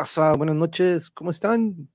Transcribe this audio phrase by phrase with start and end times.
[0.00, 0.06] ¡Hey!
[0.06, 0.32] ¿Qué hubo, raza?
[0.32, 1.88] Buenas noches, ¿cómo están?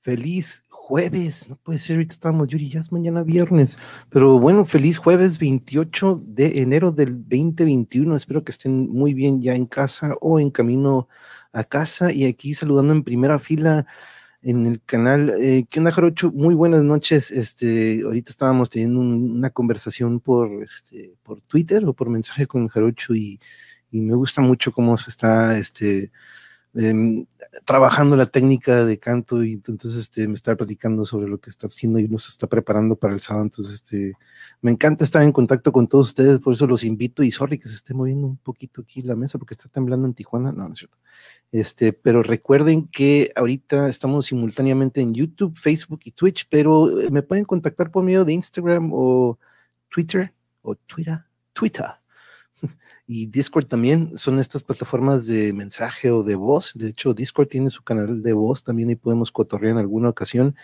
[0.00, 3.78] Feliz jueves, no puede ser, ahorita estamos, Yuri, ya es mañana viernes,
[4.10, 9.54] pero bueno, feliz jueves 28 de enero del 2021, espero que estén muy bien ya
[9.54, 11.08] en casa o en camino
[11.52, 13.86] a casa y aquí saludando en primera fila
[14.42, 15.34] en el canal.
[15.40, 16.32] Eh, ¿Qué onda, Jarocho?
[16.32, 17.30] Muy buenas noches.
[17.30, 23.14] Este, ahorita estábamos teniendo una conversación por, este, por Twitter o por mensaje con Jarocho
[23.14, 23.40] y
[23.90, 26.10] y me gusta mucho cómo se está este,
[26.76, 27.26] em,
[27.64, 31.66] trabajando la técnica de canto y entonces este, me está platicando sobre lo que está
[31.66, 33.44] haciendo y nos está preparando para el sábado.
[33.44, 34.14] Entonces, este,
[34.60, 37.68] me encanta estar en contacto con todos ustedes, por eso los invito y sorry que
[37.68, 40.52] se esté moviendo un poquito aquí la mesa porque está temblando en Tijuana.
[40.52, 40.98] No, no es cierto.
[41.52, 47.22] Este, pero recuerden que ahorita estamos simultáneamente en YouTube, Facebook y Twitch, pero eh, me
[47.22, 49.38] pueden contactar por medio de Instagram o
[49.88, 50.32] Twitter
[50.62, 51.86] o Twitter, Twitter
[53.06, 56.72] y Discord también son estas plataformas de mensaje o de voz.
[56.74, 60.56] De hecho, Discord tiene su canal de voz también y podemos cotorrear en alguna ocasión.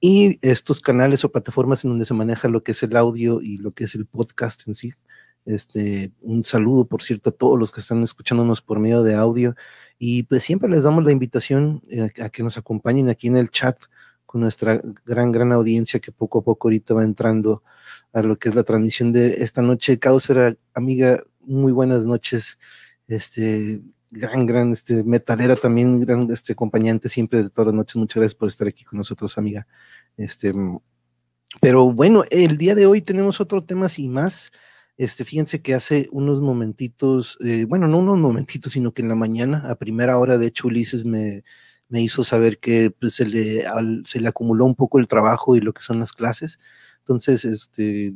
[0.00, 3.56] Y estos canales o plataformas en donde se maneja lo que es el audio y
[3.58, 4.92] lo que es el podcast en sí.
[5.46, 9.54] Este, un saludo, por cierto, a todos los que están escuchándonos por medio de audio.
[9.98, 13.50] Y pues siempre les damos la invitación eh, a que nos acompañen aquí en el
[13.50, 13.78] chat
[14.26, 17.62] con nuestra gran, gran audiencia que poco a poco ahorita va entrando
[18.12, 19.98] a lo que es la transmisión de esta noche.
[19.98, 22.58] Caosfera, amiga, muy buenas noches.
[23.08, 27.96] Este, gran, gran, este, metalera también, gran, este, acompañante siempre de todas las noches.
[27.96, 29.66] Muchas gracias por estar aquí con nosotros, amiga.
[30.16, 30.52] Este,
[31.60, 34.50] pero bueno, el día de hoy tenemos otro tema y más.
[34.96, 39.14] Este, fíjense que hace unos momentitos, eh, bueno, no unos momentitos, sino que en la
[39.14, 41.44] mañana, a primera hora, de hecho, Ulises me,
[41.88, 43.64] me hizo saber que pues, se, le,
[44.04, 46.58] se le acumuló un poco el trabajo y lo que son las clases.
[47.00, 48.14] Entonces, este,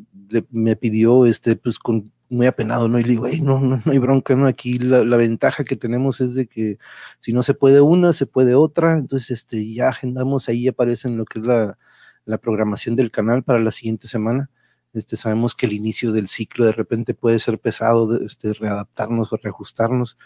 [0.50, 2.98] me pidió, este, pues, con, muy apenado, ¿no?
[2.98, 4.47] Y le digo, no, no, no hay bronca, ¿no?
[4.47, 6.78] Aquí la, la, ventaja que tenemos es de que
[7.20, 8.98] si no se puede una, se puede otra.
[8.98, 11.78] Entonces, este, ya agendamos, ahí aparece lo que es la,
[12.25, 14.50] la programación del canal para la siguiente semana.
[14.92, 19.36] Este, sabemos que el inicio del ciclo de repente puede ser pesado, este, readaptarnos o
[19.36, 20.19] reajustarnos,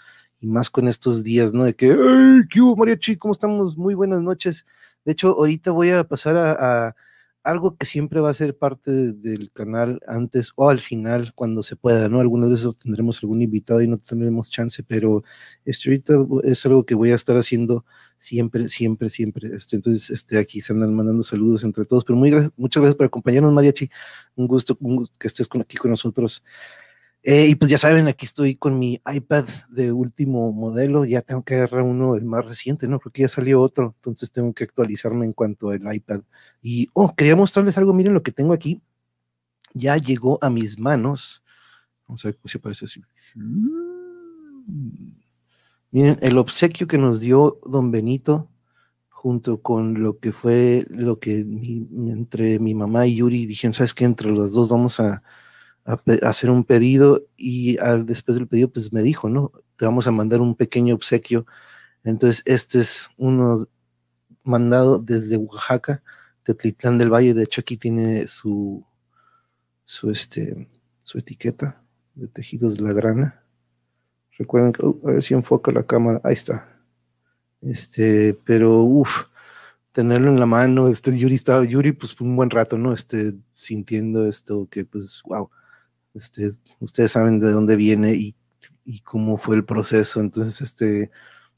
[0.44, 1.64] y más con estos días, ¿no?
[1.64, 3.16] De que, ¡ay, qué hubo, Mariachi!
[3.16, 3.78] ¿Cómo estamos?
[3.78, 4.66] Muy buenas noches.
[5.04, 6.96] De hecho, ahorita voy a pasar a, a
[7.44, 11.76] algo que siempre va a ser parte del canal antes o al final, cuando se
[11.76, 12.20] pueda, ¿no?
[12.20, 15.24] Algunas veces tendremos algún invitado y no tendremos chance, pero
[15.64, 17.86] esto ahorita es algo que voy a estar haciendo
[18.18, 19.50] siempre, siempre, siempre.
[19.54, 23.06] Este, entonces, este, aquí se andan mandando saludos entre todos, pero muy muchas gracias por
[23.06, 23.88] acompañarnos, Mariachi.
[24.36, 26.42] Un gusto, un gusto que estés con, aquí con nosotros.
[27.26, 31.42] Eh, y pues ya saben, aquí estoy con mi iPad de último modelo, ya tengo
[31.42, 32.98] que agarrar uno, el más reciente, ¿no?
[32.98, 36.20] Porque ya salió otro, entonces tengo que actualizarme en cuanto al iPad.
[36.60, 38.82] Y, oh, quería mostrarles algo, miren lo que tengo aquí.
[39.72, 41.42] Ya llegó a mis manos.
[42.06, 43.00] Vamos a ver si aparece así.
[45.90, 48.50] Miren, el obsequio que nos dio don Benito,
[49.08, 54.04] junto con lo que fue lo que entre mi mamá y Yuri dijeron, ¿sabes qué?
[54.04, 55.22] Entre los dos vamos a
[55.84, 59.52] hacer un pedido y después del pedido pues me dijo, ¿no?
[59.76, 61.46] Te vamos a mandar un pequeño obsequio.
[62.04, 63.68] Entonces este es uno
[64.42, 66.02] mandado desde Oaxaca,
[66.42, 67.34] Tetlitán del Valle.
[67.34, 68.84] De hecho aquí tiene su,
[69.84, 70.68] su, este,
[71.02, 71.82] su etiqueta
[72.14, 73.42] de tejidos de la grana.
[74.38, 76.68] Recuerden que, uh, a ver si enfoca la cámara, ahí está.
[77.60, 79.24] Este, pero uff,
[79.92, 82.92] tenerlo en la mano, este Yuri estaba, Yuri pues un buen rato, ¿no?
[82.92, 85.50] Este, sintiendo esto que pues, wow
[86.14, 88.34] este, ustedes saben de dónde viene y,
[89.02, 90.20] cómo fue el proceso.
[90.20, 91.10] Entonces, este,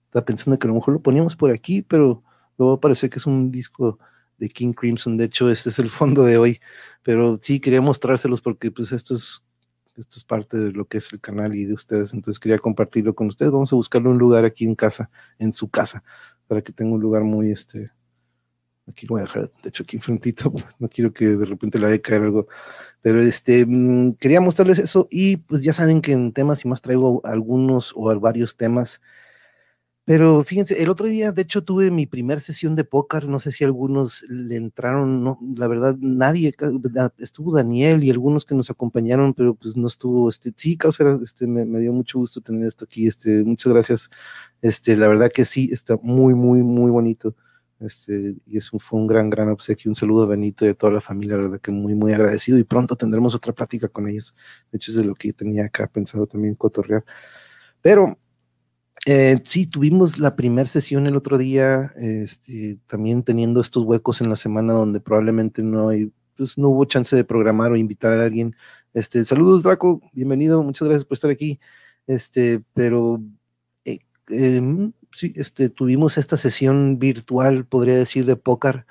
[0.04, 2.22] estaba pensando que a lo mejor lo poníamos por aquí, pero
[2.58, 3.98] luego parece que es un disco
[4.38, 5.16] de King Crimson.
[5.16, 6.60] De hecho, este es el fondo de hoy.
[7.02, 9.42] Pero sí, quería mostrárselos porque pues esto es,
[9.96, 12.14] esto es parte de lo que es el canal y de ustedes.
[12.14, 13.52] Entonces quería compartirlo con ustedes.
[13.52, 16.02] Vamos a buscarle un lugar aquí en casa, en su casa,
[16.46, 17.90] para que tenga un lugar muy, este,
[18.88, 21.86] Aquí lo voy a dejar, de hecho, aquí enfrentito, no quiero que de repente le
[21.86, 22.46] vaya a caer algo.
[23.02, 26.82] Pero este, mm, quería mostrarles eso y pues ya saben que en temas y más
[26.82, 29.00] traigo algunos o varios temas.
[30.06, 33.26] Pero fíjense, el otro día, de hecho, tuve mi primera sesión de póker.
[33.26, 36.54] No sé si algunos le entraron, no, la verdad, nadie,
[37.18, 40.78] estuvo Daniel y algunos que nos acompañaron, pero pues no estuvo, este, sí,
[41.22, 43.08] este, me, me, dio mucho gusto tener esto aquí.
[43.08, 44.08] Este, muchas gracias.
[44.62, 47.34] Este, la verdad que sí, está muy, muy, muy bonito.
[47.80, 49.90] Este, y eso fue un gran, gran obsequio.
[49.90, 52.58] Un saludo a Benito y a toda la familia, la verdad que muy, muy agradecido.
[52.58, 54.34] Y pronto tendremos otra plática con ellos.
[54.72, 57.04] De hecho, es de lo que tenía acá pensado también cotorrear.
[57.82, 58.18] Pero
[59.08, 64.28] eh, sí, tuvimos la primera sesión el otro día, este, también teniendo estos huecos en
[64.28, 68.24] la semana donde probablemente no hay, pues no hubo chance de programar o invitar a
[68.24, 68.56] alguien.
[68.94, 71.60] Este, saludos, Draco, bienvenido, muchas gracias por estar aquí.
[72.08, 73.22] Este, pero
[73.84, 78.86] eh, em, sí, este, tuvimos esta sesión virtual, podría decir, de póker.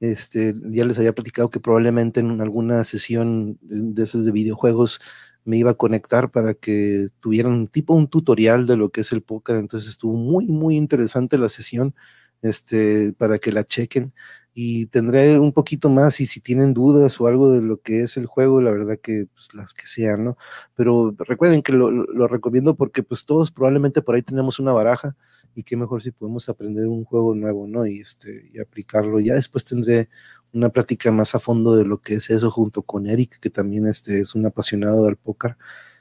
[0.00, 5.00] Este, ya les había platicado que probablemente en alguna sesión de esas de videojuegos
[5.44, 9.22] me iba a conectar para que tuvieran tipo un tutorial de lo que es el
[9.22, 9.56] póker.
[9.56, 11.94] Entonces estuvo muy, muy interesante la sesión
[12.42, 14.14] este, para que la chequen
[14.54, 18.16] y tendré un poquito más y si tienen dudas o algo de lo que es
[18.16, 20.38] el juego, la verdad que pues, las que sean, ¿no?
[20.74, 25.14] Pero recuerden que lo, lo, recomiendo porque pues todos probablemente por ahí tenemos una baraja
[25.56, 27.86] y qué mejor si podemos aprender un juego nuevo, ¿no?
[27.86, 29.20] Y, este, y aplicarlo.
[29.20, 30.10] Ya después tendré
[30.52, 33.86] una plática más a fondo de lo que es eso junto con Eric, que también
[33.86, 35.56] este, es un apasionado del póker.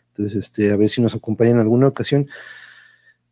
[0.10, 2.28] Entonces, este, a ver si nos acompaña en alguna ocasión.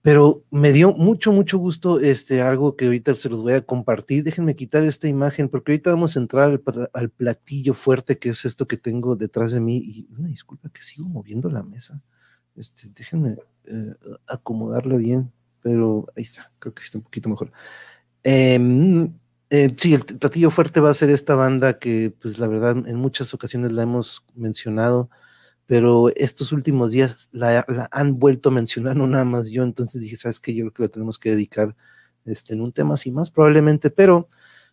[0.01, 4.23] Pero me dio mucho, mucho gusto este, algo que ahorita se los voy a compartir.
[4.23, 6.61] Déjenme quitar esta imagen porque ahorita vamos a entrar
[6.93, 9.77] al, platillo fuerte que es esto que tengo detrás de mí.
[9.77, 12.01] Y una disculpa que sigo moviendo la mesa.
[12.55, 13.95] Este, déjenme eh,
[14.97, 15.31] bien,
[15.63, 17.51] pero ahí está, creo que está un poquito mejor.
[18.23, 19.13] Em,
[19.49, 22.97] eh, sí, el platillo fuerte va a ser esta banda que, pues la verdad, en
[22.97, 25.09] muchas ocasiones la hemos mencionado
[25.65, 30.17] pero estos últimos días la, han vuelto a mencionar, no nada más yo, entonces dije,
[30.17, 30.53] ¿sabes qué?
[30.53, 31.75] Yo creo que lo tenemos que dedicar
[32.25, 34.29] este, en un tema así más probablemente, pero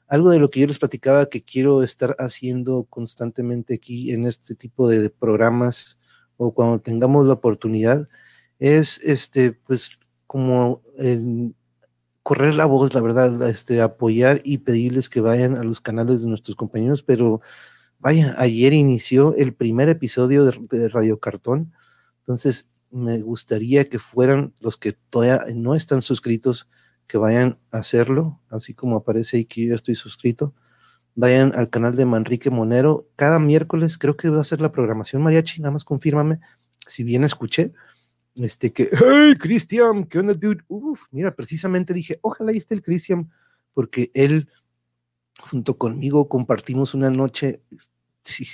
[0.08, 4.54] algo de lo que yo les platicaba que quiero estar haciendo constantemente aquí en este
[4.54, 5.98] tipo de programas
[6.36, 8.08] o cuando tengamos la oportunidad
[8.58, 9.98] es este pues
[10.30, 10.82] como
[12.22, 16.28] correr la voz, la verdad, este apoyar y pedirles que vayan a los canales de
[16.28, 17.40] nuestros compañeros, pero
[18.00, 21.74] Vaya, ayer inició el primer episodio de, Radio Cartón,
[22.20, 26.66] entonces me gustaría que fueran los que todavía no están suscritos,
[27.06, 30.54] que vayan a hacerlo, así como aparece ahí que yo estoy suscrito.
[31.14, 33.06] Vayan al canal de Manrique Monero.
[33.16, 36.40] Cada miércoles creo que va a ser la programación mariachi, nada más confírmame
[36.86, 37.74] si bien escuché.
[38.36, 40.62] Este que, hey, Cristian, ¿qué onda, dude?
[40.68, 43.30] Uf, mira, precisamente dije, ojalá ahí esté el Cristian,
[43.74, 44.48] porque él
[45.40, 47.62] junto conmigo compartimos una noche,
[48.22, 48.46] sí,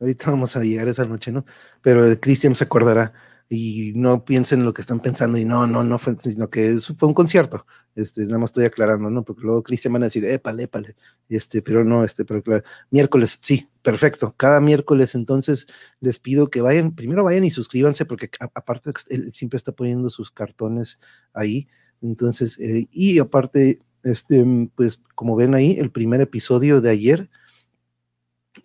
[0.00, 1.44] ahorita vamos a llegar esa noche, ¿no?
[1.82, 3.12] Pero Cristian se acordará
[3.54, 6.78] y no piensen en lo que están pensando y no, no, no fue, sino que
[6.96, 9.24] fue un concierto, este, nada más estoy aclarando, ¿no?
[9.24, 10.96] Porque luego Cristian van a decir, épale, épale,
[11.28, 15.66] este, pero no, este, pero claro, miércoles, sí, perfecto, cada miércoles entonces
[16.00, 20.30] les pido que vayan, primero vayan y suscríbanse porque aparte él siempre está poniendo sus
[20.30, 20.98] cartones
[21.34, 21.68] ahí,
[22.00, 24.44] entonces, eh, y aparte este,
[24.74, 27.28] pues como ven ahí, el primer episodio de ayer,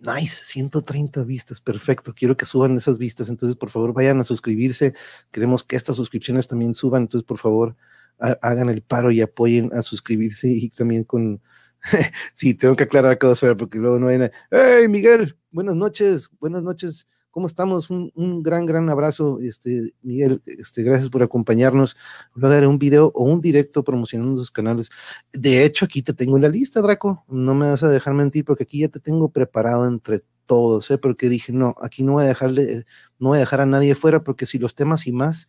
[0.01, 4.93] nice, 130 vistas, perfecto, quiero que suban esas vistas, entonces por favor vayan a suscribirse,
[5.31, 7.75] queremos que estas suscripciones también suban, entonces por favor
[8.19, 11.41] hagan el paro y apoyen a suscribirse y también con,
[12.33, 17.05] sí, tengo que aclarar cosas, porque luego no viene, hey Miguel, buenas noches, buenas noches,
[17.31, 17.89] ¿Cómo estamos?
[17.89, 21.95] Un, un, gran, gran abrazo, este, Miguel, este, gracias por acompañarnos.
[22.41, 24.89] A dar un video o un directo promocionando sus canales.
[25.33, 27.25] De hecho, aquí te tengo en la lista, Draco.
[27.27, 30.97] No me vas a dejar mentir porque aquí ya te tengo preparado entre todos, ¿eh?
[30.97, 32.85] porque dije, no, aquí no voy a dejarle,
[33.19, 35.47] no voy a dejar a nadie fuera, porque si los temas y más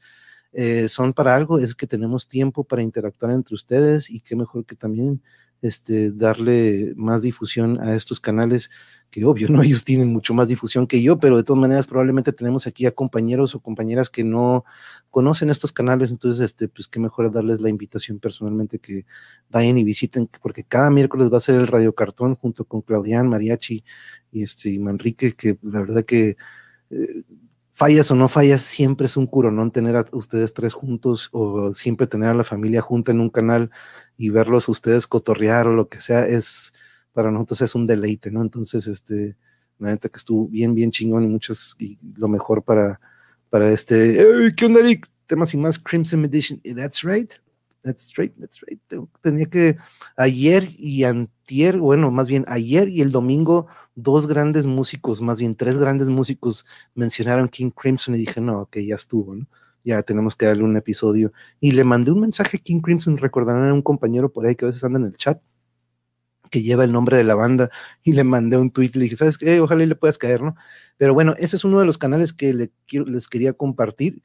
[0.53, 4.67] eh, son para algo, es que tenemos tiempo para interactuar entre ustedes y qué mejor
[4.67, 5.23] que también
[5.63, 8.71] este, darle más difusión a estos canales,
[9.11, 9.63] que obvio, ¿no?
[9.63, 12.93] Ellos tienen mucho más difusión que yo, pero de todas maneras probablemente tenemos aquí a
[12.93, 14.65] compañeros o compañeras que no
[15.11, 19.05] conocen estos canales, entonces, este, pues qué mejor darles la invitación personalmente que
[19.51, 23.29] vayan y visiten, porque cada miércoles va a ser el Radio Cartón junto con Claudián,
[23.29, 23.85] Mariachi
[24.33, 26.37] y, este, y Manrique, que la verdad que...
[26.91, 26.97] Eh,
[27.79, 32.09] fallas o no fallas, siempre es un curonón tener a ustedes tres juntos o siempre
[32.09, 33.71] tener a la familia junta en un canal
[34.17, 36.73] y verlos ustedes cotorrear o lo que sea, es
[37.13, 38.43] para nosotros es un deleite, ¿no?
[38.43, 39.37] Entonces, este,
[39.79, 42.99] la neta que estuvo bien, bien chingón y muchas, y lo mejor para,
[43.49, 45.07] para este, ¿qué onda, Eric?
[45.29, 47.33] Temas y más Crimson Edition, that's right,
[47.83, 48.81] that's right, that's right.
[49.21, 49.77] Tenía que
[50.17, 55.55] ayer y antier, bueno, más bien ayer y el domingo, dos grandes músicos, más bien
[55.55, 59.47] tres grandes músicos mencionaron King Crimson y dije, no, ok, ya estuvo, ¿no?
[59.85, 61.33] Ya tenemos que darle un episodio.
[61.61, 64.65] Y le mandé un mensaje a King Crimson, recordarán a un compañero por ahí que
[64.65, 65.41] a veces anda en el chat,
[66.51, 67.71] que lleva el nombre de la banda,
[68.03, 69.61] y le mandé un tweet, le dije, ¿sabes qué?
[69.61, 70.57] Ojalá le puedas caer, ¿no?
[70.97, 74.23] Pero bueno, ese es uno de los canales que le quiero, les quería compartir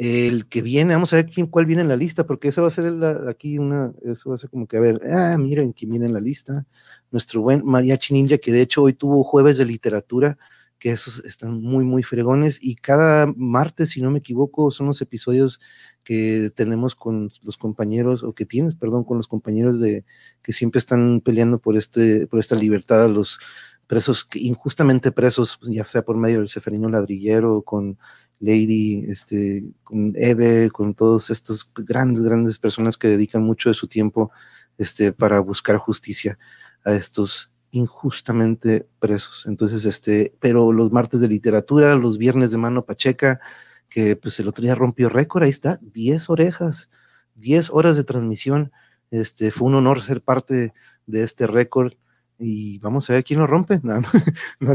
[0.00, 2.68] el que viene, vamos a ver quién, cuál viene en la lista, porque eso va
[2.68, 2.86] a ser
[3.28, 6.14] aquí una, eso va a ser como que, a ver, ah, miren quién viene en
[6.14, 6.64] la lista,
[7.10, 10.38] nuestro buen Mariachi Ninja, que de hecho hoy tuvo jueves de literatura,
[10.78, 15.02] que esos están muy, muy fregones, y cada martes, si no me equivoco, son los
[15.02, 15.60] episodios
[16.02, 20.06] que tenemos con los compañeros, o que tienes, perdón, con los compañeros de
[20.40, 23.38] que siempre están peleando por este, por esta libertad a los
[23.86, 27.98] presos, injustamente presos, ya sea por medio del Seferino Ladrillero, con
[28.40, 33.86] Lady, este, con Eve, con todos estos grandes, grandes personas que dedican mucho de su
[33.86, 34.32] tiempo
[34.78, 36.38] este, para buscar justicia
[36.84, 39.46] a estos injustamente presos.
[39.46, 43.40] Entonces, este, pero los martes de literatura, los viernes de mano pacheca,
[43.88, 46.88] que pues el otro día rompió récord, ahí está, 10 orejas,
[47.34, 48.72] 10 horas de transmisión.
[49.10, 50.72] Este, fue un honor ser parte
[51.06, 51.92] de este récord
[52.40, 53.80] y vamos a ver quién lo rompe.
[53.84, 54.00] No,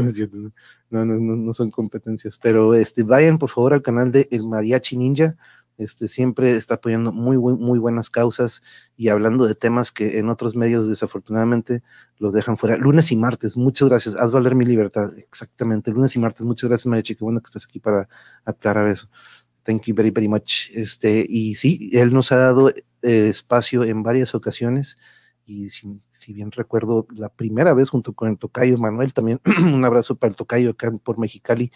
[0.90, 4.46] no, no, no, no, son competencias, pero este, vayan por favor al canal de El
[4.46, 5.36] Mariachi Ninja.
[5.78, 8.62] Este, siempre está apoyando muy, muy, muy buenas causas
[8.96, 11.82] y hablando de temas que en otros medios desafortunadamente
[12.18, 12.76] los dejan fuera.
[12.78, 14.14] Lunes y martes, muchas gracias.
[14.14, 15.10] Haz valer mi libertad.
[15.18, 16.46] Exactamente, lunes y martes.
[16.46, 17.16] Muchas gracias, Mariachi.
[17.16, 18.08] Qué bueno que estás aquí para
[18.44, 19.08] aclarar eso.
[19.64, 20.70] Thank you very, very much.
[20.72, 24.96] Este, y sí, él nos ha dado eh, espacio en varias ocasiones
[25.46, 30.16] y si, bien recuerdo la primera vez junto con el tocayo Manuel, también un abrazo
[30.16, 31.72] para el tocayo acá por Mexicali.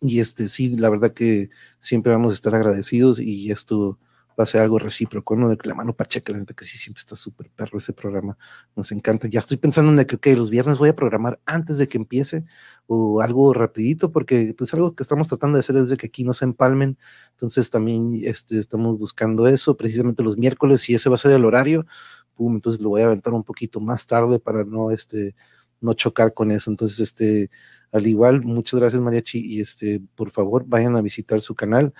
[0.00, 3.98] Y este sí, la verdad que siempre vamos a estar agradecidos y esto
[4.42, 5.48] va a ser algo recíproco, ¿no?
[5.48, 8.36] De que la mano pacheca, la neta que sí siempre está súper perro ese programa,
[8.76, 9.28] nos encanta.
[9.28, 12.44] Ya estoy pensando en que, ok, los viernes voy a programar antes de que empiece
[12.86, 16.24] o algo rapidito, porque pues algo que estamos tratando de hacer es de que aquí
[16.24, 16.98] no se empalmen,
[17.30, 21.44] entonces también este, estamos buscando eso, precisamente los miércoles, y ese va a ser el
[21.44, 21.86] horario,
[22.34, 25.34] pum, entonces lo voy a aventar un poquito más tarde para no, este,
[25.80, 27.50] no chocar con eso, entonces, este,
[27.92, 31.94] al igual, muchas gracias Mariachi, y este, por favor, vayan a visitar su canal,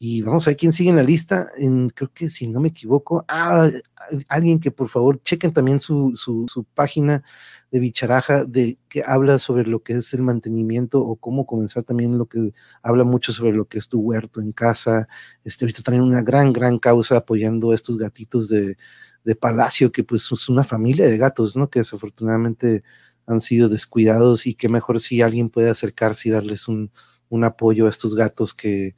[0.00, 1.48] y vamos a ver quién sigue en la lista.
[1.56, 3.68] En, creo que si no me equivoco, ah,
[4.28, 7.24] alguien que por favor chequen también su, su, página
[7.72, 12.16] de Bicharaja, de que habla sobre lo que es el mantenimiento o cómo comenzar también
[12.16, 12.52] lo que
[12.82, 15.08] habla mucho sobre lo que es tu huerto en casa.
[15.44, 18.76] Este, ahorita también una gran, gran causa apoyando a estos gatitos de,
[19.24, 21.70] de palacio, que pues es una familia de gatos, ¿no?
[21.70, 22.84] Que desafortunadamente
[23.26, 26.92] han sido descuidados y que mejor si alguien puede acercarse y darles un,
[27.28, 28.94] un apoyo a estos gatos que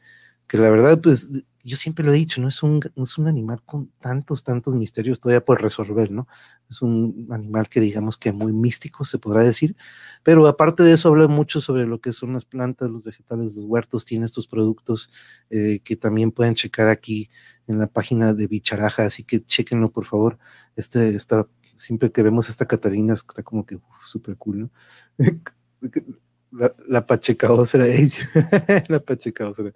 [0.50, 3.62] que la verdad, pues yo siempre lo he dicho, no es un, es un animal
[3.64, 6.26] con tantos, tantos misterios todavía por resolver, ¿no?
[6.68, 9.76] Es un animal que digamos que muy místico, se podrá decir,
[10.24, 13.64] pero aparte de eso habla mucho sobre lo que son las plantas, los vegetales, los
[13.64, 15.10] huertos, tiene estos productos
[15.50, 17.30] eh, que también pueden checar aquí
[17.68, 20.36] en la página de Bicharaja, así que chequenlo por favor.
[20.74, 24.70] Este, está, siempre que vemos esta Catarina, está como que súper cool, ¿no?
[26.52, 27.86] la, la pachecaósfera,
[28.88, 29.72] la pachecaósfera.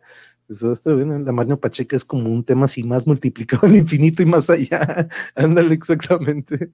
[0.49, 4.23] Eso está bien, la mano pacheca es como un tema así más multiplicado al infinito
[4.23, 5.09] y más allá.
[5.35, 6.71] Ándale, exactamente.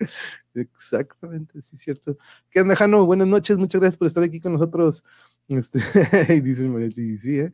[0.54, 2.18] Exactamente, sí, cierto.
[2.50, 3.06] ¿Qué onda, Jano?
[3.06, 5.04] Buenas noches, muchas gracias por estar aquí con nosotros.
[5.48, 5.78] Este,
[6.34, 7.52] y dice Mariachi, sí, ¿eh?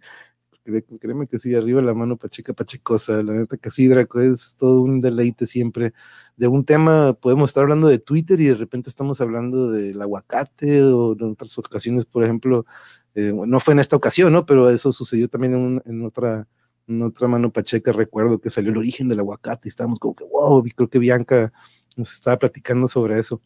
[1.00, 4.80] Créeme que sí, arriba la mano pacheca pachecosa, la neta que sí, Draco, es todo
[4.80, 5.92] un deleite siempre.
[6.36, 10.82] De un tema podemos estar hablando de Twitter y de repente estamos hablando del aguacate
[10.82, 12.66] o en otras ocasiones, por ejemplo,
[13.14, 14.44] eh, no fue en esta ocasión, ¿no?
[14.44, 16.48] Pero eso sucedió también en, otra,
[16.86, 20.24] en otra mano pacheca, recuerdo que salió el origen del aguacate y estábamos como que,
[20.24, 21.52] wow, creo que Bianca
[21.96, 23.40] nos estaba platicando sobre eso.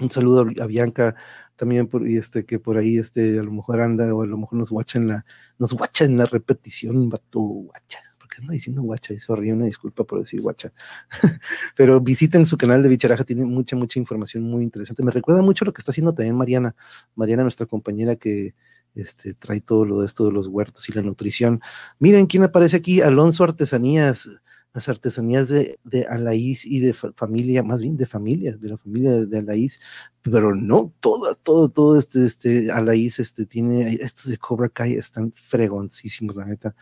[0.00, 1.14] Un saludo a Bianca
[1.56, 4.36] también por, y este que por ahí este a lo mejor anda o a lo
[4.36, 5.24] mejor nos guacha en la
[5.58, 8.00] nos guacha en la repetición vato guacha.
[8.18, 10.72] Porque ando diciendo guacha y sorry una disculpa por decir guacha.
[11.76, 15.02] Pero visiten su canal de bicharaja tiene mucha mucha información muy interesante.
[15.02, 16.76] Me recuerda mucho lo que está haciendo también Mariana
[17.14, 18.54] Mariana nuestra compañera que
[18.96, 21.60] este, trae todo lo de esto de los huertos y la nutrición.
[21.98, 24.42] Miren quién aparece aquí, Alonso Artesanías,
[24.76, 29.24] las artesanías de, de Alaís y de familia, más bien de familia, de la familia
[29.24, 29.80] de, Alaís,
[30.20, 35.32] pero no, todo, todo, todo este, este Alaís, este, tiene, estos de Cobra Kai están
[35.32, 36.74] fregoncísimos, la neta,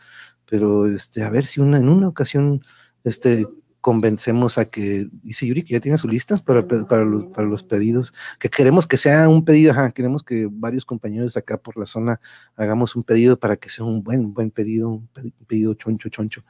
[0.45, 2.65] pero este, a ver si una, en una ocasión,
[3.05, 3.47] este,
[3.81, 7.63] convencemos a que, dice Yuri que ya tiene su lista para, para, los, para los
[7.63, 12.19] pedidos, que queremos que sea un pedido, queremos que varios compañeros acá por la zona
[12.57, 15.09] hagamos un pedido para que sea un buen, buen pedido, un
[15.47, 16.43] pedido choncho, choncho.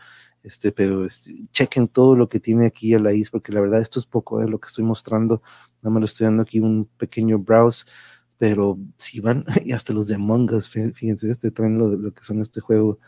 [0.45, 3.81] Este, pero este, chequen todo lo que tiene aquí a la isla, porque la verdad
[3.81, 5.43] esto es poco de lo que estoy mostrando,
[5.83, 7.87] nada más le estoy dando aquí un pequeño browse,
[8.37, 12.23] pero si van, y hasta los de Among Us, fíjense, este traen lo, lo que
[12.23, 12.99] son este juego,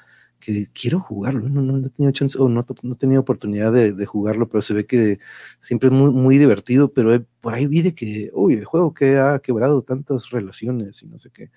[0.40, 4.06] que quiero jugarlo, no, no, he tenido chance, o no, no he tenido oportunidad de,
[4.06, 5.18] jugarlo, pero se ve que
[5.60, 9.18] siempre es muy, muy divertido, pero por ahí vi de que, uy, el juego que
[9.18, 11.50] ha quebrado tantas relaciones y no sé qué.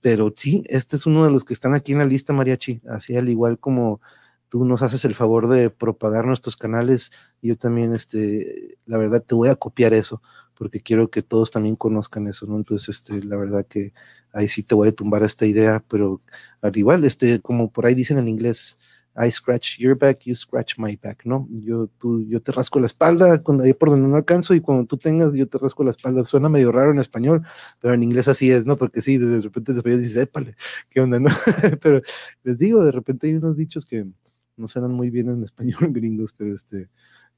[0.00, 3.16] Pero sí, este es uno de los que están aquí en la lista, Mariachi, así
[3.16, 4.00] al igual como
[4.48, 7.12] tú nos haces el favor de propagar nuestros canales,
[7.42, 10.22] yo también, este, la verdad, te voy a copiar eso,
[10.54, 12.56] porque quiero que todos también conozcan eso, ¿no?
[12.56, 13.92] Entonces, este, la verdad que
[14.32, 16.20] ahí sí te voy a tumbar esta idea, pero
[16.62, 18.78] al igual, este, como por ahí dicen en inglés,
[19.18, 21.48] I scratch your back, you scratch my back, ¿no?
[21.50, 24.84] Yo, tú, yo te rasco la espalda cuando ahí por donde no alcanzo y cuando
[24.84, 26.22] tú tengas, yo te rasco la espalda.
[26.24, 27.42] Suena medio raro en español,
[27.80, 28.76] pero en inglés así es, ¿no?
[28.76, 30.54] Porque sí, de repente después dices, épale,
[30.90, 31.30] ¿qué onda, no?
[31.80, 32.02] pero
[32.44, 34.06] les digo, de repente hay unos dichos que
[34.56, 36.88] no suenan muy bien en español gringos, pero este,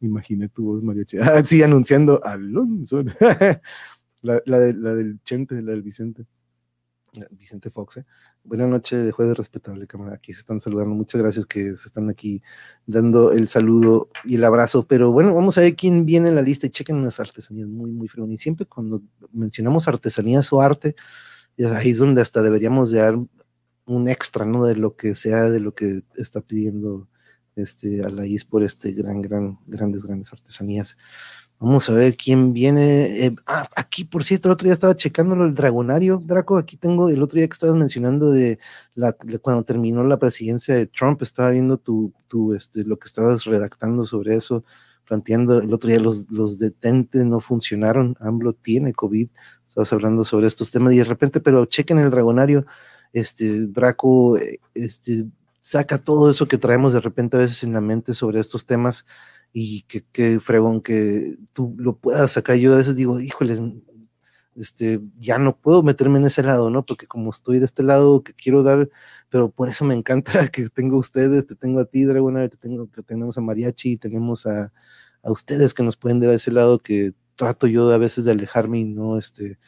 [0.00, 1.18] imagina tu voz mariachi.
[1.18, 3.02] Ah, sí, anunciando Alonso.
[4.22, 6.26] la, la, de, del Chente, la del Vicente.
[7.30, 7.98] Vicente Fox.
[7.98, 8.04] ¿eh?
[8.44, 10.14] Buenas noches de jueves respetable, cámara.
[10.14, 10.94] Aquí se están saludando.
[10.94, 12.42] Muchas gracias que se están aquí
[12.86, 14.86] dando el saludo y el abrazo.
[14.86, 17.90] Pero bueno, vamos a ver quién viene en la lista y chequen las artesanías muy,
[17.90, 18.32] muy fregón.
[18.32, 20.94] Y siempre cuando mencionamos artesanías o arte,
[21.74, 23.16] ahí es donde hasta deberíamos dar
[23.88, 24.64] un extra, ¿no?
[24.64, 27.08] De lo que sea, de lo que está pidiendo
[27.56, 30.96] este, a la IS por este gran, gran, grandes, grandes artesanías.
[31.60, 33.26] Vamos a ver quién viene.
[33.26, 36.56] Eh, ah, aquí, por cierto, el otro día estaba checándolo el Dragonario, Draco.
[36.56, 38.60] Aquí tengo el otro día que estabas mencionando de,
[38.94, 43.44] la, cuando terminó la presidencia de Trump, estaba viendo tu, tu, este, lo que estabas
[43.44, 44.64] redactando sobre eso,
[45.04, 48.16] planteando el otro día los, los detentes no funcionaron.
[48.20, 49.28] AMLO tiene COVID.
[49.66, 52.66] Estabas hablando sobre estos temas y de repente, pero chequen el Dragonario,
[53.12, 55.26] este, Draco, eh, este,
[55.60, 59.06] saca todo eso que traemos de repente a veces en la mente sobre estos temas
[59.52, 62.56] y que, que fregón que tú lo puedas sacar.
[62.56, 63.82] Yo a veces digo, híjole,
[64.58, 66.84] este, ya no puedo meterme en ese lado, ¿no?
[66.84, 68.88] Porque como estoy de este lado que quiero dar,
[69.30, 72.56] pero por eso me encanta que tengo a ustedes, te tengo a ti, Dragona, te
[72.56, 74.72] tengo, que tenemos a Mariachi, tenemos a,
[75.22, 78.32] a, ustedes que nos pueden dar a ese lado que trato yo a veces de
[78.32, 79.58] alejarme y no este,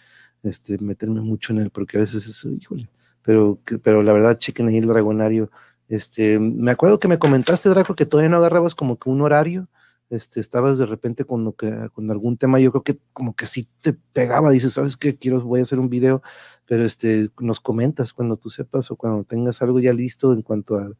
[0.43, 2.91] este, meterme mucho en él, porque a veces es, híjole,
[3.23, 5.51] pero, pero la verdad, chequen ahí el Dragonario
[5.91, 9.69] este, me acuerdo que me comentaste, Draco, que todavía no agarrabas como que un horario,
[10.09, 13.45] este, estabas de repente con, lo que, con algún tema, yo creo que como que
[13.45, 15.17] sí te pegaba, dices, ¿sabes qué?
[15.17, 16.23] Quiero, voy a hacer un video,
[16.65, 20.77] pero este, nos comentas cuando tú sepas o cuando tengas algo ya listo en cuanto
[20.77, 20.93] a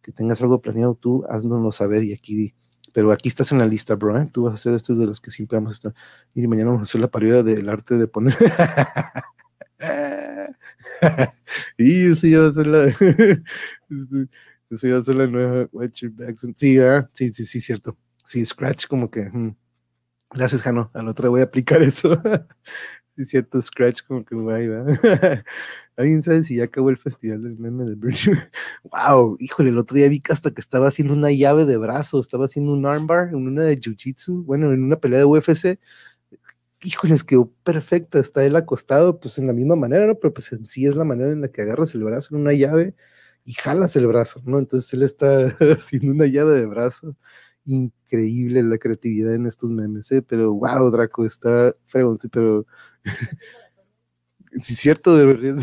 [0.00, 2.54] que tengas algo planeado tú, haznoslo saber y aquí,
[2.92, 4.30] pero aquí estás en la lista, bro, ¿eh?
[4.32, 5.94] tú vas a ser estos de los que siempre vamos a estar,
[6.36, 8.36] y mañana vamos a hacer la parodia del arte de poner...
[11.78, 12.84] y eso iba a ser la.
[14.70, 15.68] eso iba a ser la nueva
[16.54, 16.78] Sí,
[17.12, 17.96] sí, sí, sí, cierto.
[18.24, 19.30] Sí, Scratch, como que.
[20.32, 20.90] Gracias, Jano.
[20.94, 22.20] A la otra voy a aplicar eso.
[23.16, 25.44] sí, cierto, Scratch, como que guay, ¿verdad?
[25.96, 28.34] ¿Alguien sabe si ya acabó el festival del meme de Virgin?
[28.84, 32.20] wow, híjole, el otro día vi que hasta que estaba haciendo una llave de brazo,
[32.20, 35.78] estaba haciendo un armbar en una de Jiu Jitsu, bueno, en una pelea de UFC
[36.82, 40.14] híjoles, quedó perfecta, está él acostado, pues en la misma manera, ¿no?
[40.16, 42.52] Pero pues en sí es la manera en la que agarras el brazo en una
[42.52, 42.94] llave
[43.44, 44.58] y jalas el brazo, ¿no?
[44.58, 45.46] Entonces él está
[45.78, 47.16] haciendo una llave de brazo.
[47.64, 50.22] Increíble la creatividad en estos memes, ¿eh?
[50.22, 52.66] Pero wow, Draco está fregón, sí, pero
[54.62, 55.54] sí, cierto, debería,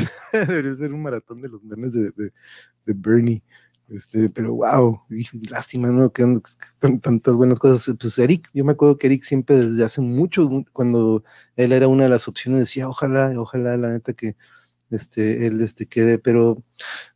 [0.75, 3.43] ser un maratón de los memes de, de Bernie.
[3.89, 5.01] Este, pero wow,
[5.49, 6.11] lástima, ¿no?
[6.11, 6.39] Que,
[6.79, 7.95] tantas buenas cosas.
[7.99, 11.23] Pues Eric, yo me acuerdo que Eric siempre desde hace mucho, cuando
[11.55, 14.35] él era una de las opciones, decía, ojalá, ojalá, la neta que
[14.89, 16.63] este, él este, quede, pero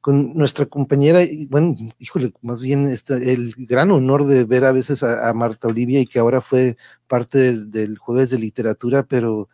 [0.01, 5.34] con nuestra compañera, bueno, híjole, más bien el gran honor de ver a veces a,
[5.34, 6.77] Marta Olivia y que ahora fue
[7.08, 9.49] parte del, del jueves de literatura, pero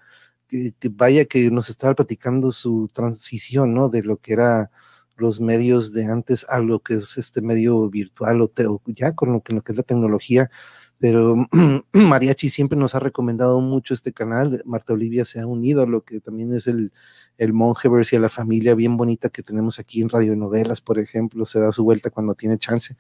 [0.48, 3.90] que, que, vaya que nos estaba platicando su transición, ¿no?
[3.90, 4.72] De lo que era
[5.18, 8.52] los medios de antes a lo que es este medio virtual o,
[8.88, 10.50] ya con lo que, lo que es la tecnología.
[11.00, 11.48] Pero
[11.94, 14.62] Mariachi siempre nos ha recomendado mucho este canal.
[14.66, 16.94] Marta Olivia se ha unido a lo que también es el,
[17.38, 21.46] el Mongeverse y a la familia bien bonita que tenemos aquí en radionovelas, por ejemplo.
[21.46, 22.96] Se da su vuelta cuando tiene chance.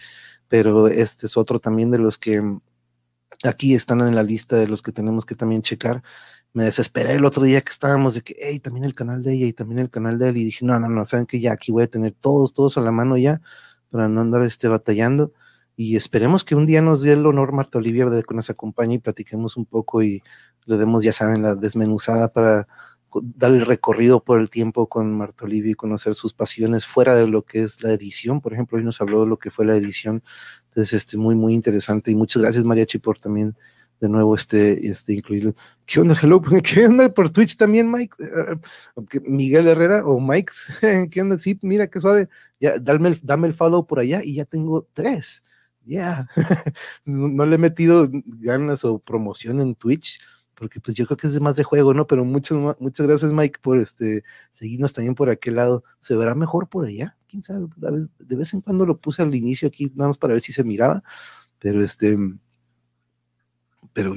[0.48, 2.42] Pero este es otro también de los que
[3.44, 6.04] aquí están en la lista de los que tenemos que también checar
[6.54, 9.48] me desesperé el otro día que estábamos de que, hey, también el canal de ella
[9.48, 10.38] y también el canal de él.
[10.38, 12.82] Y dije, no, no, no, saben que ya aquí voy a tener todos, todos a
[12.82, 13.42] la mano ya,
[13.90, 15.34] para no andar este, batallando.
[15.76, 18.96] Y esperemos que un día nos dé el honor, Marta Olivia, de que nos acompañe
[18.96, 20.22] y platiquemos un poco y
[20.66, 22.68] le demos, ya saben, la desmenuzada para
[23.22, 27.28] dar el recorrido por el tiempo con Marta Olivia y conocer sus pasiones fuera de
[27.28, 28.42] lo que es la edición.
[28.42, 30.24] Por ejemplo, hoy nos habló de lo que fue la edición.
[30.66, 32.12] Entonces, este, muy, muy interesante.
[32.12, 33.56] Y muchas gracias, Mariachi, por también
[34.00, 35.56] de nuevo este, este incluirlo.
[35.86, 36.42] ¿Qué onda, hello?
[36.64, 38.16] ¿Qué onda por Twitch también, Mike?
[38.20, 40.52] Eh, Miguel Herrera o Mike,
[41.12, 41.40] ¿qué onda?
[41.40, 42.30] Sí, mira qué suave.
[42.60, 45.44] Ya, dame el, dame el follow por allá y ya tengo tres.
[45.86, 46.30] Ya,
[47.06, 50.22] no, le he metido ganas o promoción en Twitch,
[50.56, 52.08] porque pues yo creo que es más de juego, ¿no?
[52.08, 55.84] Pero muchas, muchas gracias, Mike, por este, seguirnos también por aquel lado.
[56.00, 57.18] ¿Se verá mejor por allá?
[57.28, 57.68] ¿Quién sabe?
[58.20, 60.64] De vez en cuando lo puse al inicio aquí, nada más para ver si se
[60.64, 61.04] miraba,
[61.60, 62.18] pero este,
[63.94, 64.16] pero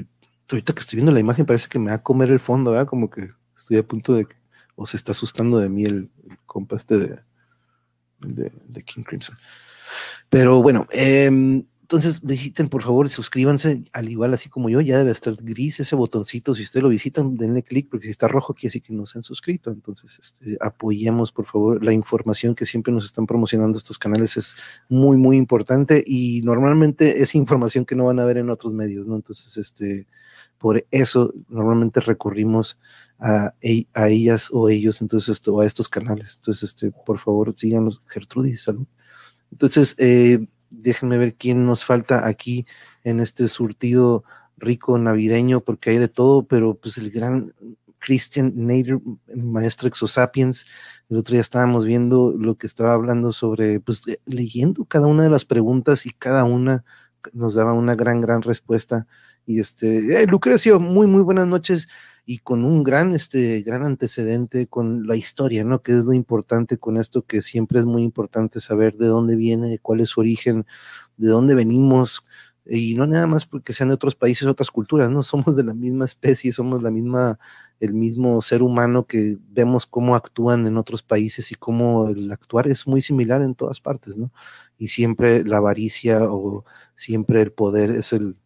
[0.51, 2.87] ahorita que estoy viendo la imagen parece que me va a comer el fondo, ¿verdad?
[2.87, 4.37] Como que estoy a punto de que,
[4.75, 6.11] o se está asustando de mí el,
[6.47, 7.21] compa este de,
[8.21, 9.37] de, King Crimson.
[10.29, 15.13] Pero bueno, eh, entonces, visiten, por favor, suscríbanse, al igual así como yo, ya debe
[15.13, 16.53] estar gris ese botoncito.
[16.53, 19.19] Si ustedes lo visitan, denle clic, porque si está rojo, quiere decir que no se
[19.19, 19.71] han suscrito.
[19.71, 24.57] Entonces, este, apoyemos, por favor, la información que siempre nos están promocionando estos canales es
[24.89, 29.07] muy, muy importante y normalmente es información que no van a ver en otros medios,
[29.07, 29.15] ¿no?
[29.15, 30.09] Entonces, este,
[30.59, 32.81] por eso normalmente recurrimos
[33.21, 36.35] a, ellas o ellos, entonces, esto, a estos canales.
[36.35, 38.89] Entonces, este, por favor, síganos, Gertrudis, salud.
[39.53, 40.49] Entonces, eh,
[40.81, 42.67] déjenme ver quién nos falta aquí
[43.05, 44.25] en este surtido
[44.57, 47.53] rico navideño, porque hay de todo, pero pues el gran
[47.99, 49.01] Christian Nader,
[49.35, 50.67] maestro Exosapiens,
[51.09, 55.31] el otro día estábamos viendo lo que estaba hablando sobre, pues leyendo cada una de
[55.31, 56.85] las preguntas y cada una
[57.33, 59.07] nos daba una gran, gran respuesta.
[59.45, 61.89] Y este, eh, Lucrecio, muy, muy buenas noches
[62.27, 65.83] y con un gran, este, gran antecedente con la historia, ¿no?
[65.83, 69.79] Que es lo importante con esto, que siempre es muy importante saber de dónde viene,
[69.79, 70.67] cuál es su origen,
[71.17, 72.25] de dónde venimos,
[72.69, 75.23] y no nada más porque sean de otros países, otras culturas, ¿no?
[75.23, 77.39] Somos de la misma especie, somos la misma,
[77.81, 82.67] el mismo ser humano que vemos cómo actúan en otros países y cómo el actuar
[82.69, 84.33] es muy similar en todas partes, ¿no?
[84.79, 86.65] Y siempre la avaricia o
[86.97, 88.37] siempre el poder es el,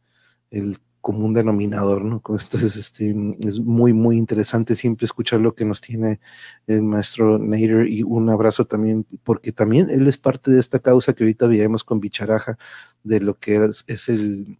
[0.50, 2.16] el común denominador, ¿no?
[2.16, 3.14] Entonces, este,
[3.46, 6.20] es muy, muy interesante siempre escuchar lo que nos tiene
[6.66, 11.12] el maestro Nader y un abrazo también, porque también él es parte de esta causa
[11.14, 12.58] que ahorita veíamos con Bicharaja,
[13.02, 14.58] de lo que es, el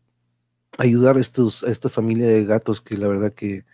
[0.79, 3.65] ayudar a, estos, a esta familia de gatos, que la verdad que,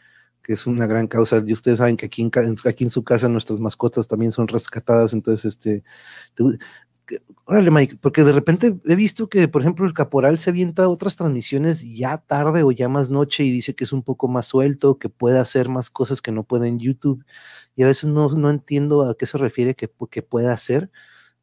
[0.43, 1.43] que es una gran causa.
[1.47, 2.31] Y ustedes saben que aquí en,
[2.65, 5.85] aquí en su casa nuestras mascotas también son rescatadas, entonces, este,
[7.45, 11.17] órale, Mike, porque de repente he visto que, por ejemplo, el caporal se avienta otras
[11.17, 14.99] transmisiones ya tarde o ya más noche y dice que es un poco más suelto,
[14.99, 17.25] que puede hacer más cosas que no puede en YouTube.
[17.77, 20.91] Y a veces no, no entiendo a qué se refiere que, que puede hacer.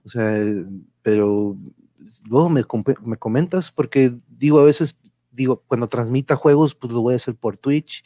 [0.03, 0.39] O sea,
[1.01, 1.57] pero
[2.25, 2.63] luego me,
[3.05, 4.97] me comentas, porque digo, a veces,
[5.31, 8.03] digo, cuando transmita juegos, pues lo voy a hacer por Twitch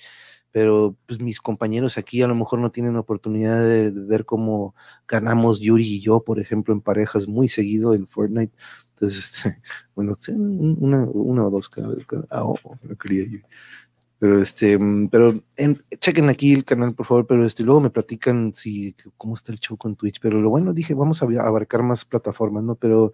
[0.57, 4.73] pero pues mis compañeros aquí a lo mejor no tienen oportunidad de, ver cómo
[5.07, 8.51] ganamos Yuri y yo, por ejemplo, en parejas muy seguido en Fortnite.
[8.95, 9.53] Entonces,
[9.95, 12.07] bueno, una, o dos cada vez.
[12.31, 12.57] Ah, oh,
[12.99, 13.25] quería
[14.17, 15.43] Pero este, mm, pero
[15.99, 19.59] chequen aquí el canal, por favor, pero este, luego me platican si cómo está el
[19.59, 20.19] show con Twitch.
[20.19, 22.73] Pero lo bueno, dije, vamos a abarcar más plataformas, ¿no?
[22.73, 23.13] Pero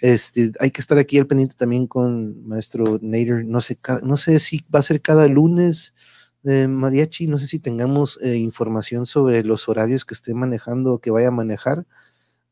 [0.00, 3.44] este, hay que estar aquí al pendiente también con maestro Nader.
[3.44, 5.92] No sé, no sé si va a ser cada lunes
[6.68, 11.10] Mariachi, no sé si tengamos eh, información sobre los horarios que esté manejando o que
[11.10, 11.86] vaya a manejar,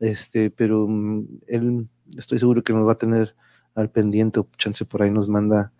[0.00, 3.34] este, pero mm, él estoy seguro que nos va a tener
[3.74, 5.72] al pendiente chance por ahí nos manda,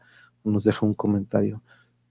[0.44, 1.62] nos deja un comentario.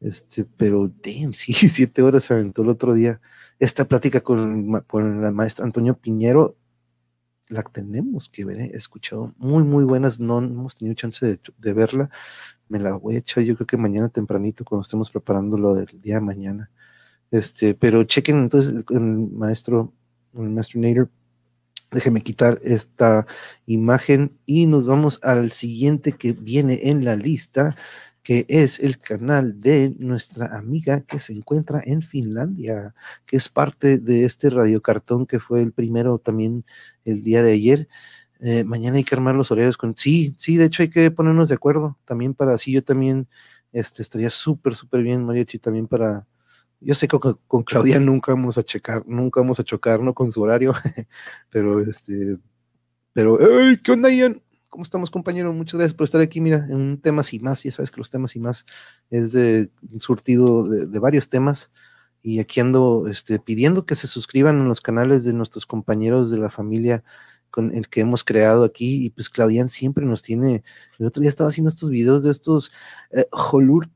[0.01, 3.21] Este, pero damn, sí, siete horas se aventó el otro día.
[3.59, 6.57] Esta plática con, con la maestra Antonio Piñero
[7.47, 12.09] la tenemos que ver, he escuchado muy, muy buenas, no, hemos tenido chance de, verla,
[12.69, 15.87] me la voy a echar yo creo que mañana tempranito cuando estemos preparando lo del
[16.01, 16.69] día de mañana.
[17.31, 19.93] Este, pero chequen entonces el, maestro,
[20.33, 21.09] el maestro Nader,
[21.91, 23.25] déjeme quitar esta
[23.65, 27.75] imagen y nos vamos al siguiente que viene en la lista,
[28.23, 33.99] que es el canal de nuestra amiga que se encuentra en Finlandia, que es parte
[33.99, 36.65] de este radiocartón que fue el primero también
[37.05, 37.87] el día de ayer.
[38.39, 39.95] Eh, mañana hay que armar los horarios con...
[39.97, 43.27] Sí, sí, de hecho hay que ponernos de acuerdo también para así yo también
[43.71, 46.25] este, estaría súper, súper bien, Mariachi, también para...
[46.81, 50.13] Yo sé que con, Claudia nunca vamos a checar, nunca vamos a chocar, ¿no?
[50.13, 50.73] Con su horario,
[51.49, 52.37] pero este...
[53.13, 53.39] Pero,
[53.81, 54.41] ¿qué onda, Ian?
[54.75, 55.53] ¿Cómo estamos, compañero?
[55.53, 56.41] Muchas gracias por estar aquí.
[56.41, 58.65] Mira, en un tema y más, ya sabes que los temas y más
[59.09, 61.71] es de un surtido de, varios temas.
[62.21, 66.39] Y aquí ando este, pidiendo que se suscriban en los canales de nuestros compañeros de
[66.39, 67.05] la familia
[67.55, 69.05] con el que hemos creado aquí.
[69.05, 70.61] Y pues Claudian siempre nos tiene.
[70.99, 72.73] El otro día estaba haciendo estos videos de estos
[73.11, 73.87] eh, Holuturtu,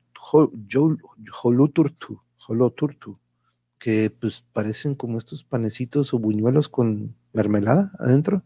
[2.48, 3.20] Holoturtu,
[3.78, 8.44] que pues parecen como estos panecitos o buñuelos con mermelada adentro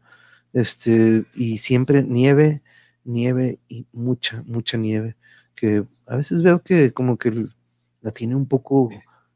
[0.52, 2.64] este, y siempre nieve,
[3.04, 5.16] nieve y mucha, mucha nieve,
[5.54, 7.48] que a veces veo que como que
[8.02, 8.90] la tiene un poco,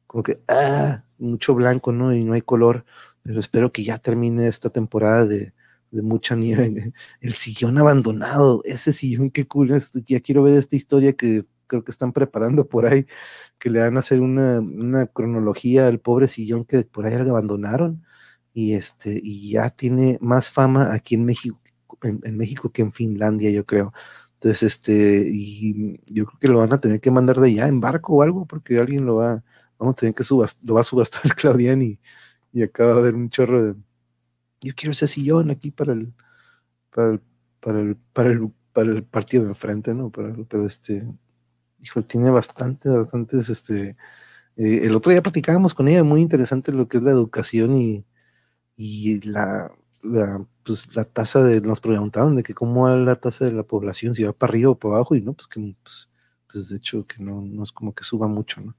[0.07, 2.15] como que, ah, mucho blanco, ¿no?
[2.15, 2.83] Y no hay color,
[3.21, 5.53] pero espero que ya termine esta temporada de,
[5.91, 6.93] de mucha nieve.
[7.21, 9.71] El sillón abandonado, ese sillón, qué cool,
[10.05, 13.05] ya quiero ver esta historia que creo que están preparando por ahí,
[13.59, 18.03] que le van a hacer una, una cronología al pobre sillón que por ahí abandonaron
[18.57, 21.59] y este y ya tiene más fama aquí en México
[22.01, 23.93] en, México que en Finlandia yo creo
[24.35, 27.79] entonces este y yo creo que lo van a tener que mandar de allá en
[27.79, 29.43] barco o algo porque alguien lo va
[29.77, 31.99] vamos a tener que subastar, lo va a subastar Claudian y,
[32.51, 33.75] y acá va a haber un chorro de
[34.61, 36.13] yo quiero ese sillón aquí para el
[36.91, 37.19] para
[37.59, 40.11] para el, para el, para el partido de enfrente, ¿no?
[40.11, 41.05] pero este,
[41.79, 43.97] hijo, tiene bastantes, bastantes, este,
[44.55, 48.05] eh, el otro día platicábamos con ella, muy interesante lo que es la educación y,
[48.77, 49.71] y la,
[50.63, 54.13] pues, la tasa de, nos preguntaban de que cómo va la tasa de la población,
[54.15, 56.09] si va para arriba o para abajo, y no, pues que, pues,
[56.51, 58.75] pues de hecho que no, no es como que suba mucho, ¿no?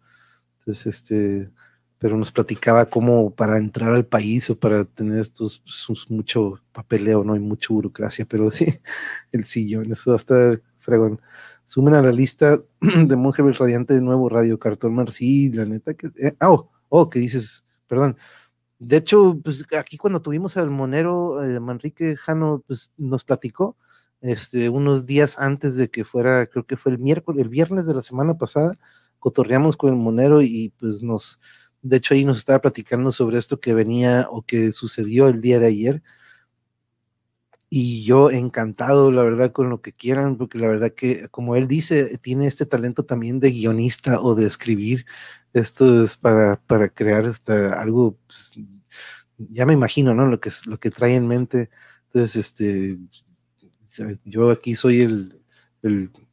[0.60, 1.50] Entonces, este,
[1.98, 7.24] pero nos platicaba cómo para entrar al país o para tener estos, pues, mucho papeleo,
[7.24, 7.34] ¿no?
[7.36, 8.66] Y mucha burocracia, pero sí,
[9.32, 11.20] el sillón, eso va a estar fregón.
[11.64, 16.08] Sumen a la lista de Monje Radiante de nuevo Radio Cartón Sí, la neta que.
[16.18, 18.16] Eh, ah, oh, oh, que dices, perdón.
[18.78, 23.76] De hecho, pues aquí cuando tuvimos al monero eh, Manrique Jano, pues nos platicó
[24.20, 27.94] este, unos días antes de que fuera, creo que fue el miércoles, el viernes de
[27.94, 28.78] la semana pasada,
[29.18, 31.40] cotorreamos con el monero y pues nos,
[31.82, 35.58] de hecho ahí nos estaba platicando sobre esto que venía o que sucedió el día
[35.58, 36.02] de ayer
[37.70, 41.68] y yo encantado, la verdad, con lo que quieran, porque la verdad que, como él
[41.68, 45.04] dice, tiene este talento también de guionista o de escribir.
[45.52, 47.30] Esto es para, para crear
[47.76, 48.54] algo, pues,
[49.38, 50.26] ya me imagino, ¿no?
[50.26, 51.70] Lo que, lo que trae en mente.
[52.06, 52.98] Entonces, este,
[54.24, 55.42] yo aquí soy el,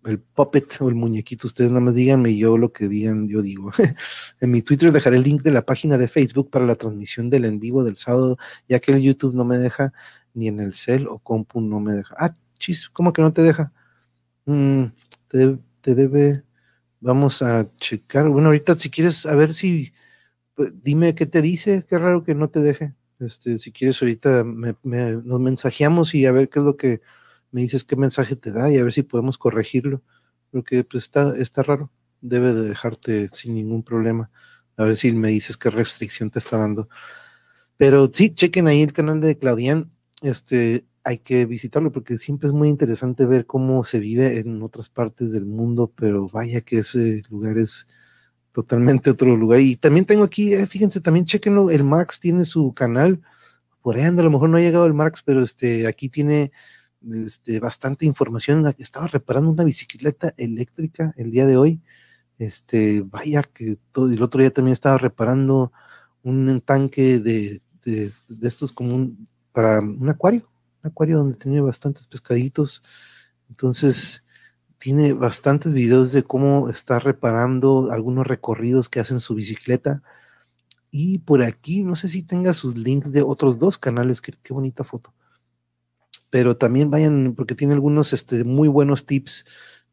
[0.06, 1.48] el puppet o el muñequito.
[1.48, 3.72] Ustedes nada más díganme yo lo que digan, yo digo.
[4.42, 7.46] en mi Twitter dejaré el link de la página de Facebook para la transmisión del
[7.46, 8.38] en vivo del sábado,
[8.68, 9.94] ya que el YouTube no me deja
[10.34, 12.16] ni en el cel o compu no me deja.
[12.18, 13.74] Ah, chis, ¿cómo que no te deja?
[14.46, 14.86] Mm,
[15.28, 16.44] te, debe,
[17.00, 18.30] vamos a checar.
[18.30, 19.94] Bueno, ahorita si quieres, a ver si,
[20.56, 22.94] pues, dime qué te dice, qué raro que no te deje.
[23.20, 27.02] Este, si quieres ahorita nos mensajeamos y a ver qué es lo que
[27.56, 30.02] me dices, qué mensaje te da y a ver si podemos corregirlo.
[30.52, 31.90] Porque pues está, está raro.
[32.20, 34.30] Debe de dejarte sin ningún problema.
[34.76, 36.90] A ver si me dices qué restricción te está dando.
[37.78, 39.90] Pero sí, chequen ahí el canal de Claudian
[40.22, 44.90] este, hay que visitarlo porque siempre es muy interesante ver cómo se vive en otras
[44.90, 47.88] partes del mundo, pero vaya que ese lugar es
[48.52, 49.62] totalmente otro lugar.
[49.62, 53.22] Y también tengo aquí, eh, fíjense, también chequenlo, el Marx tiene su canal,
[53.82, 56.52] por ahí anda, a lo mejor no ha llegado el Marx, pero este, aquí tiene
[57.14, 58.66] este, bastante información.
[58.78, 61.82] Estaba reparando una bicicleta eléctrica el día de hoy.
[62.38, 65.72] Este, vaya que todo, el otro día también estaba reparando
[66.24, 70.50] un tanque de, de, de estos como un, para un acuario,
[70.84, 72.84] un acuario donde tenía bastantes pescaditos.
[73.50, 74.24] Entonces,
[74.80, 80.04] tiene bastantes videos de cómo está reparando algunos recorridos que hacen su bicicleta.
[80.92, 84.54] Y por aquí, no sé si tenga sus links de otros dos canales, qué, qué
[84.54, 85.14] bonita foto.
[86.36, 89.46] Pero también vayan, porque tiene algunos este, muy buenos tips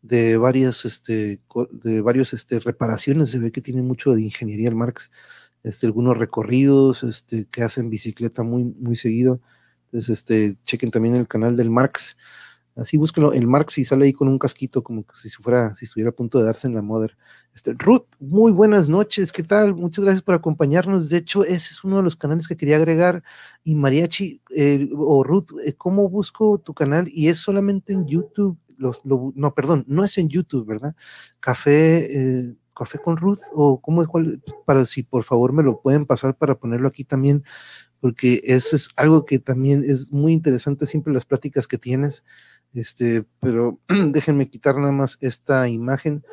[0.03, 3.31] de varias, este, de varios este, reparaciones.
[3.31, 5.13] Se ve que tiene mucho de ingeniería el Marx
[5.63, 9.41] este, algunos recorridos este, que hacen bicicleta muy, muy seguido.
[9.85, 12.17] Entonces, este, chequen también el canal del Marx.
[12.75, 16.11] Así búsquenlo, el Marx y sale ahí con un casquito, como si fuera, si estuviera
[16.11, 17.17] a punto de darse en la Mother.
[17.55, 19.75] Este, Ruth, muy buenas noches, ¿qué tal?
[19.75, 21.11] Muchas gracias por acompañarnos.
[21.11, 23.23] De hecho, ese es uno de los canales que quería agregar.
[23.63, 27.09] Y Mariachi, eh, o Ruth, eh, ¿cómo busco tu canal?
[27.13, 28.59] Y es solamente en YouTube.
[28.79, 30.97] Los, no, perdón, no es en YouTube, ¿verdad?
[31.41, 35.81] Café, eh, Café con Ruth o cómo es cuál, para si por favor me lo
[35.81, 37.45] pueden pasar para ponerlo aquí también,
[38.01, 42.25] porque eso es algo que también es muy interesante siempre las pláticas que tienes,
[42.75, 46.25] este, pero déjenme quitar nada más esta imagen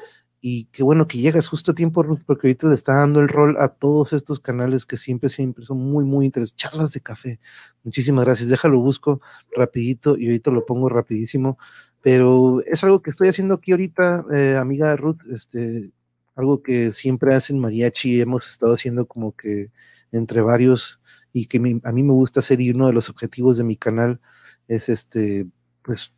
[0.42, 3.28] y qué bueno que llegas justo a tiempo, Ruth, porque ahorita le está dando el
[3.28, 6.56] rol a todos estos canales que siempre, siempre son muy, muy interesantes.
[6.56, 7.40] Charlas de café.
[7.84, 8.50] Muchísimas gracias.
[8.50, 9.22] Déjalo, busco
[9.56, 11.58] rapidito y ahorita lo pongo rapidísimo.
[12.02, 15.20] Pero es algo que estoy haciendo aquí ahorita, eh, amiga Ruth.
[15.30, 15.92] Este,
[16.36, 19.72] algo que siempre hacen mariachi, hemos estado haciendo como que
[20.14, 21.02] entre varios
[21.34, 24.22] y que a mí me gusta hacer y uno de los objetivos de mi canal
[24.70, 25.48] es este,
[25.84, 26.14] pues,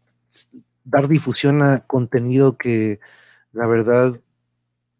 [0.83, 2.99] dar difusión a contenido que
[3.51, 4.19] la verdad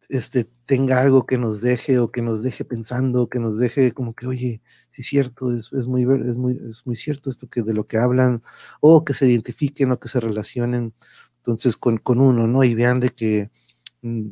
[0.10, 4.14] este, tenga algo que nos deje o que nos deje pensando, que nos deje como
[4.14, 7.74] que, oye, sí es cierto, es, muy, es, muy, es muy cierto esto que de
[7.74, 8.44] lo que hablan,
[8.82, 10.94] o que se identifiquen o que se relacionen
[11.38, 12.64] entonces con, con uno, ¿no?
[12.64, 13.52] Y vean de que
[14.02, 14.30] mm,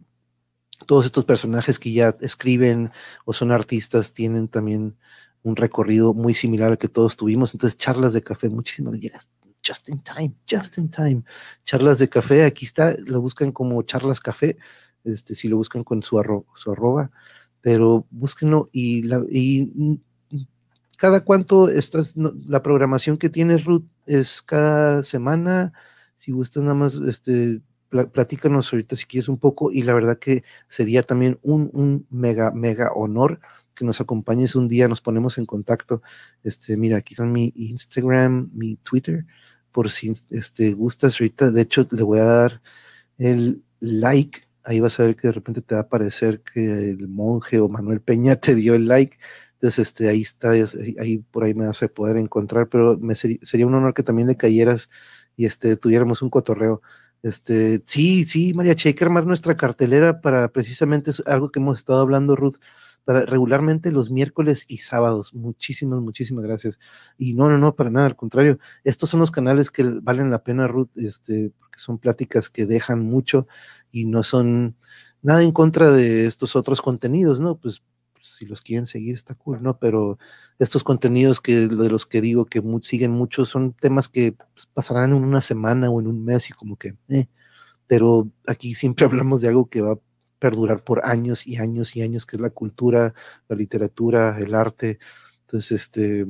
[0.85, 2.91] todos estos personajes que ya escriben
[3.25, 4.97] o son artistas tienen también
[5.43, 7.53] un recorrido muy similar al que todos tuvimos.
[7.53, 9.29] Entonces, charlas de café, muchísimas llegas
[9.63, 11.24] just in time, just in time.
[11.63, 14.58] Charlas de café, aquí está, lo buscan como charlas café,
[15.04, 16.22] este, si lo buscan con su,
[16.56, 17.12] su arroba,
[17.62, 20.00] pero búsquenlo y, la, y
[20.98, 25.74] cada cuánto estás, la programación que tiene Ruth es cada semana,
[26.15, 30.43] si gustas nada más este, platícanos ahorita si quieres un poco y la verdad que
[30.67, 33.39] sería también un, mega, mega honor
[33.74, 36.02] que nos acompañes un día, nos ponemos en contacto.
[36.43, 39.26] Este, mira, aquí están mi Instagram, mi Twitter,
[39.79, 42.61] por si este, gustas ahorita, de hecho le voy a dar
[43.17, 47.07] el like, ahí vas a ver que de repente te va a aparecer que el
[47.07, 49.17] monje o Manuel Peña te dio el like,
[49.53, 53.65] entonces este, ahí está, ahí, por ahí me vas a poder encontrar, pero me sería
[53.65, 54.89] un honor que también le cayeras
[55.37, 56.81] y este, tuviéramos un cotorreo.
[57.23, 61.77] Este, sí, sí, María Che, hay que armar nuestra cartelera para precisamente algo que hemos
[61.77, 62.57] estado hablando, Ruth,
[63.05, 65.33] regularmente los miércoles y sábados.
[65.33, 66.79] Muchísimas, muchísimas gracias.
[67.17, 68.59] Y no, no, no, para nada, al contrario.
[68.83, 73.01] Estos son los canales que valen la pena, Ruth, este, porque son pláticas que dejan
[73.01, 73.47] mucho
[73.91, 74.75] y no son
[75.21, 77.57] nada en contra de estos otros contenidos, ¿no?
[77.57, 77.83] Pues
[78.21, 79.79] si los quieren seguir está cool, ¿no?
[79.79, 80.17] Pero
[80.59, 85.12] estos contenidos que de los que digo que siguen mucho son temas que pues, pasarán
[85.12, 87.27] en una semana o en un mes y como que, eh.
[87.88, 89.99] pero aquí siempre hablamos de algo que va
[90.39, 93.13] perdurar por años y años y años, que es la cultura,
[93.47, 94.99] la literatura, el arte.
[95.41, 96.25] Entonces, este,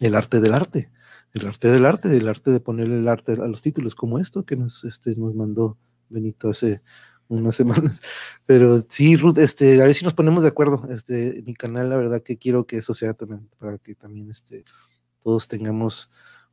[0.00, 0.90] el arte del arte,
[1.32, 4.44] el arte del arte, el arte de ponerle el arte a los títulos, como esto
[4.44, 6.82] que nos, este, nos mandó Benito hace
[7.28, 8.00] unas semanas.
[8.46, 10.84] Pero sí, Ruth, este, a ver si nos ponemos de acuerdo.
[10.90, 14.64] Este, mi canal, la verdad que quiero que eso sea también, para que también este,
[15.20, 16.10] todos tengamos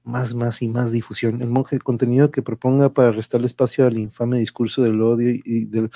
[0.10, 1.42] más, más y más difusión.
[1.42, 5.90] El monje, contenido que proponga para restarle espacio al infame discurso del odio y, del...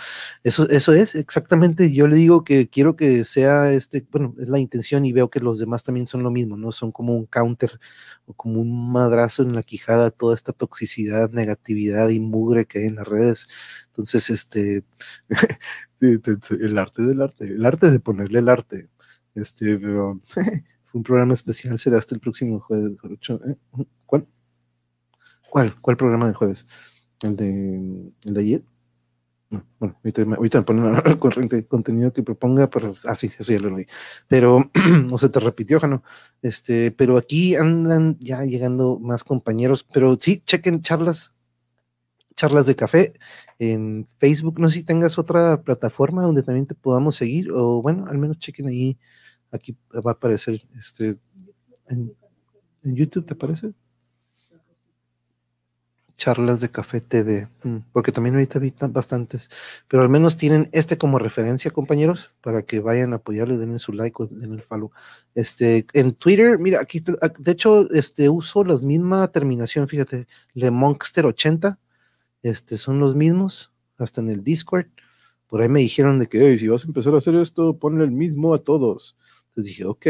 [0.43, 4.59] Eso, eso es exactamente, yo le digo que quiero que sea este, bueno, es la
[4.59, 6.71] intención y veo que los demás también son lo mismo, ¿no?
[6.71, 7.79] Son como un counter
[8.25, 12.85] o como un madrazo en la quijada toda esta toxicidad, negatividad y mugre que hay
[12.85, 13.47] en las redes.
[13.87, 14.83] Entonces, este,
[16.01, 18.89] el arte del arte, el arte de ponerle el arte,
[19.35, 20.21] este, pero
[20.93, 22.91] un programa especial será hasta el próximo jueves.
[22.91, 23.55] ¿eh?
[25.53, 25.69] ¿Cuál?
[25.69, 25.81] ¿Cuál?
[25.81, 26.65] ¿Cuál programa de jueves?
[27.21, 28.63] ¿El de, el de ayer?
[29.51, 33.53] No, bueno, ahorita, ahorita me ponen al corriente contenido que proponga, pero ah, sí, eso
[33.53, 33.85] ya lo leí.
[34.27, 34.71] Pero
[35.05, 36.03] no se te repitió, Jano.
[36.41, 41.35] Este, pero aquí andan ya llegando más compañeros, pero sí, chequen charlas,
[42.35, 43.13] charlas de café
[43.59, 44.59] en Facebook.
[44.59, 48.39] No sé si tengas otra plataforma donde también te podamos seguir, o bueno, al menos
[48.39, 48.97] chequen ahí
[49.53, 51.15] Aquí va a aparecer este
[51.87, 52.15] en,
[52.83, 53.71] YouTube, ¿te parece?
[56.17, 59.49] Charlas de Café TV, mm, porque también ahorita vi bastantes,
[59.87, 63.79] pero al menos tienen este como referencia, compañeros, para que vayan a apoyarlo y den
[63.79, 64.91] su like o den el follow.
[65.35, 71.25] Este, en Twitter, mira, aquí, de hecho, este, uso la misma terminación, fíjate, Le Monkster
[71.25, 71.79] 80,
[72.43, 74.87] este, son los mismos, hasta en el Discord.
[75.47, 78.11] Por ahí me dijeron de que, si vas a empezar a hacer esto, ponle el
[78.11, 79.17] mismo a todos.
[79.49, 80.05] Entonces dije, ok.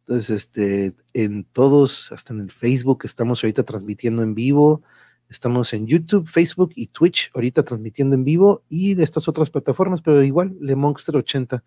[0.00, 4.82] Entonces, este, en todos, hasta en el Facebook, estamos ahorita transmitiendo en vivo.
[5.30, 10.02] Estamos en YouTube, Facebook y Twitch, ahorita transmitiendo en vivo y de estas otras plataformas,
[10.02, 11.62] pero igual, Le Monster 80,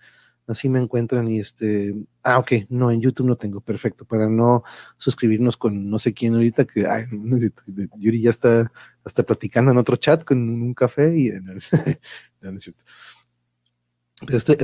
[0.48, 4.64] así me encuentran y este, ah, ok, no, en YouTube no tengo, perfecto, para no
[4.98, 7.06] suscribirnos con no sé quién ahorita, que ay,
[7.98, 8.70] Yuri ya está,
[9.06, 11.30] hasta platicando en otro chat con un café y
[12.42, 12.60] no, no,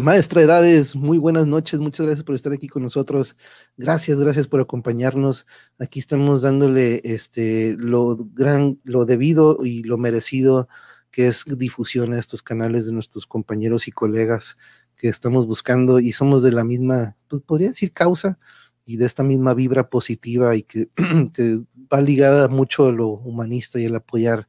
[0.02, 3.36] maestra de edades, muy buenas noches, muchas gracias por estar aquí con nosotros.
[3.78, 5.46] Gracias, gracias por acompañarnos.
[5.80, 10.68] Aquí estamos dándole este lo gran, lo debido y lo merecido
[11.12, 14.58] que es difusión a estos canales de nuestros compañeros y colegas
[14.96, 18.40] que estamos buscando y somos de la misma, pues podría decir causa
[18.86, 20.90] y de esta misma vibra positiva y que,
[21.34, 24.48] que va ligada mucho a lo humanista y el apoyar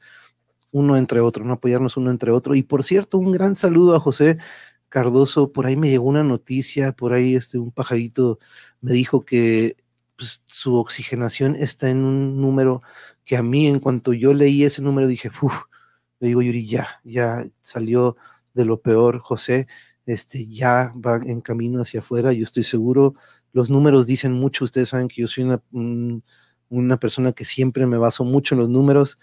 [0.73, 2.55] uno entre otro, no apoyarnos uno entre otro.
[2.55, 4.39] Y por cierto, un gran saludo a José
[4.91, 8.39] Cardoso, por ahí me llegó una noticia, por ahí este, un pajarito
[8.83, 9.77] me dijo que
[10.17, 12.83] pues, su oxigenación está en un número
[13.25, 15.55] que a mí, en cuanto yo leí ese número, dije, uff,
[16.19, 18.17] le digo, Yuri, ya, ya salió
[18.53, 19.69] de lo peor, José,
[20.07, 23.15] este, ya va en camino hacia afuera, yo estoy seguro,
[23.53, 25.63] los números dicen mucho, ustedes saben que yo soy una,
[26.69, 29.19] una persona que siempre me baso mucho en los números,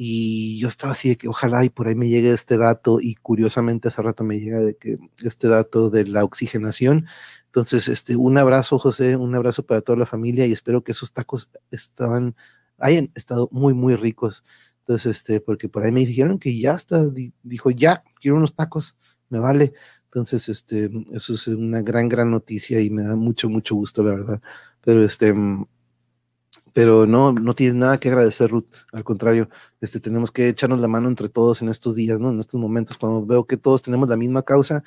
[0.00, 3.16] y yo estaba así de que ojalá y por ahí me llegue este dato y
[3.16, 7.06] curiosamente hace rato me llega de que este dato de la oxigenación.
[7.46, 11.12] Entonces, este, un abrazo, José, un abrazo para toda la familia y espero que esos
[11.12, 12.36] tacos estaban,
[12.78, 14.44] hayan estado muy, muy ricos.
[14.82, 17.02] Entonces, este, porque por ahí me dijeron que ya está,
[17.42, 18.96] dijo, ya, quiero unos tacos,
[19.30, 19.72] me vale.
[20.04, 24.12] Entonces, este, eso es una gran, gran noticia y me da mucho, mucho gusto, la
[24.12, 24.42] verdad.
[24.80, 25.34] Pero este,
[26.72, 28.66] pero no, no tienes nada que agradecer, Ruth.
[28.92, 29.48] Al contrario,
[29.80, 32.30] este, tenemos que echarnos la mano entre todos en estos días, ¿no?
[32.30, 34.82] En estos momentos, cuando veo que todos tenemos la misma causa,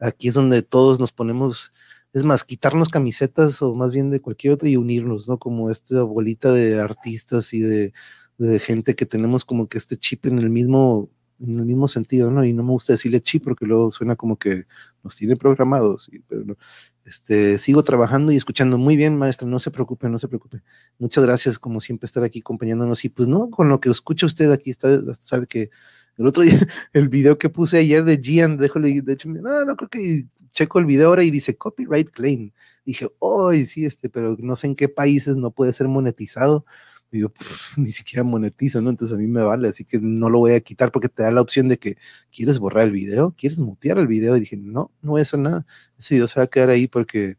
[0.00, 1.72] aquí es donde todos nos ponemos,
[2.12, 5.38] es más, quitarnos camisetas o más bien de cualquier otra y unirnos, ¿no?
[5.38, 7.92] Como esta bolita de artistas y de,
[8.38, 11.10] de gente que tenemos como que este chip en el mismo,
[11.42, 12.44] en el mismo sentido, ¿no?
[12.44, 14.66] Y no me gusta decirle chip porque luego suena como que
[15.02, 16.56] nos tiene programados, pero no.
[17.04, 20.62] Este, sigo trabajando y escuchando muy bien, maestra, no se preocupe, no se preocupe.
[20.98, 23.04] Muchas gracias, como siempre, estar aquí acompañándonos.
[23.04, 25.70] Y pues no, con lo que escucha usted aquí, está, sabe que
[26.16, 26.52] el otro día,
[26.92, 30.78] el video que puse ayer de Gian, déjole, de hecho, no, no creo que checo
[30.78, 32.52] el video ahora y dice copyright claim.
[32.84, 36.64] Dije, oh, sí, este, pero no sé en qué países no puede ser monetizado
[37.12, 37.32] digo,
[37.76, 38.90] ni siquiera monetizo, ¿no?
[38.90, 41.30] Entonces a mí me vale, así que no lo voy a quitar porque te da
[41.30, 41.96] la opción de que
[42.34, 44.36] quieres borrar el video, quieres mutear el video.
[44.36, 45.66] Y dije, no, no voy a hacer nada.
[45.98, 47.36] Ese video se va a quedar ahí porque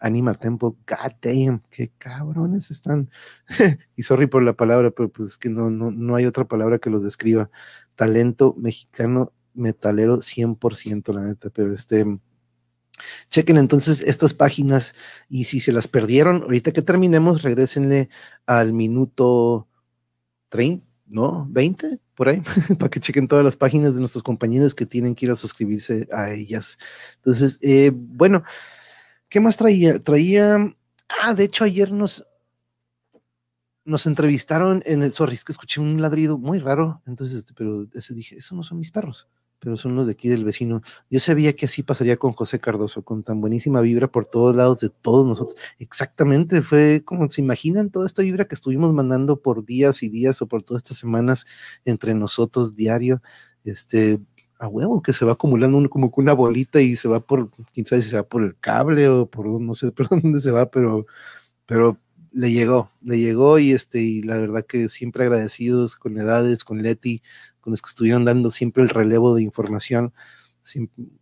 [0.00, 3.08] anima tempo, god damn, qué cabrones están.
[3.96, 6.78] y sorry por la palabra, pero pues es que no, no, no hay otra palabra
[6.78, 7.50] que los describa.
[7.94, 12.04] Talento mexicano metalero 100%, la neta, pero este
[13.30, 14.94] Chequen entonces estas páginas
[15.28, 18.08] y si se las perdieron, ahorita que terminemos, regresenle
[18.46, 19.68] al minuto
[20.50, 21.46] 30, ¿no?
[21.50, 22.42] 20, por ahí,
[22.78, 26.08] para que chequen todas las páginas de nuestros compañeros que tienen que ir a suscribirse
[26.12, 26.78] a ellas.
[27.16, 28.44] Entonces, eh, bueno,
[29.28, 29.98] ¿qué más traía?
[29.98, 30.74] Traía,
[31.22, 32.26] ah, de hecho ayer nos,
[33.84, 38.36] nos entrevistaron en el, sorry, que escuché un ladrido muy raro, entonces, pero ese dije,
[38.36, 39.28] eso no son mis perros
[39.62, 40.82] pero son los de aquí del vecino.
[41.08, 44.80] Yo sabía que así pasaría con José Cardoso, con tan buenísima vibra por todos lados
[44.80, 45.56] de todos nosotros.
[45.78, 50.42] Exactamente, fue como se imaginan toda esta vibra que estuvimos mandando por días y días
[50.42, 51.46] o por todas estas semanas
[51.84, 53.22] entre nosotros diario,
[53.62, 54.18] este,
[54.58, 58.02] a huevo, que se va acumulando como una bolita y se va por, quién sabe
[58.02, 61.06] si se va por el cable o por no sé por dónde se va, pero,
[61.66, 61.96] pero
[62.32, 66.82] le llegó, le llegó y este, y la verdad que siempre agradecidos con Edades, con
[66.82, 67.22] Leti,
[67.62, 70.12] con los que estuvieron dando siempre el relevo de información.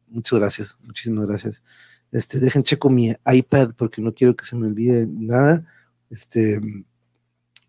[0.09, 1.63] muchas gracias, muchísimas gracias.
[2.11, 5.65] Este, dejen checo mi iPad porque no quiero que se me olvide nada.
[6.11, 6.61] Este,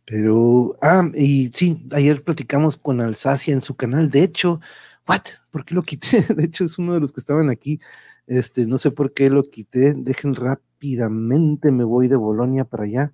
[0.06, 4.10] pero, ah, y sí, ayer platicamos con Alsacia en su canal.
[4.10, 4.60] De hecho,
[5.08, 5.22] ¿what?
[5.52, 6.22] ¿Por qué lo quité?
[6.36, 7.80] De hecho, es uno de los que estaban aquí.
[8.28, 9.94] Este, no sé por qué lo quité.
[9.96, 13.14] Dejen rápidamente, me voy de Bolonia para allá.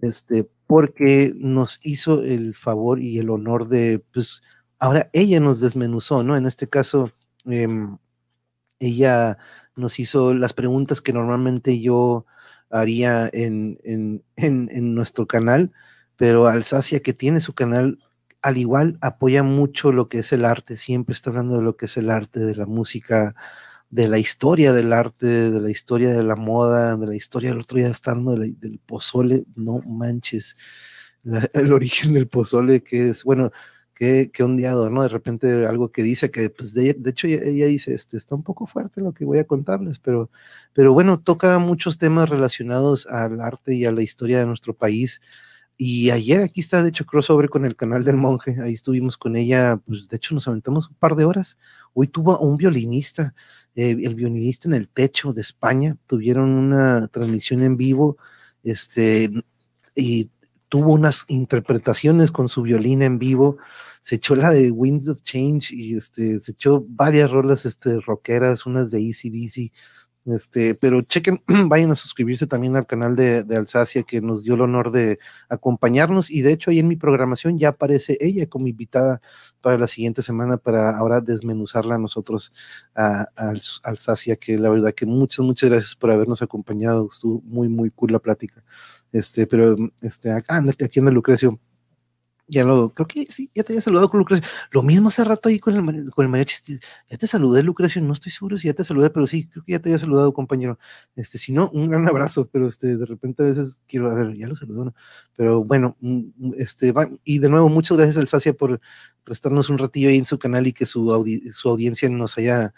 [0.00, 4.42] Este, porque nos hizo el favor y el honor de, pues,
[4.84, 6.36] Ahora ella nos desmenuzó, ¿no?
[6.36, 7.10] En este caso,
[7.46, 7.96] em,
[8.80, 9.38] ella
[9.76, 12.26] nos hizo las preguntas que normalmente yo
[12.68, 15.72] haría en, en, nuestro canal,
[16.16, 17.98] pero Alsacia, que tiene su canal,
[18.42, 21.86] al igual apoya mucho lo que es el arte, siempre está hablando de lo que
[21.86, 23.34] es el arte, de la música,
[23.88, 27.60] de la historia del arte, de la historia de la moda, de la historia del
[27.60, 30.56] otro día estando del, del pozole, no manches,
[31.54, 33.50] el origen del pozole, que es, bueno,
[33.94, 35.02] qué, qué ondeado, ¿no?
[35.02, 38.66] De repente algo que dice que, pues, de, hecho ella, dice, este, está un poco
[38.66, 40.30] fuerte lo que voy a contarles, pero,
[40.72, 45.20] pero bueno, toca muchos temas relacionados al arte y a la historia de nuestro país.
[45.76, 48.56] Y ayer aquí está, de hecho, crossover con el canal del monje.
[48.62, 51.58] Ahí estuvimos con ella, pues de hecho nos aventamos un par de horas.
[51.94, 53.34] Hoy tuvo un violinista,
[53.74, 55.96] eh, el violinista en el techo de España.
[56.06, 58.18] Tuvieron una transmisión en vivo,
[58.62, 59.30] este,
[59.96, 60.30] y
[60.74, 63.58] tuvo unas interpretaciones con su violín en vivo,
[64.00, 68.66] se echó la de Winds of Change y este, se echó varias rolas este, rockeras,
[68.66, 69.72] unas de Easy Easy,
[70.26, 74.62] este, pero chequen, vayan a suscribirse también al canal de, Alsacia que nos dio el
[74.62, 75.18] honor de
[75.48, 79.20] acompañarnos y de hecho ahí en mi programación ya aparece ella como invitada
[79.60, 82.52] para la siguiente semana para ahora desmenuzarla a nosotros
[82.94, 83.26] a,
[83.82, 88.12] Alsacia, que la verdad que muchas, muchas gracias por habernos acompañado, estuvo muy, muy cool
[88.12, 88.62] la plática.
[89.12, 91.60] Este, pero este, acá, aquí en el Lucrecio,
[92.46, 94.46] ya lo, creo que sí, ya te había saludado con Lucrecio.
[94.70, 96.78] Lo mismo hace rato ahí con el, con el mariachi.
[97.10, 99.72] Ya te saludé, Lucrecio, no estoy seguro si ya te saludé, pero sí, creo que
[99.72, 100.78] ya te había saludado, compañero.
[101.16, 104.36] Este, si no, un gran abrazo, pero este, de repente a veces quiero, a ver,
[104.36, 104.94] ya lo saludó, ¿no?
[105.36, 106.92] Pero bueno, mm, mm, este,
[107.24, 108.80] y de nuevo, muchas gracias al Sacia por
[109.24, 111.08] prestarnos un ratillo ahí en su canal y que su,
[111.52, 112.74] su audiencia nos haya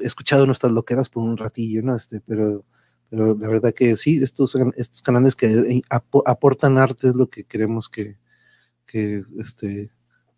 [0.00, 1.96] escuchado nuestras loqueras por un ratillo, ¿no?
[1.96, 2.64] Este, pero
[3.10, 7.44] pero la verdad que sí, estos, estos canales que eh, aportan arte es lo que
[7.44, 8.16] queremos que,
[8.92, 9.90] que este,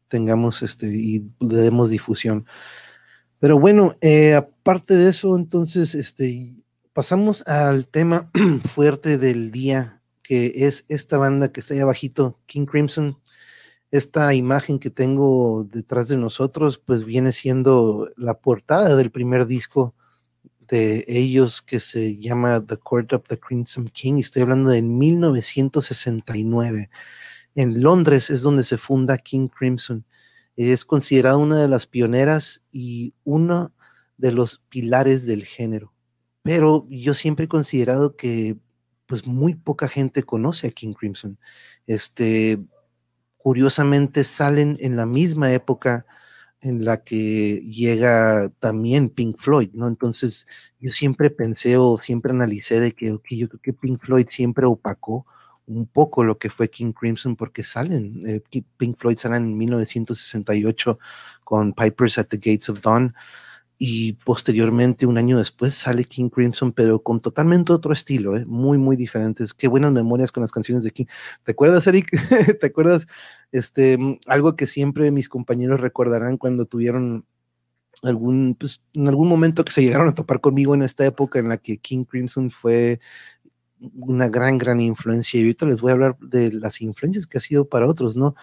[0.07, 2.47] tengamos este, y le demos difusión.
[3.41, 8.31] Pero bueno, eh, aparte de eso, entonces, este, pasamos al tema
[8.65, 13.19] fuerte del día, que es esta banda que está ahí abajito, King Crimson.
[13.91, 19.95] Esta imagen que tengo detrás de nosotros, pues viene siendo la portada del primer disco
[20.69, 24.19] de ellos que se llama The Court of the Crimson King.
[24.19, 26.89] Estoy hablando de 1969.
[27.55, 30.05] En Londres es donde se funda King Crimson.
[30.57, 33.73] Es considerada una de las pioneras y uno
[34.17, 35.93] de los pilares del género.
[36.43, 38.57] Pero yo siempre he considerado que
[39.07, 41.39] pues muy poca gente conoce a King Crimson.
[41.87, 42.59] Este,
[43.37, 46.07] curiosamente salen en la misma época
[46.61, 49.87] en la que llega también Pink Floyd, ¿no?
[49.87, 50.47] Entonces
[50.81, 55.27] yo siempre pensé o siempre analicé de que yo creo que Pink Floyd siempre opacó
[55.67, 58.43] un poco lo que fue King Crimson porque salen, eh,
[58.77, 60.99] Pink Floyd salen en 1968
[61.43, 63.15] con Pipers at the Gates of Dawn
[63.79, 68.47] y posteriormente, un año después, sale King Crimson, pero con totalmente otro estilo, ¿eh?
[68.47, 69.53] muy, muy diferentes.
[69.53, 71.07] Qué buenas memorias con las canciones de King.
[71.43, 72.07] ¿Te acuerdas, Eric?
[72.61, 73.07] ¿Te acuerdas?
[73.51, 77.27] Este, algo que siempre mis compañeros recordarán cuando tuvieron
[78.03, 81.49] algún, pues, en algún momento que se llegaron a topar conmigo en esta época en
[81.49, 83.01] la que King Crimson fue
[83.95, 85.39] una gran, gran influencia.
[85.39, 88.35] Y ahorita les voy a hablar de las influencias que ha sido para otros, ¿no?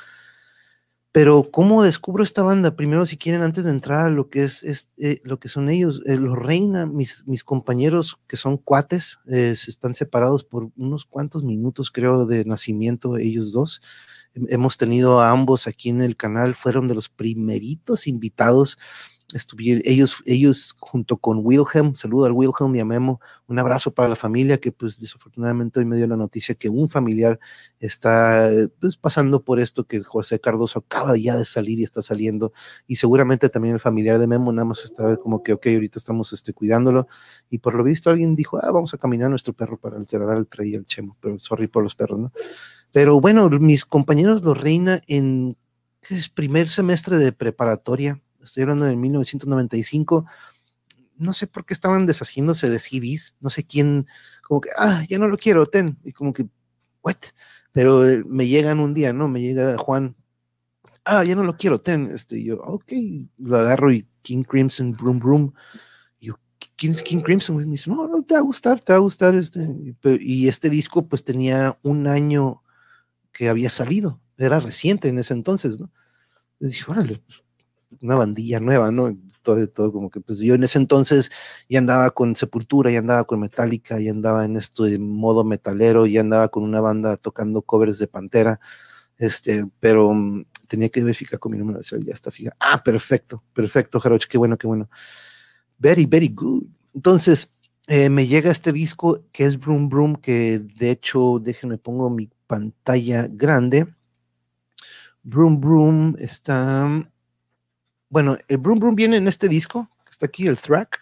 [1.14, 2.78] Pero ¿cómo descubro esta banda?
[2.78, 6.02] Primero, si quieren, antes de entrar a lo que es, eh, lo que son ellos,
[6.06, 11.06] eh, los Reina, mis, mis compañeros que son cuates, eh, se están separados por unos
[11.06, 13.82] cuantos minutos, creo, de nacimiento, ellos dos.
[14.34, 18.78] Hemos tenido a ambos aquí en el canal, fueron de los primeritos invitados
[19.34, 24.07] estuvieron ellos, ellos junto con Wilhelm, saludo al Wilhelm y a Memo, un abrazo para
[24.07, 27.39] la familia que pues desafortunadamente hoy me dio la noticia que un familiar
[27.79, 32.53] está pues pasando por esto que José Cardoso acaba ya de salir y está saliendo.
[32.88, 36.32] Y seguramente también el familiar de Memo nada más está como que ok, ahorita estamos
[36.34, 37.07] este, cuidándolo.
[37.49, 40.47] Y por lo visto alguien dijo, ah, vamos a caminar nuestro perro para alterar el
[40.47, 42.32] tren y el chemo, pero sorry por los perros, ¿no?
[42.91, 45.57] Pero bueno, mis compañeros los reina en
[46.34, 50.26] primer semestre de preparatoria, estoy hablando de 1995,
[51.18, 54.08] no sé por qué estaban deshaciéndose de CDs, no sé quién,
[54.48, 56.48] como que, ah, ya no lo quiero, ten, y como que,
[57.04, 57.18] what,
[57.72, 59.28] pero eh, me llegan un día, ¿no?
[59.28, 60.16] Me llega Juan,
[61.06, 62.92] ah, ya no lo quiero, ten, este, yo, ok,
[63.38, 65.54] lo agarro y King Crimson, Broom Broom,
[66.20, 66.39] yo,
[66.76, 67.62] ¿quién es King Crimson?
[67.62, 69.68] Y me dice, no, no, te va a gustar, te va a gustar, este,
[70.20, 72.64] y este disco pues tenía un año
[73.32, 75.92] que había salido, era reciente en ese entonces, ¿no?
[76.60, 77.44] Y dije, órale, pues,
[78.02, 79.18] una bandilla nueva, ¿no?
[79.42, 81.32] Todo, todo como que pues yo en ese entonces
[81.68, 86.06] ya andaba con Sepultura, ya andaba con Metallica, ya andaba en esto de modo metalero,
[86.06, 88.60] ya andaba con una banda tocando covers de Pantera,
[89.18, 92.56] este, pero mm, tenía que verificar con mi número de ya está fija.
[92.60, 94.89] Ah, perfecto, perfecto, Jaroch, qué bueno, qué bueno.
[95.78, 96.64] Very, very good.
[96.94, 97.52] Entonces,
[97.88, 102.30] eh, me llega este disco que es Broom Broom, que de hecho, déjenme pongo mi
[102.48, 103.88] pantalla grande.
[105.24, 107.11] Broom Broom está
[108.12, 110.99] bueno, el Broom Broom viene en este disco, que está aquí, el track,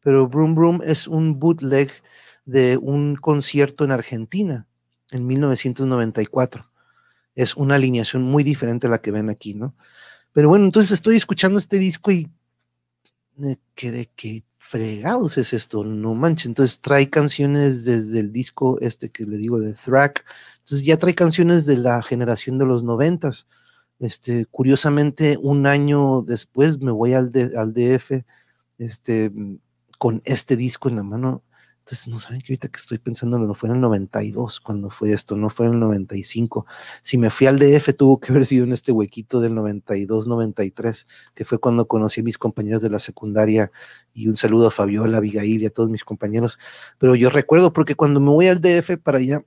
[0.00, 1.90] pero Broom Broom es un bootleg
[2.44, 4.68] de un concierto en Argentina
[5.10, 6.62] en 1994.
[7.34, 9.74] Es una alineación muy diferente a la que ven aquí, ¿no?
[10.32, 12.30] Pero bueno, entonces estoy escuchando este disco y
[13.34, 16.46] me quedé que fregados es esto, no manches.
[16.46, 20.24] Entonces trae canciones desde el disco este que le digo de Thrack.
[20.60, 23.48] Entonces ya trae canciones de la generación de los noventas.
[24.00, 28.24] Este, curiosamente, un año después me voy al, DF
[28.78, 29.30] este,
[29.98, 31.44] con este disco en la mano.
[31.80, 35.12] Entonces, no saben que ahorita que estoy pensando, no fue en el 92 cuando fue
[35.12, 36.64] esto, no fue en el 95.
[37.02, 41.06] Si me fui al DF, tuvo que haber sido en este huequito del 92, 93,
[41.34, 43.70] que fue cuando conocí a mis compañeros de la secundaria.
[44.14, 46.58] Y un saludo a Fabiola, Abigail y a todos mis compañeros.
[46.98, 49.44] Pero yo recuerdo, porque cuando me voy al DF para allá,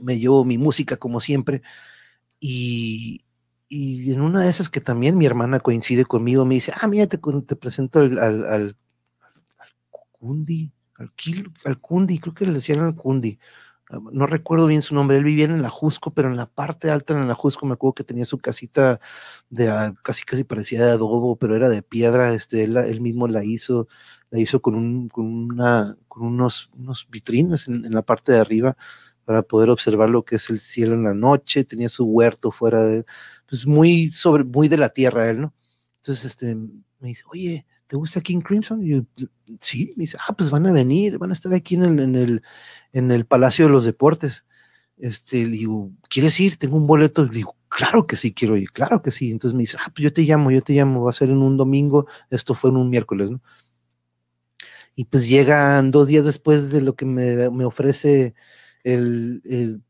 [0.00, 1.62] me llevo mi música como siempre.
[2.40, 3.22] Y,
[3.74, 7.06] y en una de esas que también mi hermana coincide conmigo, me dice, ah, mira,
[7.06, 7.16] te,
[7.56, 8.76] presento al, al, al,
[10.10, 11.10] Kundi, al,
[11.64, 13.38] al Kundi, creo que le decían al Kundi,
[13.88, 16.90] ah, no recuerdo bien su nombre, él vivía en la Jusco, pero en la parte
[16.90, 19.00] alta en la Jusco me acuerdo que tenía su casita
[19.48, 23.26] de ah, casi casi parecía de adobo, pero era de piedra, este, él, él mismo
[23.26, 23.88] la hizo,
[24.28, 28.38] la hizo con, un, con, una, con unos, unos vitrinas en, en, la parte de
[28.40, 28.76] arriba
[29.24, 32.82] para poder observar lo que es el cielo en la noche, tenía su huerto fuera
[32.82, 33.06] de,
[33.52, 35.54] pues muy sobre, muy de la tierra él, ¿no?
[36.00, 38.82] Entonces, este, me dice, oye, ¿te gusta King Crimson?
[38.82, 39.02] Y yo,
[39.60, 42.14] sí, me dice, ah, pues van a venir, van a estar aquí en el, en
[42.14, 42.42] el,
[42.94, 44.46] en el Palacio de los Deportes.
[44.96, 46.56] Este, le digo, ¿quieres ir?
[46.56, 47.26] Tengo un boleto.
[47.26, 49.30] Le digo, claro que sí, quiero ir, claro que sí.
[49.30, 51.42] Entonces me dice, ah, pues yo te llamo, yo te llamo, va a ser en
[51.42, 53.42] un domingo, esto fue en un miércoles, ¿no?
[54.96, 58.32] Y pues llegan dos días después de lo que me, me ofrece
[58.82, 59.82] el, el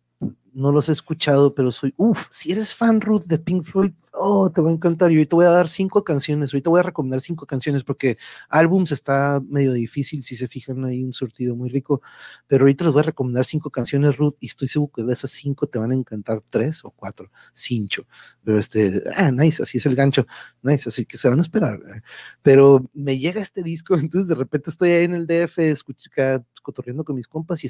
[0.54, 4.50] no los he escuchado, pero soy, uff, si eres fan, Ruth, de Pink Floyd, oh,
[4.50, 5.12] te va a encantar.
[5.12, 8.92] Y te voy a dar cinco canciones, ahorita voy a recomendar cinco canciones porque álbums
[8.92, 12.02] está medio difícil, si se fijan, hay un surtido muy rico,
[12.46, 15.30] pero ahorita les voy a recomendar cinco canciones, Ruth, y estoy seguro que de esas
[15.30, 18.06] cinco te van a encantar tres o cuatro, cinco.
[18.44, 20.26] Pero este, ah, nice, así es el gancho,
[20.62, 21.80] nice, así que se van a esperar.
[22.42, 27.04] Pero me llega este disco, entonces de repente estoy ahí en el DF, escuchando, cotorreando
[27.04, 27.68] con mis compas y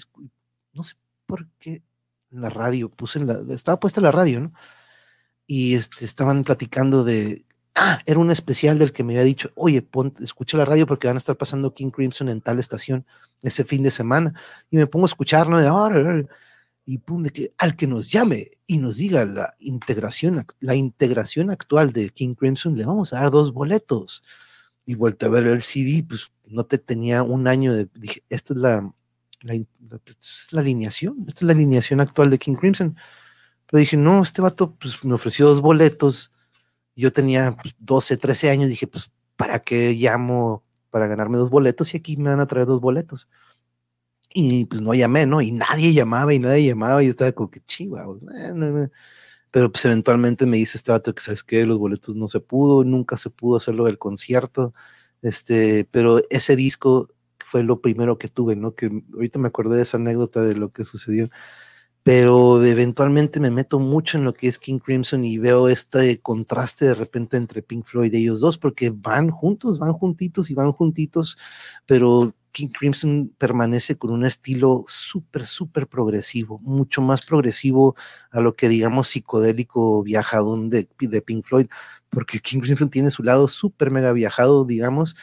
[0.74, 1.82] no sé por qué
[2.32, 3.20] en la radio, puse
[3.50, 4.52] estaba puesta la radio, ¿no?
[5.46, 9.86] Y este, estaban platicando de Ah, era un especial del que me había dicho, oye,
[10.20, 13.06] escucha la radio porque van a estar pasando King Crimson en tal estación
[13.42, 14.34] ese fin de semana.
[14.70, 16.26] Y me pongo a escucharlo de ahora
[16.84, 21.50] y pum, de que al que nos llame y nos diga la integración, la integración
[21.50, 24.22] actual de King Crimson, le vamos a dar dos boletos.
[24.84, 28.52] Y vuelto a ver el CD, pues no te tenía un año de, dije, esta
[28.52, 28.92] es la,
[29.42, 29.54] la,
[30.04, 32.96] pues, la alineación, esta es la alineación actual de King Crimson.
[33.66, 36.30] Pero dije, no, este vato pues, me ofreció dos boletos
[36.94, 41.94] yo tenía 12, pues, 13 años, dije, pues, ¿para qué llamo para ganarme dos boletos?
[41.94, 43.28] Y aquí me van a traer dos boletos.
[44.34, 45.42] Y pues no llamé, ¿no?
[45.42, 48.06] Y nadie llamaba y nadie llamaba y yo estaba como que chiva.
[49.50, 51.66] Pero pues eventualmente me dice este vato que, ¿sabes qué?
[51.66, 54.74] Los boletos no se pudo, nunca se pudo hacerlo del concierto.
[55.22, 57.08] Este, pero ese disco
[57.52, 58.74] fue lo primero que tuve, ¿no?
[58.74, 61.28] Que ahorita me acordé de esa anécdota de lo que sucedió
[62.02, 66.86] pero eventualmente me meto mucho en lo que es King Crimson y veo este contraste
[66.86, 70.72] de repente entre Pink Floyd y ellos dos, porque van juntos, van juntitos y van
[70.72, 71.38] juntitos,
[71.86, 77.94] pero King Crimson permanece con un estilo súper, súper progresivo, mucho más progresivo
[78.30, 81.68] a lo que digamos psicodélico viajadón de, de Pink Floyd,
[82.10, 85.16] porque King Crimson tiene su lado súper mega viajado, digamos,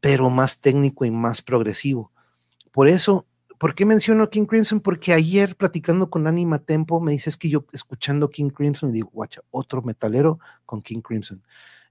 [0.00, 2.12] pero más técnico y más progresivo.
[2.72, 3.26] Por eso
[3.60, 4.80] ¿Por qué menciono King Crimson?
[4.80, 9.10] Porque ayer platicando con Anima Tempo me dices que yo escuchando King Crimson y digo,
[9.12, 11.42] guacha, otro metalero con King Crimson.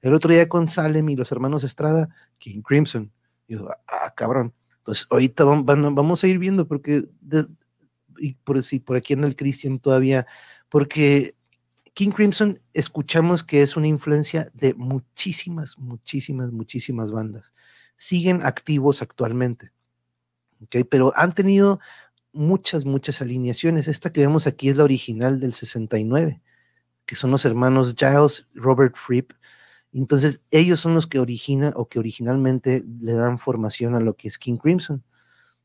[0.01, 3.11] El otro día con Salem y los hermanos Estrada, King Crimson.
[3.47, 4.51] Y digo, ah, cabrón.
[4.77, 7.07] Entonces, ahorita vamos a ir viendo porque,
[8.17, 10.25] y por, si por aquí en el Christian todavía,
[10.69, 11.35] porque
[11.93, 17.53] King Crimson escuchamos que es una influencia de muchísimas, muchísimas, muchísimas bandas.
[17.99, 19.71] Siguen activos actualmente
[20.89, 21.79] pero han tenido
[22.33, 23.87] muchas, muchas alineaciones.
[23.87, 26.41] Esta que vemos aquí es la original del 69,
[27.05, 29.31] que son los hermanos Giles, Robert Fripp.
[29.93, 34.27] Entonces, ellos son los que originan o que originalmente le dan formación a lo que
[34.27, 35.03] es King Crimson.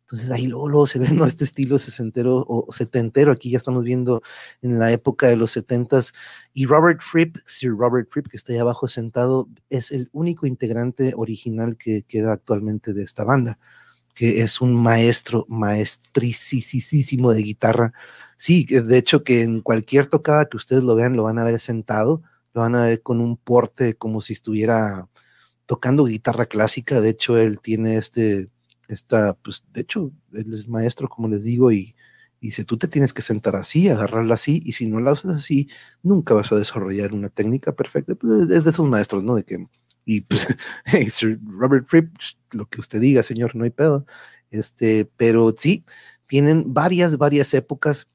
[0.05, 1.25] Entonces ahí luego, se ve ¿no?
[1.27, 4.23] este estilo sesentero o setentero, aquí ya estamos viendo
[4.63, 6.13] en la época de los setentas,
[6.53, 11.15] y Robert Fripp, Sir Robert Fripp, que está ahí abajo sentado, es el único integrante
[11.17, 13.59] original que queda actualmente de esta banda
[14.15, 17.93] que es un maestro, maestricísimo de guitarra.
[18.37, 21.59] Sí, de hecho que en cualquier tocada que ustedes lo vean, lo van a ver
[21.61, 22.23] sentado,
[22.55, 25.09] lo van a ver con un porte como si estuviera
[25.67, 27.01] tocando guitarra clásica.
[27.01, 28.49] De hecho, él tiene este,
[28.89, 31.95] esta, pues, de hecho, él es maestro, como les digo, y,
[32.41, 35.31] y dice, tú te tienes que sentar así, agarrarla así, y si no la haces
[35.31, 35.69] así,
[36.03, 38.15] nunca vas a desarrollar una técnica perfecta.
[38.15, 39.35] Pues es de esos maestros, ¿no?
[39.35, 39.67] De que
[40.05, 40.47] y pues,
[41.47, 42.15] Robert Fripp,
[42.53, 44.07] lo que usted diga, señor, no hay pedo.
[44.51, 45.85] Este, pero sí,
[46.27, 48.09] tienen varias, varias épocas.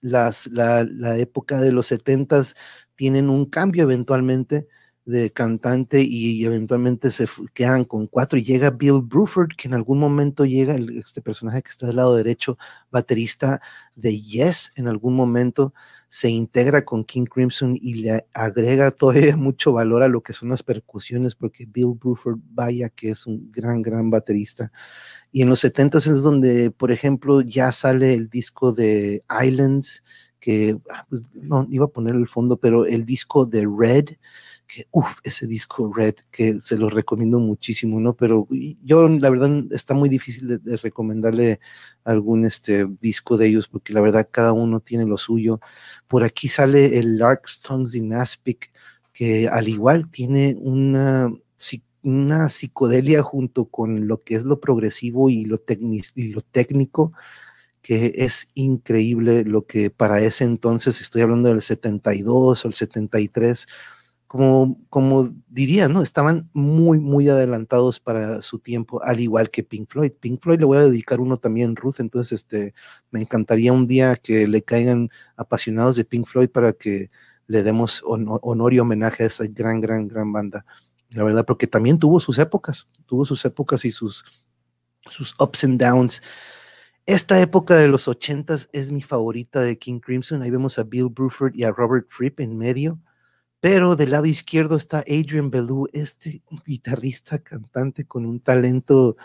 [0.00, 2.56] Las, la, la época de los setentas
[2.96, 4.68] tienen un cambio eventualmente
[5.04, 9.98] de cantante y eventualmente se quedan con cuatro y llega Bill Bruford, que en algún
[9.98, 12.58] momento llega, este personaje que está del lado derecho,
[12.90, 13.60] baterista
[13.94, 15.72] de Yes, en algún momento
[16.10, 20.48] se integra con King Crimson y le agrega todavía mucho valor a lo que son
[20.48, 24.72] las percusiones, porque Bill Bruford, vaya que es un gran, gran baterista.
[25.30, 30.02] Y en los 70 es donde, por ejemplo, ya sale el disco de Islands,
[30.40, 34.16] que ah, pues, no iba a poner el fondo, pero el disco de Red,
[34.72, 38.14] que, uff, ese disco Red, que se lo recomiendo muchísimo, ¿no?
[38.14, 38.46] Pero
[38.84, 41.58] yo, la verdad, está muy difícil de, recomendarle
[42.04, 45.60] algún este, disco de ellos, porque la verdad, cada uno tiene lo suyo.
[46.06, 48.70] Por aquí sale el Lark's Tongues in Aspic,
[49.12, 51.32] que al igual tiene una,
[52.02, 55.58] una psicodelia junto con lo que es lo progresivo y lo,
[56.14, 57.12] y lo técnico
[57.82, 63.66] que es increíble lo que para ese entonces, estoy hablando del 72 o el 73,
[64.30, 66.02] como, como diría, ¿no?
[66.02, 70.12] Estaban muy, muy adelantados para su tiempo, al igual que Pink Floyd.
[70.20, 72.72] Pink Floyd le voy a dedicar uno también, Ruth, entonces este,
[73.10, 77.10] me encantaría un día que le caigan apasionados de Pink Floyd para que
[77.48, 80.64] le demos honor y homenaje a esa gran, gran, gran banda.
[81.16, 84.46] La verdad, porque también tuvo sus épocas, tuvo sus épocas y sus,
[85.08, 86.22] sus ups and downs.
[87.04, 90.42] Esta época de los ochentas es mi favorita de King Crimson.
[90.42, 93.00] Ahí vemos a Bill Bruford y a Robert Fripp en medio
[93.60, 99.16] pero del lado izquierdo está Adrian Belew, este guitarrista, cantante con un talento.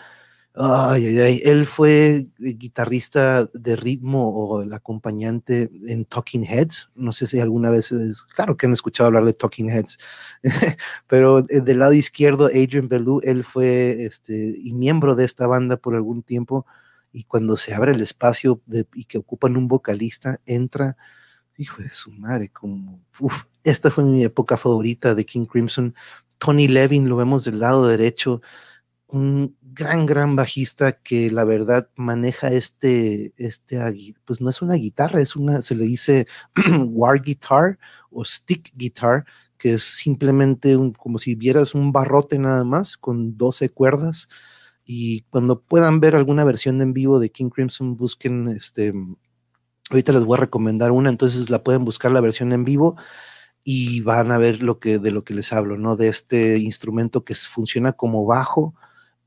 [0.54, 1.42] Ay, ay, ay.
[1.44, 6.90] Él fue guitarrista de ritmo o el acompañante en Talking Heads.
[6.96, 9.98] No sé si alguna vez, es, claro que han escuchado hablar de Talking Heads,
[11.08, 15.76] pero eh, del lado izquierdo, Adrian Belew, él fue este, y miembro de esta banda
[15.78, 16.66] por algún tiempo.
[17.12, 18.60] Y cuando se abre el espacio
[18.94, 20.96] y que ocupan un vocalista, entra
[21.58, 23.00] hijo de su madre, como,
[23.64, 25.94] esta fue mi época favorita de King Crimson.
[26.38, 28.42] Tony Levin, lo vemos del lado derecho,
[29.08, 33.78] un gran, gran bajista que la verdad maneja este, este,
[34.24, 36.26] pues no es una guitarra, es una, se le dice
[36.88, 37.78] war guitar
[38.10, 39.24] o stick guitar,
[39.58, 44.28] que es simplemente como si vieras un barrote nada más con 12 cuerdas.
[44.84, 48.92] Y cuando puedan ver alguna versión en vivo de King Crimson, busquen este.
[49.90, 52.96] Ahorita les voy a recomendar una, entonces la pueden buscar la versión en vivo
[53.64, 55.96] y van a ver lo que, de lo que les hablo, ¿no?
[55.96, 58.74] De este instrumento que funciona como bajo,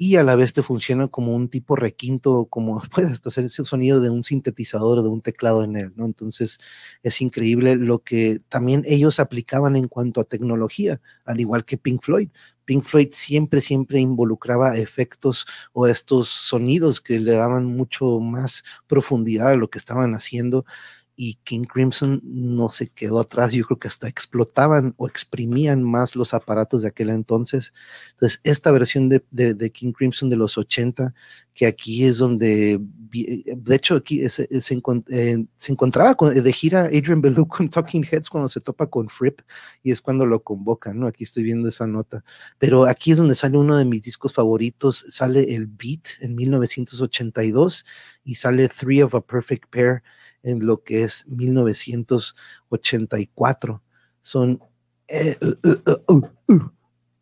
[0.02, 3.66] y a la vez te funciona como un tipo requinto, como puedes hasta hacer ese
[3.66, 6.06] sonido de un sintetizador o de un teclado en él, ¿no?
[6.06, 6.58] Entonces
[7.04, 12.02] es increíble lo que también ellos aplicaban en cuanto a tecnología, al igual que Pink
[12.02, 12.30] Floyd.
[12.70, 19.50] Pink Floyd siempre, siempre involucraba efectos o estos sonidos que le daban mucho más profundidad
[19.50, 20.68] a lo que estaban haciendo
[21.22, 26.16] y King Crimson no se quedó atrás, yo creo que hasta explotaban o exprimían más
[26.16, 27.74] los aparatos de aquel entonces.
[28.12, 31.14] Entonces, esta versión de, de, King Crimson de los 80,
[31.54, 37.46] que aquí es donde, de hecho, aquí se, eh, se, encontraba de gira Adrian Belew
[37.50, 39.42] con Talking Heads cuando se topa con Fripp
[39.84, 41.08] y es cuando lo convocan, ¿no?
[41.08, 42.24] Aquí estoy viendo esa nota.
[42.60, 47.86] Pero aquí es donde sale uno de mis discos favoritos, sale el Beat en 1982
[48.24, 50.02] y sale Three of a Perfect Pair
[50.44, 53.82] en lo que es 1984.
[54.22, 54.62] Son
[55.08, 55.56] eh, uh,
[56.14, 56.72] uh, uh,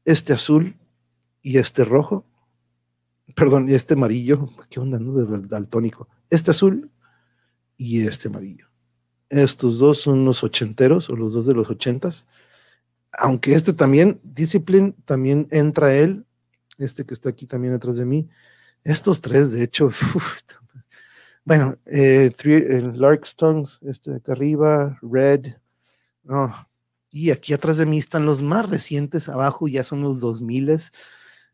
[0.06, 0.76] este azul
[1.42, 2.26] y este rojo,
[3.36, 5.14] perdón, y este amarillo, ¿qué onda, no?
[5.14, 6.08] Del daltónico.
[6.30, 6.92] Este azul
[7.78, 8.68] y este amarillo.
[9.30, 12.26] Estos dos son los ochenteros o los dos de los ochentas.
[13.12, 16.26] Aunque este también, Discipline, también entra él,
[16.78, 18.30] este que está aquí también atrás de mí.
[18.84, 19.92] Estos tres, de hecho,
[21.48, 22.30] Bueno, eh,
[22.96, 25.54] Lark Stones, este acá arriba, Red.
[27.10, 30.78] y aquí atrás de mí están los más recientes, abajo ya son los 2000.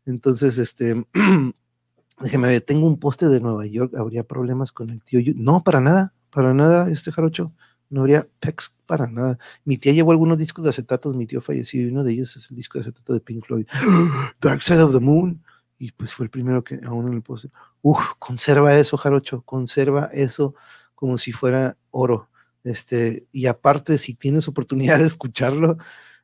[0.04, 1.06] Entonces, este,
[2.20, 5.20] déjeme ver, tengo un poste de Nueva York, ¿habría problemas con el tío?
[5.36, 7.52] No, para nada, para nada, este jarocho.
[7.88, 9.38] No habría pex para nada.
[9.64, 12.50] Mi tía llevó algunos discos de acetatos, mi tío falleció y uno de ellos es
[12.50, 13.68] el disco de acetato de Pink Floyd.
[14.40, 15.40] Dark Side of the Moon
[15.84, 17.50] y pues fue el primero que aún en el poste.
[17.82, 20.54] Uf, conserva eso, Jarocho, conserva eso
[20.94, 22.30] como si fuera oro.
[22.62, 25.76] Este, y aparte, si tienes oportunidad de escucharlo,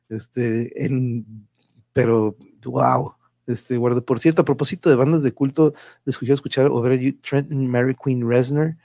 [0.09, 1.47] este, en,
[1.93, 3.13] pero wow,
[3.45, 4.01] este, guarda.
[4.01, 5.75] Por cierto, a propósito de bandas de culto,
[6.07, 8.77] escuché escuchar o ver Trent and Mary Queen Resner.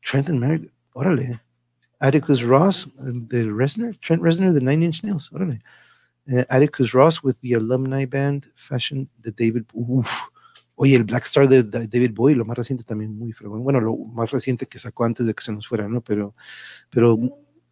[0.00, 1.42] Trent and Mary, órale.
[1.98, 5.60] Atticus Ross de Resner, Trent Resner de Nine Inch Nails, órale.
[6.26, 9.64] Uh, Atticus Ross with the alumni band Fashion de David.
[9.74, 10.10] Uf.
[10.76, 13.62] Oye, el Black Star de, David Bowie, lo más reciente también muy fregón.
[13.62, 16.00] Bueno, lo más reciente que sacó antes de que se nos fuera, ¿no?
[16.00, 16.34] Pero,
[16.90, 17.18] pero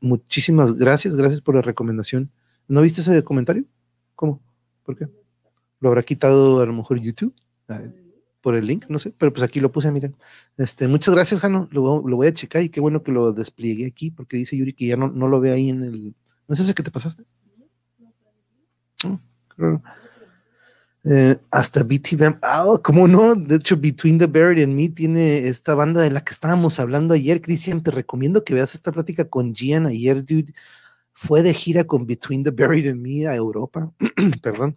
[0.01, 2.31] muchísimas gracias, gracias por la recomendación.
[2.69, 3.65] ¿No viste ese comentario?
[4.15, 4.41] ¿Cómo?
[4.85, 5.09] ¿Por qué?
[5.81, 7.35] ¿Lo habrá quitado a lo mejor YouTube?
[7.69, 7.81] Ah,
[8.41, 10.17] por el link, no sé, pero pues aquí lo puse, miren.
[10.57, 13.87] Este, muchas gracias, Jano, lo, lo, voy a checar y qué bueno que lo despliegué
[13.87, 16.15] aquí, porque dice Yuri que ya no, no lo ve ahí en el.
[16.49, 17.25] ¿No es ese que te pasaste?
[21.05, 23.35] Eh, hasta BT Vamp, ah, ¿cómo no?
[23.35, 27.15] De hecho, Between the Buried and Me tiene esta banda de la que estábamos hablando
[27.15, 27.83] ayer, Cristian.
[27.83, 30.55] Te recomiendo que veas esta plática con Gian ayer, dude.
[31.13, 33.93] Fue de gira con Between the Buried and Me a Europa,
[34.43, 34.77] perdón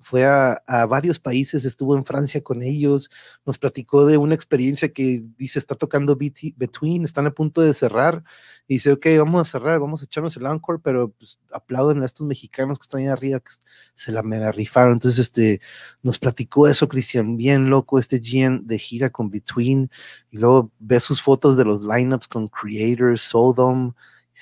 [0.00, 3.10] fue a, varios países, estuvo en Francia con ellos,
[3.44, 8.22] nos platicó de una experiencia que dice, está tocando Between, están a punto de cerrar,
[8.66, 12.06] y dice, ok, vamos a cerrar, vamos a echarnos el encore, pero pues, aplauden a
[12.06, 13.50] estos mexicanos que están ahí arriba, que
[13.94, 14.94] se la mega rifaron.
[14.94, 15.60] Entonces, este,
[16.02, 19.90] nos platicó eso, Cristian, bien loco, este Gian de gira con Between,
[20.30, 23.94] y luego ve sus fotos de los lineups con Creators, Sodom,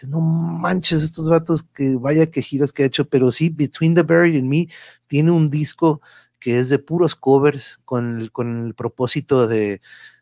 [0.05, 4.03] No manches, estos vatos que vaya que giras que ha hecho, pero sí, Between the
[4.03, 4.69] Buried and Me
[5.07, 6.01] tiene un disco
[6.39, 9.81] que es de puros covers con el, con el propósito de,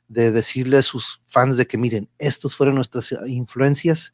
[0.08, 4.12] de decirle a sus fans de que miren, estos fueron nuestras influencias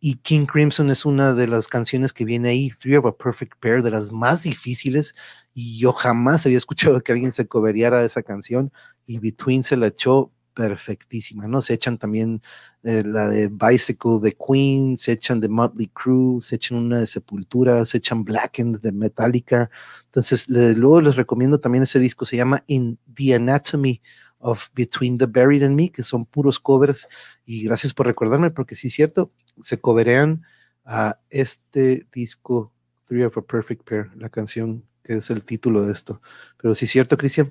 [0.00, 3.58] y King Crimson es una de las canciones que viene ahí, Three of a Perfect
[3.60, 5.14] Pair, de las más difíciles,
[5.54, 8.72] y yo jamás había escuchado que alguien se coveriara esa canción,
[9.06, 11.62] y Between se la echó perfectísima, ¿no?
[11.62, 12.42] Se echan también
[12.82, 17.06] eh, la de Bicycle de Queen, se echan de Motley Crue, se echan una de
[17.06, 19.70] Sepultura, se echan Blackened de Metallica.
[20.06, 24.02] Entonces, luego les recomiendo también ese disco, se llama In the Anatomy
[24.40, 27.06] of Between the Buried and Me, que son puros covers.
[27.46, 29.30] Y gracias por recordarme, porque sí es cierto,
[29.62, 30.42] se coverean
[30.84, 32.72] a este disco,
[33.04, 36.20] Three of a Perfect Pair, la canción que es el título de esto.
[36.60, 37.48] Pero sí es cierto, Cristian,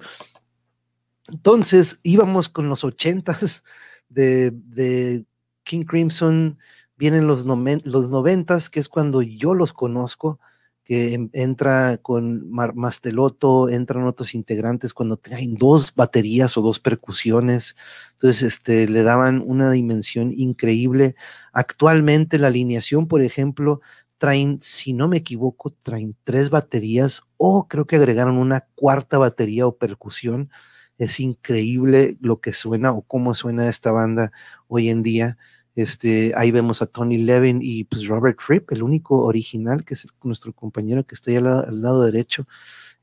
[1.27, 3.63] entonces íbamos con los ochentas
[4.09, 5.25] de, de
[5.63, 6.57] King Crimson,
[6.97, 10.39] vienen los, los noventas, que es cuando yo los conozco,
[10.87, 17.75] que entra con Masteloto, entran otros integrantes cuando traen dos baterías o dos percusiones.
[18.13, 21.15] Entonces, este, le daban una dimensión increíble.
[21.51, 23.81] Actualmente la alineación, por ejemplo,
[24.17, 29.67] traen, si no me equivoco, traen tres baterías o creo que agregaron una cuarta batería
[29.67, 30.49] o percusión.
[30.97, 34.31] Es increíble lo que suena o cómo suena esta banda
[34.67, 35.37] hoy en día.
[35.75, 40.07] Este, ahí vemos a Tony Levin y pues Robert Fripp, el único original, que es
[40.23, 42.47] nuestro compañero que está ahí al, lado derecho.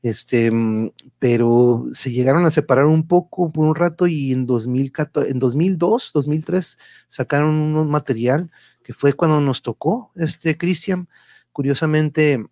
[0.01, 5.31] Este, mm, pero se llegaron a separar un poco por un rato y en, 2014,
[5.31, 6.77] en 2002, 2003
[7.07, 8.51] sacaron un material
[8.83, 11.07] que fue cuando nos tocó, este Christian,
[11.53, 12.45] curiosamente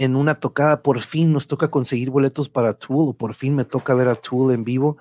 [0.00, 3.94] en una tocada por fin nos toca conseguir boletos para Tool, por fin me toca
[3.94, 4.96] ver a Tool en vivo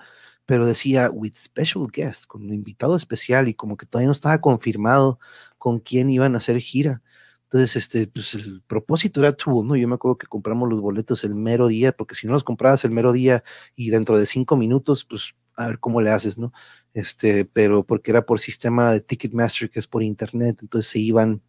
[0.49, 4.41] pero decía with special guest, con un invitado especial y como que todavía no estaba
[4.41, 5.19] confirmado
[5.59, 7.03] con quién iban a hacer gira.
[7.43, 9.75] Entonces, este, pues el propósito era Tool, ¿no?
[9.75, 12.83] Yo me acuerdo que compramos los boletos el mero día, porque si no los comprabas
[12.83, 13.43] el mero día
[13.75, 16.51] y dentro de cinco minutos, pues a ver cómo le haces, ¿no?
[16.95, 21.43] Este, pero porque era por sistema de Ticketmaster, que es por internet, entonces se iban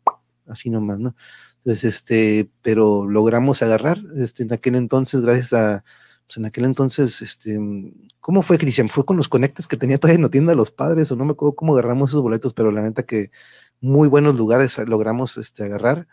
[0.46, 1.16] así nomás, ¿no?
[1.64, 5.84] Entonces, este, pero logramos agarrar, este, en aquel entonces, gracias a,
[6.26, 7.58] pues en aquel entonces, este,
[8.20, 8.88] ¿cómo fue, Cristian?
[8.88, 11.32] ¿Fue con los conectes que tenía todavía la tienda de los padres o no me
[11.32, 13.30] acuerdo cómo agarramos esos boletos, pero la neta que
[13.80, 16.06] muy buenos lugares logramos este, agarrar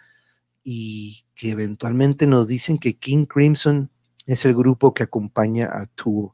[0.63, 3.89] y que eventualmente nos dicen que King Crimson
[4.25, 6.31] es el grupo que acompaña a Tool.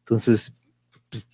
[0.00, 0.52] Entonces,
[1.10, 1.26] pues,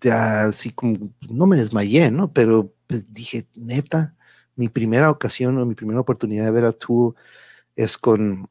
[0.00, 2.32] ya así como, no me desmayé, ¿no?
[2.32, 4.16] Pero pues dije, neta,
[4.58, 7.14] mi primera ocasión o mi primera oportunidad de ver a Tool
[7.76, 8.48] es con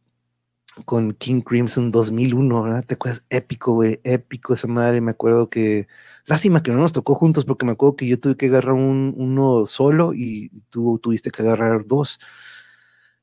[0.86, 2.86] con King Crimson 2001, ¿verdad?
[2.86, 3.24] ¿Te acuerdas?
[3.30, 5.02] Épico, güey, épico esa madre.
[5.02, 5.88] Me acuerdo que,
[6.26, 9.14] lástima que no nos tocó juntos porque me acuerdo que yo tuve que agarrar un,
[9.18, 12.20] uno solo y tú tuviste que agarrar dos.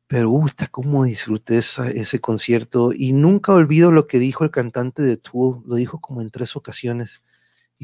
[0.06, 5.16] Pero, uy, cómo disfruté ese concierto y nunca olvido lo que dijo el cantante de
[5.16, 7.22] Tool, lo dijo como en tres ocasiones.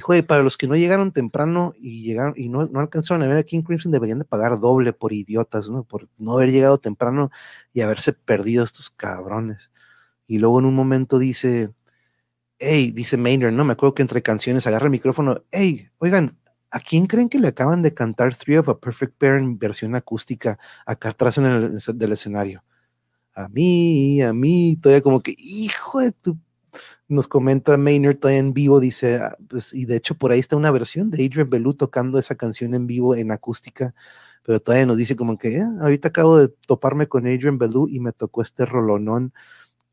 [0.00, 3.36] Dijo, para los que no llegaron temprano y llegaron y no, no alcanzaron a ver
[3.36, 5.84] a King Crimson, deberían de pagar doble por idiotas, ¿no?
[5.84, 7.30] Por no haber llegado temprano
[7.74, 9.70] y haberse perdido estos cabrones.
[10.26, 11.74] Y luego en un momento dice,
[12.58, 16.38] hey, dice Maynard, no me acuerdo que entre canciones agarra el micrófono, hey, oigan,
[16.70, 19.94] ¿a quién creen que le acaban de cantar Three of a Perfect Pair en versión
[19.96, 22.64] acústica acá atrás en el del escenario?
[23.34, 26.38] A mí, a mí, todavía como que, hijo de tu
[27.08, 30.56] nos comenta Maynard todavía en vivo, dice, ah, pues, y de hecho por ahí está
[30.56, 33.94] una versión de Adrian Belú tocando esa canción en vivo en acústica,
[34.42, 38.00] pero todavía nos dice como que, ah, ahorita acabo de toparme con Adrian Belú y
[38.00, 39.32] me tocó este rolonón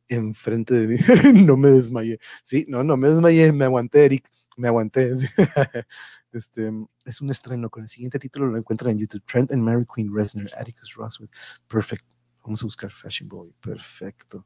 [0.08, 0.98] enfrente de mí,
[1.46, 5.12] no me desmayé, sí, no, no me desmayé, me aguanté, Eric, me aguanté.
[6.34, 6.72] Este,
[7.06, 10.14] es un estreno con el siguiente título, lo encuentran en YouTube, Trent and Mary Queen
[10.14, 11.20] Resner, Atticus Ross,
[11.68, 12.06] perfect,
[12.44, 14.46] vamos a buscar Fashion Boy, perfecto.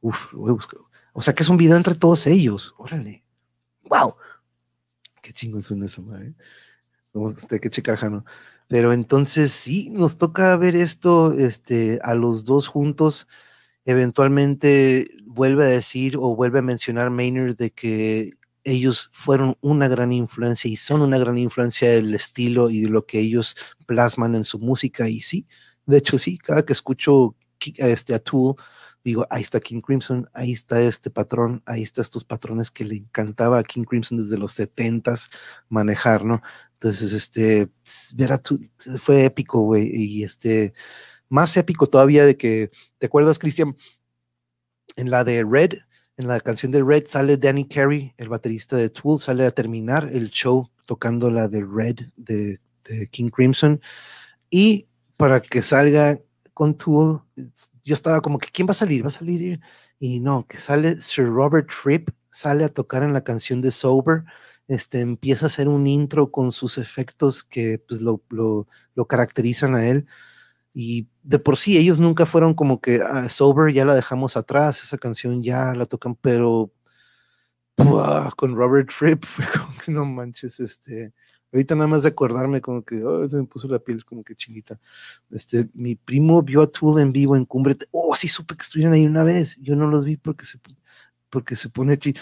[0.00, 0.80] Uf, voy a buscar.
[1.12, 2.74] O sea que es un video entre todos ellos.
[2.78, 3.24] Órale.
[3.84, 4.14] ¡Wow!
[5.22, 6.34] Qué chingón suena esa madre.
[7.12, 8.24] Vamos a tener que checar, Jano.
[8.68, 13.26] Pero entonces sí, nos toca ver esto este, a los dos juntos.
[13.84, 18.32] Eventualmente vuelve a decir o vuelve a mencionar Maynard de que
[18.62, 23.06] ellos fueron una gran influencia y son una gran influencia del estilo y de lo
[23.06, 23.56] que ellos
[23.86, 25.08] plasman en su música.
[25.08, 25.46] Y sí,
[25.86, 27.34] de hecho sí, cada que escucho
[27.76, 28.54] este, a Tool,
[29.04, 32.96] digo, ahí está King Crimson, ahí está este patrón, ahí está estos patrones que le
[32.96, 35.30] encantaba a King Crimson desde los setentas
[35.68, 36.42] manejar, ¿no?
[36.74, 37.68] Entonces, este,
[38.14, 38.40] ver
[38.98, 40.72] fue épico, güey, y este,
[41.28, 43.76] más épico todavía de que, ¿te acuerdas, Cristian?
[44.96, 45.74] En la de Red,
[46.16, 50.10] en la canción de Red sale Danny Carey, el baterista de Tool, sale a terminar
[50.12, 52.58] el show tocando la de Red de
[53.10, 53.80] King Crimson,
[54.50, 56.18] y para que salga
[56.54, 57.22] con Tool,
[57.90, 59.02] yo estaba como que, ¿quién va a salir?
[59.04, 59.60] ¿Va a salir?
[59.98, 64.24] Y no, que sale Sir Robert Fripp, sale a tocar en la canción de Sober,
[64.68, 69.74] este, empieza a hacer un intro con sus efectos que pues lo, lo, lo caracterizan
[69.74, 70.06] a él.
[70.72, 74.84] Y de por sí ellos nunca fueron como que ah, Sober ya la dejamos atrás,
[74.84, 76.72] esa canción ya la tocan, pero
[78.36, 79.24] con Robert Fripp,
[79.88, 81.12] no manches, este,
[81.52, 84.36] Ahorita nada más de acordarme como que oh, se me puso la piel como que
[84.36, 84.78] chinita.
[85.30, 87.76] Este, mi primo vio a Tool en vivo en Cumbre.
[87.90, 89.56] Oh, sí supe que estuvieron ahí una vez.
[89.60, 90.58] Yo no los vi porque se,
[91.28, 92.14] porque se pone chi.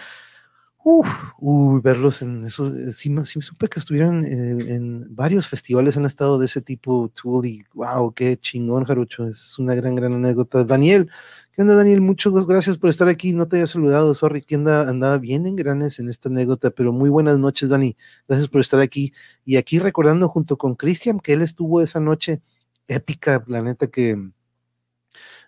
[0.91, 6.39] Uf, verlos en eso, eh, sí, sí supe que estuvieron en, varios festivales han estado
[6.39, 10.65] de ese tipo, Tool, y wow, qué chingón, Jarucho, es una gran, gran anécdota.
[10.65, 11.11] Daniel,
[11.53, 12.01] ¿qué onda, Daniel?
[12.01, 15.57] Muchas gracias por estar aquí, no te había saludado, sorry, que anda, andaba bien en
[15.57, 17.95] granes en esta anécdota, pero muy buenas noches, Dani,
[18.27, 19.13] gracias por estar aquí.
[19.45, 22.41] Y aquí recordando junto con Cristian que él estuvo esa noche
[22.89, 24.31] épica, la neta que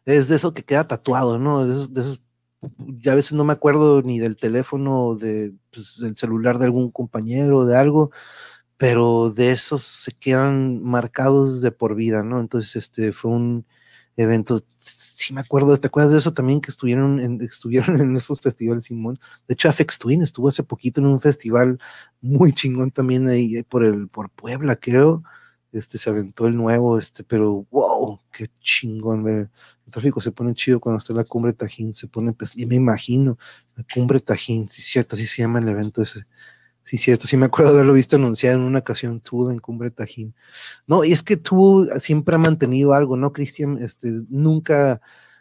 [0.05, 1.67] es de eso que queda tatuado, ¿no?
[1.67, 2.21] De esos
[2.79, 6.91] ya a veces no me acuerdo ni del teléfono, de, pues, del celular de algún
[6.91, 8.11] compañero, de algo,
[8.77, 12.41] pero de esos se quedan marcados de por vida, ¿no?
[12.41, 13.67] Entonces, este fue un
[14.17, 18.41] evento, sí me acuerdo, ¿te acuerdas de eso también que estuvieron en, estuvieron en esos
[18.41, 19.19] festivales, Simón?
[19.49, 21.79] De hecho, Afex Twin estuvo hace poquito en un festival
[22.21, 25.23] muy chingón también ahí por el, por Puebla, creo
[25.73, 29.49] este se aventó el nuevo, este, pero wow, qué chingón, el
[29.91, 32.75] tráfico se pone chido cuando está en la cumbre Tajín, se pone, pues, y me
[32.77, 33.39] imagino,
[33.77, 36.27] la cumbre Tajín, sí cierto, así se llama el evento ese,
[36.83, 39.91] sí cierto, sí me acuerdo de haberlo visto anunciado en una ocasión, Tool en cumbre
[39.91, 40.35] Tajín,
[40.87, 43.79] no, y es que Tool siempre ha mantenido algo, ¿no, Cristian?
[43.79, 45.01] Este, nunca,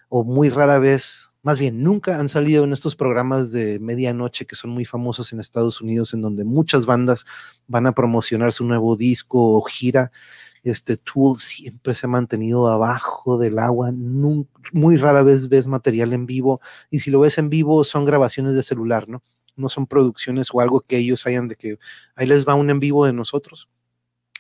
[0.10, 4.56] o muy rara vez, más bien, nunca han salido en estos programas de medianoche que
[4.56, 7.26] son muy famosos en Estados Unidos, en donde muchas bandas
[7.68, 10.12] van a promocionar su nuevo disco o gira.
[10.64, 16.26] Este Tool siempre se ha mantenido abajo del agua, muy rara vez ves material en
[16.26, 16.60] vivo,
[16.90, 19.24] y si lo ves en vivo son grabaciones de celular, ¿no?
[19.56, 21.80] No son producciones o algo que ellos hayan de que
[22.16, 23.70] ahí les va un en vivo de nosotros.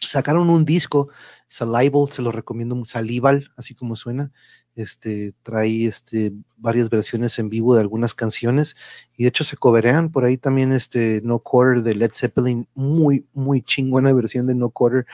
[0.01, 1.09] Sacaron un disco,
[1.47, 4.31] Salival, se lo recomiendo, Salival, así como suena,
[4.75, 8.77] este, trae este, varias versiones en vivo de algunas canciones
[9.17, 13.25] y de hecho se coberean por ahí también este No Quarter de Led Zeppelin, muy,
[13.33, 15.05] muy chingona versión de No Quarter,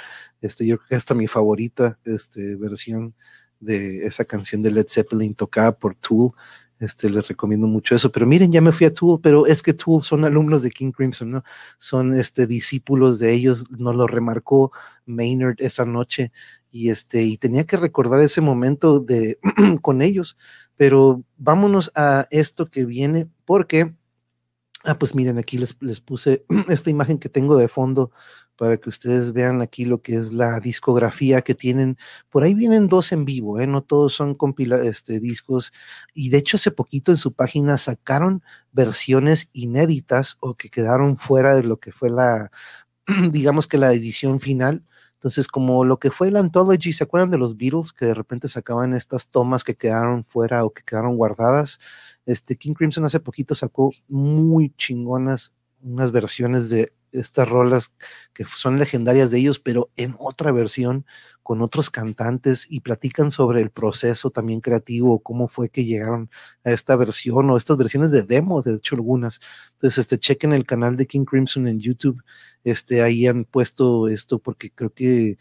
[0.42, 3.16] este, yo creo que hasta mi favorita este, versión
[3.60, 6.34] de esa canción de Led Zeppelin tocada por Tool,
[6.80, 8.12] este, les recomiendo mucho eso.
[8.12, 10.92] Pero miren, ya me fui a Tool, pero es que Tool son alumnos de King
[10.92, 11.44] Crimson, ¿no?
[11.78, 14.72] Son este, discípulos de ellos, nos lo remarcó
[15.06, 16.32] Maynard esa noche
[16.72, 19.40] y este y tenía que recordar ese momento de
[19.82, 20.36] con ellos,
[20.76, 23.94] pero vámonos a esto que viene porque
[24.86, 28.12] ah pues miren aquí les, les puse esta imagen que tengo de fondo
[28.56, 31.98] para que ustedes vean aquí lo que es la discografía que tienen.
[32.30, 33.68] Por ahí vienen dos en vivo, ¿eh?
[33.68, 35.74] no todos son compila este, discos.
[36.14, 41.56] Y de hecho, hace poquito en su página sacaron versiones inéditas o que quedaron fuera
[41.56, 42.52] de lo que fue la,
[43.32, 44.84] digamos que la edición final
[45.26, 48.48] entonces, como lo que fue el Anthology, ¿se acuerdan de los Beatles que de repente
[48.48, 51.80] sacaban estas tomas que quedaron fuera o que quedaron guardadas?
[52.28, 55.52] Este King Crimson hace poquito sacó muy chingonas
[55.82, 57.92] unas versiones de estas rolas
[58.34, 61.06] que son legendarias de ellos, pero en otra versión
[61.46, 66.30] con otros cantantes y platican sobre el proceso también creativo, cómo fue que llegaron
[66.64, 69.40] a esta versión o estas versiones de demo, de hecho algunas.
[69.74, 72.24] Entonces, este, chequen el canal de King Crimson en YouTube,
[72.64, 75.38] este, ahí han puesto esto porque creo que,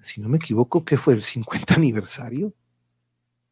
[0.00, 2.52] si no me equivoco, que fue el 50 aniversario,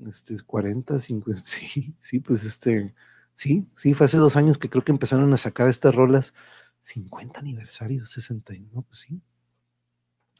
[0.07, 2.95] este, 40, 50, sí, sí, pues este,
[3.35, 6.35] sí, sí, fue hace dos años que creo que empezaron a sacar estas rolas
[6.83, 9.21] 50 aniversario, 61, pues sí.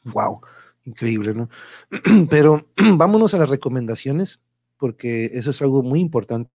[0.03, 0.41] Wow,
[0.85, 1.49] increíble, ¿no?
[2.29, 2.67] Pero
[2.97, 4.41] vámonos a las recomendaciones,
[4.77, 6.51] porque eso es algo muy importante.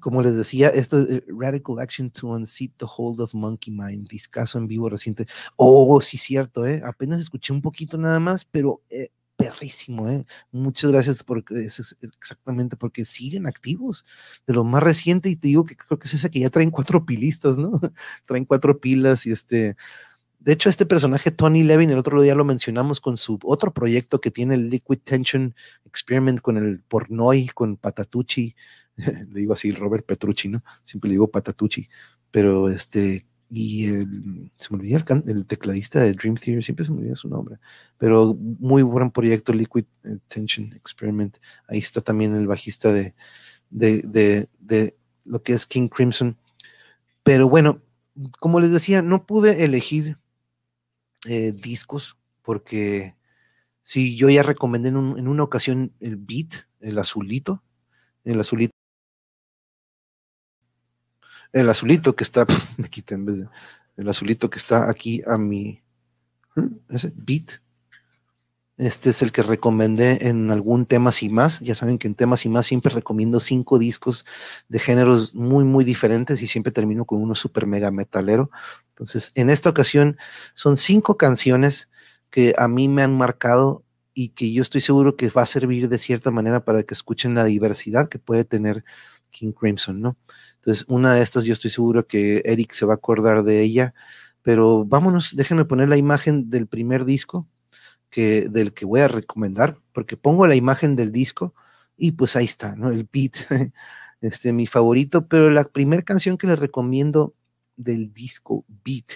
[0.00, 4.66] Como les decía, este Radical Action to Unseat the Hold of Monkey Mind, discaso en
[4.66, 5.26] vivo reciente.
[5.56, 6.80] Oh, sí, cierto, ¿eh?
[6.84, 9.10] Apenas escuché un poquito nada más, pero eh,
[9.40, 10.24] perrísimo, ¿eh?
[10.52, 11.44] Muchas gracias por
[12.18, 14.04] exactamente porque siguen activos
[14.46, 16.70] de lo más reciente y te digo que creo que es ese que ya traen
[16.70, 17.80] cuatro pilistas, ¿no?
[18.26, 19.76] traen cuatro pilas y este,
[20.38, 24.20] de hecho este personaje Tony Levin el otro día lo mencionamos con su otro proyecto
[24.20, 28.54] que tiene el Liquid Tension Experiment con el Pornoy, con Patatucci,
[28.96, 30.62] le digo así Robert Petrucci, ¿no?
[30.84, 31.88] Siempre le digo Patatucci,
[32.30, 33.86] pero este y
[34.56, 37.58] se me olvidó el, tecladista de Dream Theater, siempre se me olvida su nombre,
[37.98, 39.84] pero muy buen proyecto Liquid
[40.28, 41.38] Tension Experiment.
[41.66, 43.14] Ahí está también el bajista de,
[43.70, 46.38] de, de, lo que es King Crimson.
[47.24, 47.82] Pero bueno,
[48.38, 50.18] como les decía, no pude elegir
[51.28, 53.16] eh, discos porque
[53.82, 57.64] si yo ya recomendé en, en una ocasión el Beat, el azulito,
[58.24, 58.79] el azulito
[61.52, 62.46] el azulito que está,
[62.76, 63.42] me quita en vez
[63.96, 65.82] el azulito que está aquí a mi,
[66.88, 67.60] ese beat.
[68.78, 71.60] Este es el que recomendé en algún temas y más.
[71.60, 74.24] Ya saben que en temas y más siempre recomiendo cinco discos
[74.68, 78.50] de géneros muy, muy diferentes y siempre termino con uno super mega metalero.
[78.88, 80.16] Entonces, en esta ocasión
[80.54, 81.90] son cinco canciones
[82.30, 83.84] que a mí me han marcado
[84.14, 87.34] y que yo estoy seguro que va a servir de cierta manera para que escuchen
[87.34, 88.84] la diversidad que puede tener
[89.30, 90.16] King Crimson, ¿no?
[90.60, 93.94] Entonces, una de estas yo estoy seguro que Eric se va a acordar de ella,
[94.42, 97.48] pero vámonos, déjenme poner la imagen del primer disco
[98.10, 101.54] que, del que voy a recomendar, porque pongo la imagen del disco
[101.96, 102.90] y pues ahí está, ¿no?
[102.90, 103.36] El beat,
[104.20, 107.34] este, mi favorito, pero la primera canción que les recomiendo
[107.76, 109.12] del disco Beat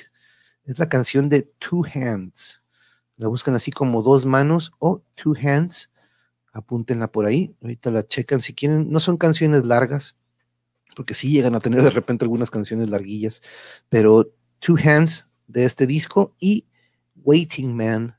[0.65, 2.63] es la canción de Two Hands.
[3.17, 5.91] La buscan así como dos manos o Two Hands.
[6.53, 7.55] Apúntenla por ahí.
[7.63, 8.91] Ahorita la checan si quieren.
[8.91, 10.17] No son canciones largas,
[10.95, 13.43] porque sí llegan a tener de repente algunas canciones larguillas,
[13.89, 16.67] pero Two Hands de este disco y
[17.17, 18.17] Waiting Man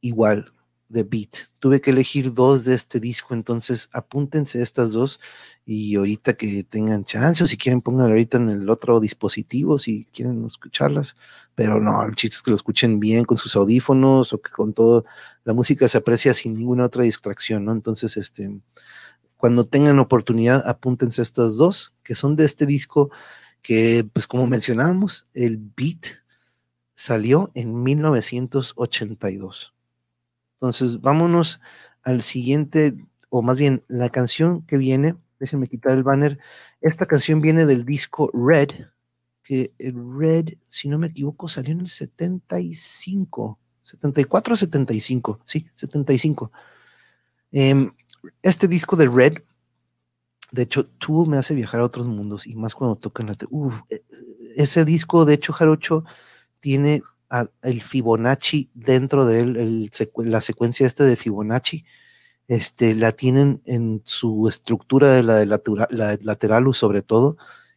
[0.00, 0.52] igual
[0.88, 1.48] de Beat.
[1.58, 5.20] Tuve que elegir dos de este disco, entonces apúntense estas dos
[5.64, 10.04] y ahorita que tengan chance o si quieren pongan ahorita en el otro dispositivo si
[10.12, 11.16] quieren escucharlas,
[11.56, 14.72] pero no, el chiste es que lo escuchen bien con sus audífonos o que con
[14.74, 15.04] todo
[15.44, 17.72] la música se aprecia sin ninguna otra distracción, ¿no?
[17.72, 18.60] Entonces, este,
[19.46, 23.12] cuando tengan oportunidad, apúntense estas dos que son de este disco
[23.62, 26.24] que, pues como mencionábamos, el Beat
[26.96, 29.72] salió en 1982.
[30.54, 31.60] Entonces, vámonos
[32.02, 32.96] al siguiente,
[33.28, 36.40] o más bien la canción que viene, déjenme quitar el banner,
[36.80, 38.70] esta canción viene del disco Red,
[39.44, 45.68] que el Red, si no me equivoco, salió en el 75, 74 o 75, sí,
[45.76, 46.50] 75.
[47.52, 47.92] Em,
[48.42, 49.38] este disco de Red,
[50.52, 53.36] de hecho, Tool me hace viajar a otros mundos y más cuando tocan la...
[53.50, 54.02] Uf, e,
[54.56, 56.04] ese disco, de hecho, Jarocho,
[56.60, 57.02] tiene
[57.62, 61.84] el Fibonacci dentro de él, la secuencia esta de Fibonacci,
[62.48, 67.36] este, la tienen en su estructura de la, de la, lateral sobre todo,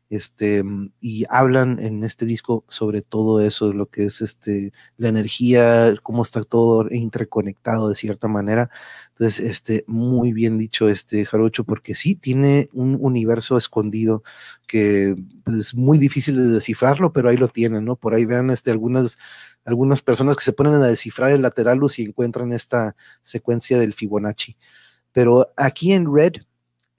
[0.10, 0.64] este,
[1.00, 6.24] y hablan en este disco sobre todo eso, lo que es este, la energía, cómo
[6.24, 8.72] está todo interconectado de cierta manera.
[9.10, 14.24] Entonces, este, muy bien dicho este Jarocho, porque sí tiene un universo escondido
[14.68, 17.96] que pues, es muy difícil de descifrarlo, pero ahí lo tienen, ¿no?
[17.96, 19.18] Por ahí vean este, algunas,
[19.64, 24.58] algunas personas que se ponen a descifrar el lateralus y encuentran esta secuencia del Fibonacci.
[25.12, 26.34] Pero aquí en Red,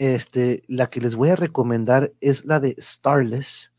[0.01, 3.71] este, la que les voy a recomendar es la de Starless.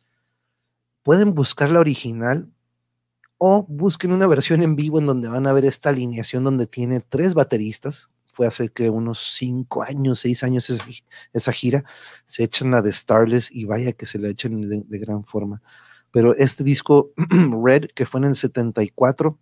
[1.02, 2.48] Pueden buscar la original
[3.40, 7.00] o busquen una versión en vivo en donde van a ver esta alineación donde tiene
[7.00, 8.12] tres bateristas.
[8.28, 10.70] Fue hace que unos cinco años, seis años
[11.34, 11.84] esa, gira.
[12.26, 15.64] Se echan la de Starless y vaya que se la echen de, de gran forma.
[16.12, 17.14] Pero este disco
[17.66, 19.40] Red, que fue en el 74,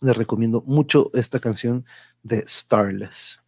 [0.00, 1.84] les recomiendo mucho esta canción
[2.24, 3.43] de Starless.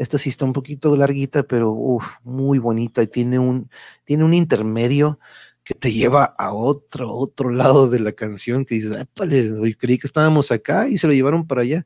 [0.00, 3.68] Esta sí está un poquito larguita, pero muy bonita y tiene un,
[4.06, 5.18] tiene un intermedio
[5.62, 10.06] que te lleva a otro, otro lado de la canción que dices, épale, creí que
[10.06, 11.84] estábamos acá y se lo llevaron para allá.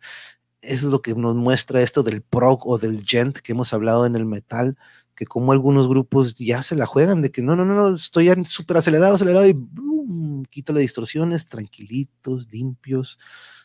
[0.62, 4.15] Es lo que nos muestra esto del prog o del gent que hemos hablado en
[4.15, 4.78] el metal,
[5.16, 8.31] que como algunos grupos ya se la juegan de que no, no, no, no estoy
[8.45, 13.19] súper acelerado, acelerado y boom, quita las distorsiones, tranquilitos, limpios,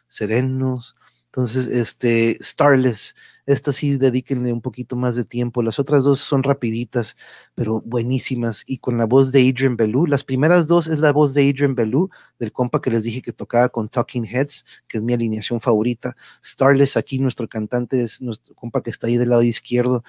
[0.07, 0.95] serenos.
[1.25, 3.13] Entonces, este, Starless,
[3.49, 5.63] esta sí dedíquenle un poquito más de tiempo.
[5.63, 7.15] Las otras dos son rapiditas,
[7.55, 8.63] pero buenísimas.
[8.67, 10.05] Y con la voz de Adrian Bellew.
[10.05, 13.33] Las primeras dos es la voz de Adrian Bellew, del compa que les dije que
[13.33, 16.15] tocaba con Talking Heads, que es mi alineación favorita.
[16.45, 20.03] Starless, aquí nuestro cantante es nuestro compa que está ahí del lado izquierdo,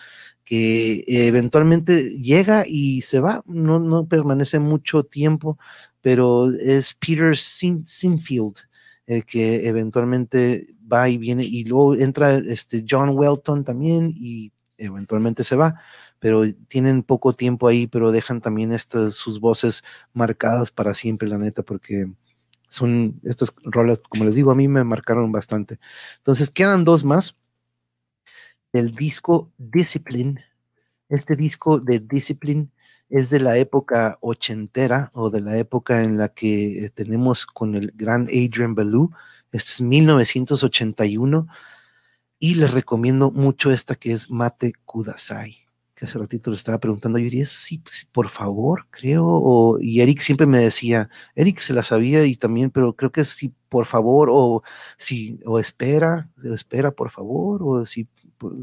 [0.45, 3.43] que eventualmente llega y se va.
[3.47, 5.59] No, no permanece mucho tiempo,
[6.03, 8.57] pero es Peter Sinfield
[9.11, 15.43] el que eventualmente va y viene, y luego entra este John Welton también y eventualmente
[15.43, 15.81] se va,
[16.21, 19.83] pero tienen poco tiempo ahí, pero dejan también estas, sus voces
[20.13, 22.09] marcadas para siempre, la neta, porque
[22.69, 25.81] son estas rolas, como les digo, a mí me marcaron bastante.
[26.19, 27.37] Entonces quedan dos más.
[28.73, 30.39] El disco Discipline,
[31.09, 32.71] este disco de Discipline
[33.11, 37.75] es de la época ochentera o de la época en la que eh, tenemos con
[37.75, 39.11] el gran Adrian Belew.
[39.53, 41.49] Este es 1981
[42.39, 45.59] y les recomiendo mucho esta que es Mate Kudasai,
[45.95, 47.83] que hace ratito le estaba preguntando, yo diría, sí,
[48.13, 52.95] por favor, creo, y Eric siempre me decía, Eric se la sabía y también, pero
[52.95, 54.63] creo que sí, por favor, o
[54.97, 58.09] si, o espera, o espera, por favor, o si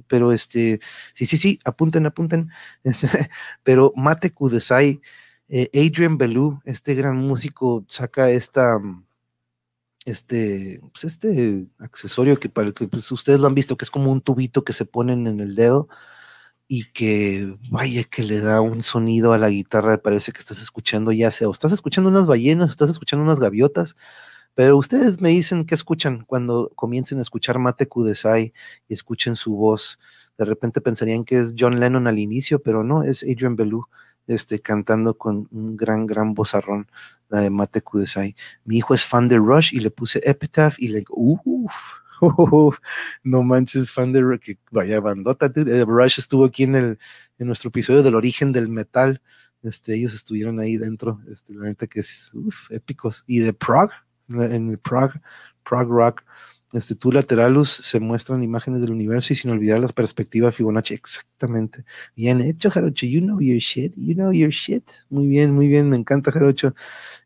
[0.08, 0.80] pero este,
[1.14, 2.50] sí, sí, sí, apunten, apunten.
[3.64, 5.02] pero Mate Kudesai,
[5.50, 8.80] eh, Adrian Belew, este gran músico, saca esta,
[10.06, 14.12] este, pues este accesorio que, para, que pues ustedes lo han visto, que es como
[14.12, 15.90] un tubito que se ponen en el dedo
[16.68, 21.12] y que vaya que le da un sonido a la guitarra, parece que estás escuchando
[21.12, 23.96] ya sea, o estás escuchando unas ballenas, o estás escuchando unas gaviotas,
[24.58, 28.54] pero ustedes me dicen qué escuchan cuando comiencen a escuchar Mate Kudesai
[28.90, 30.00] y escuchen su voz.
[30.36, 33.86] De repente pensarían que es John Lennon al inicio, pero no, es Adrian Belew.
[34.26, 36.90] este, cantando con un gran, gran bozarrón,
[37.30, 38.36] la de Mate Kudesai.
[38.66, 41.76] Mi hijo es fan de Rush y le puse Epitaph y le digo, uff,
[43.24, 45.52] no manches, fan de Rush, que vaya bandota.
[45.56, 47.00] Eh, Rush estuvo aquí en, el,
[47.38, 49.22] en nuestro episodio del origen del metal.
[49.62, 53.24] Este, ellos estuvieron ahí dentro, este, la neta que es uf, épicos.
[53.28, 53.94] Y de Prague,
[54.30, 55.20] en el Prague,
[55.64, 56.24] Prague Rock,
[56.74, 60.94] este Tu Lateralus se muestran imágenes del universo y sin olvidar las perspectivas Fibonacci.
[60.94, 61.86] Exactamente.
[62.16, 63.06] Bien hecho, Jarocho.
[63.06, 63.94] You know your shit.
[63.96, 64.84] You know your shit.
[65.10, 65.90] Muy bien, muy bien.
[65.90, 66.76] Me encanta, Jarocho.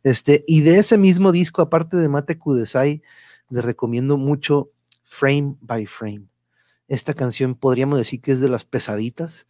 [0.04, 3.02] Este, y de ese mismo disco, aparte de Mate Kudesai,
[3.50, 4.72] le recomiendo mucho
[5.06, 6.28] Frame by Frame.
[6.88, 9.48] Esta canción podríamos decir que es de las pesaditas.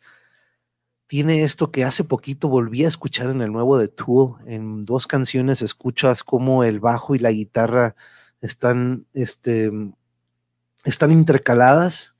[1.12, 4.38] Tiene esto que hace poquito volví a escuchar en el nuevo de Tool.
[4.46, 7.98] En dos canciones escuchas cómo el bajo y la guitarra
[8.40, 9.74] están, este,
[10.86, 12.16] están intercaladas,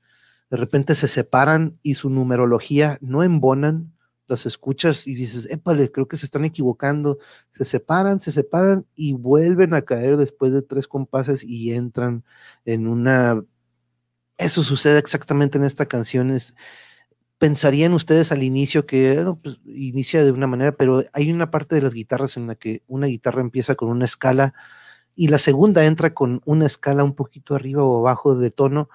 [0.50, 3.94] de repente se separan y su numerología no embonan,
[4.26, 7.16] las escuchas y dices, épale, creo que se están equivocando,
[7.50, 12.24] se separan, se separan y vuelven a caer después de tres compases y entran
[12.66, 13.42] en una...
[14.36, 16.30] Eso sucede exactamente en esta canción.
[16.30, 16.54] Es,
[17.42, 21.82] pensarían ustedes al inicio que pues, inicia de una manera, pero hay una parte de
[21.82, 24.54] las guitarras en la que una guitarra empieza con una escala
[25.16, 28.88] y la segunda entra con una escala un poquito arriba o abajo de tono,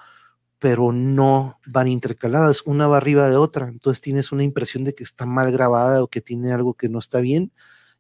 [0.60, 5.04] pero no van intercaladas, una va arriba de otra, entonces tienes una impresión de que
[5.04, 7.52] está mal grabada o que tiene algo que no está bien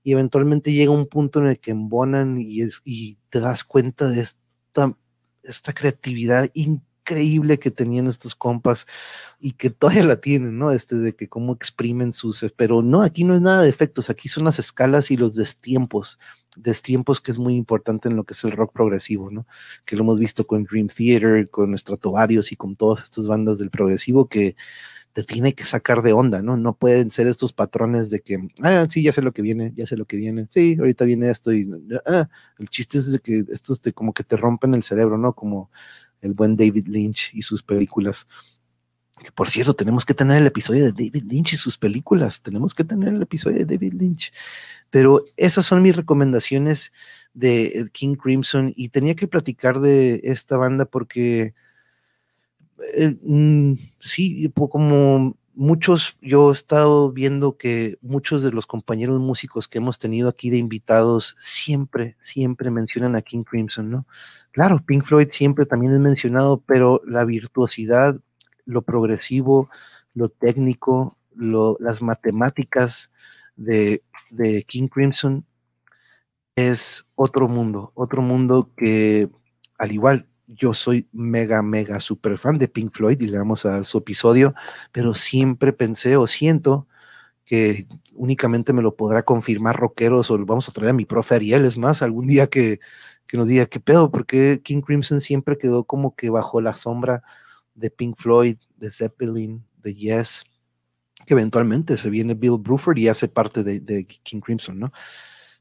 [0.01, 4.95] y eventualmente llega un punto en el que embonan y, te das cuenta de esta,
[5.43, 8.85] esta creatividad increíble que tenían estos compas
[9.39, 10.71] y que todavía la tienen, ¿no?
[10.71, 14.29] Este de que cómo exprimen sus, pero no, aquí no es nada de efectos, aquí
[14.29, 16.19] son las escalas y los destiempos,
[16.57, 19.47] destiempos que es muy importante en lo que es el rock progresivo, ¿no?
[19.85, 23.69] Que lo hemos visto con Dream Theater, con Stratovarius y con todas estas bandas del
[23.69, 24.55] progresivo que
[25.13, 26.57] te tiene que sacar de onda, ¿no?
[26.57, 29.87] No pueden ser estos patrones de que, ah, sí, ya sé lo que viene, ya
[29.87, 31.67] sé lo que viene, sí, ahorita viene esto y,
[32.05, 32.29] ah,
[32.59, 35.33] el chiste es de que estos te, como que te rompen el cerebro, ¿no?
[35.33, 35.71] Como
[36.27, 38.27] el buen David Lynch y sus películas.
[39.23, 42.41] Que por cierto, tenemos que tener el episodio de David Lynch y sus películas.
[42.41, 44.31] Tenemos que tener el episodio de David Lynch.
[44.89, 46.91] Pero esas son mis recomendaciones
[47.33, 51.53] de King Crimson y tenía que platicar de esta banda porque
[52.95, 59.67] eh, mm, sí, como muchos, yo he estado viendo que muchos de los compañeros músicos
[59.67, 64.05] que hemos tenido aquí de invitados siempre, siempre mencionan a King Crimson, ¿no?
[64.51, 68.19] Claro, Pink Floyd siempre también es mencionado, pero la virtuosidad,
[68.65, 69.69] lo progresivo,
[70.13, 73.11] lo técnico, las matemáticas
[73.55, 75.43] de, de King Crimson
[76.55, 79.29] es otro mundo, otro mundo que
[79.77, 83.71] al igual yo soy mega, mega super fan de Pink Floyd y le vamos a
[83.71, 84.53] dar su episodio,
[84.91, 86.87] pero siempre pensé o siento
[87.45, 91.65] que únicamente me lo podrá confirmar rockeros o vamos a traer a mi profe Ariel,
[91.65, 92.79] es más, algún día que,
[93.27, 97.23] que nos diga qué pedo, porque King Crimson siempre quedó como que bajo la sombra
[97.75, 100.45] de Pink Floyd, de Zeppelin, de Yes,
[101.25, 104.91] que eventualmente se viene Bill Bruford y hace parte de, de King Crimson, ¿no?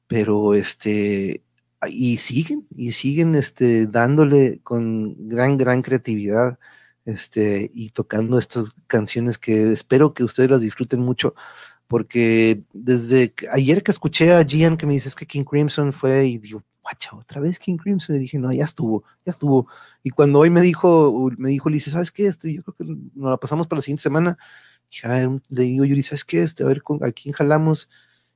[0.07, 1.43] Pero este,
[1.89, 6.59] y siguen, y siguen este, dándole con gran, gran creatividad
[7.05, 11.35] este, y tocando estas canciones que espero que ustedes las disfruten mucho,
[11.87, 16.39] porque desde ayer que escuché a Gian que me dice que King Crimson fue y
[16.39, 19.69] digo, guacha, otra vez King Crimson, y dije, no, ya estuvo, ya estuvo.
[20.03, 22.27] Y cuando hoy me dijo, me dijo, dice, ¿sabes qué?
[22.29, 22.85] Este, yo creo que
[23.15, 24.39] nos la pasamos para la siguiente semana.
[24.91, 25.09] Dije,
[25.49, 26.43] le digo, Yuri, ¿sabes qué?
[26.43, 27.89] Este, a ver, ¿a quién jalamos?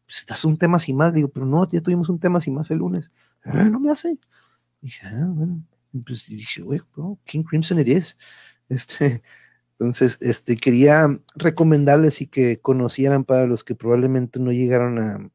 [0.05, 1.15] Pues das un tema sin más.
[1.15, 3.13] Digo, pero no, ya tuvimos un tema sin más el lunes.
[3.45, 4.19] Ah, no me hace.
[4.81, 5.63] Dije, ah, bueno,
[6.07, 6.81] pues dije, güey,
[7.25, 8.17] King Crimson it is.
[8.71, 9.21] Este,
[9.81, 15.29] entonces, este, quería recomendarles y que conocieran para los que probablemente no llegaron a,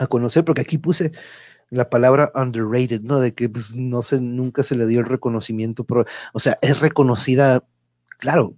[0.00, 1.12] a conocer, porque aquí puse
[1.70, 3.20] la palabra underrated, ¿no?
[3.20, 5.86] De que pues, no se, nunca se le dio el reconocimiento,
[6.32, 7.64] o sea, es reconocida,
[8.18, 8.56] claro,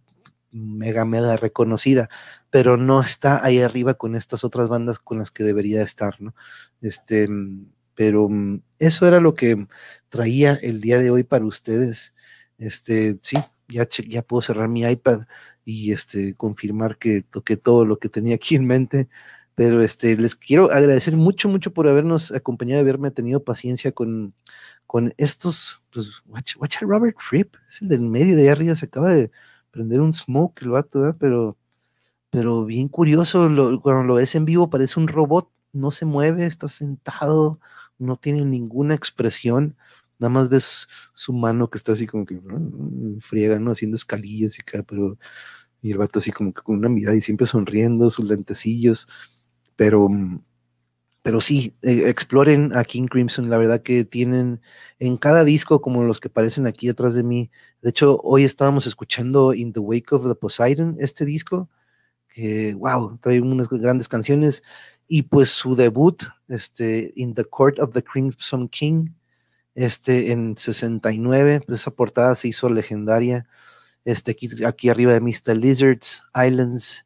[0.50, 2.08] mega, mega reconocida,
[2.50, 6.34] pero no está ahí arriba con estas otras bandas con las que debería estar, ¿no?
[6.80, 7.28] Este,
[7.94, 9.66] pero mm, eso era lo que
[10.08, 12.14] traía el día de hoy para ustedes.
[12.58, 13.36] Este, sí,
[13.68, 15.22] ya, ya puedo cerrar mi iPad
[15.64, 19.08] y este, confirmar que toqué todo lo que tenía aquí en mente.
[19.54, 24.34] Pero este, les quiero agradecer mucho, mucho por habernos acompañado, haberme tenido paciencia con,
[24.86, 28.86] con estos, pues, watch, watch Robert Fripp, es el del medio de ahí arriba, se
[28.86, 29.30] acaba de
[29.70, 31.56] prender un smoke el vato, pero,
[32.30, 33.48] pero bien curioso,
[33.82, 37.60] cuando lo ves en vivo parece un robot, no se mueve, está sentado,
[37.98, 39.76] no tiene ninguna expresión,
[40.18, 42.40] nada más ves su mano que está así como que
[43.20, 43.72] friega, ¿no?
[43.72, 45.18] Haciendo escalillas y acá, pero
[45.82, 49.06] y el vato así como que con una mirada y siempre sonriendo, sus lentecillos,
[49.76, 50.08] pero,
[51.22, 54.60] pero sí, eh, exploren a King Crimson, la verdad que tienen
[54.98, 57.50] en cada disco como los que aparecen aquí atrás de mí.
[57.82, 61.68] De hecho, hoy estábamos escuchando In the Wake of the Poseidon, este disco,
[62.28, 64.62] que, wow, trae unas grandes canciones.
[65.06, 69.10] Y pues su debut, este, In the Court of the Crimson King,
[69.74, 73.46] este, en 69, pues esa portada se hizo legendaria.
[74.04, 75.56] Este, aquí, aquí arriba de Mr.
[75.56, 77.04] Lizards, Islands,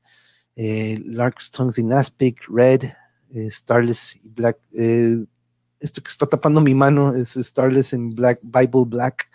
[0.57, 2.83] eh, Lark's Tongues in Aspic, Red,
[3.33, 4.59] eh, Starless Black.
[4.75, 5.25] Eh,
[5.81, 9.31] esto que está tapando mi mano es Starless in Black, Bible Black.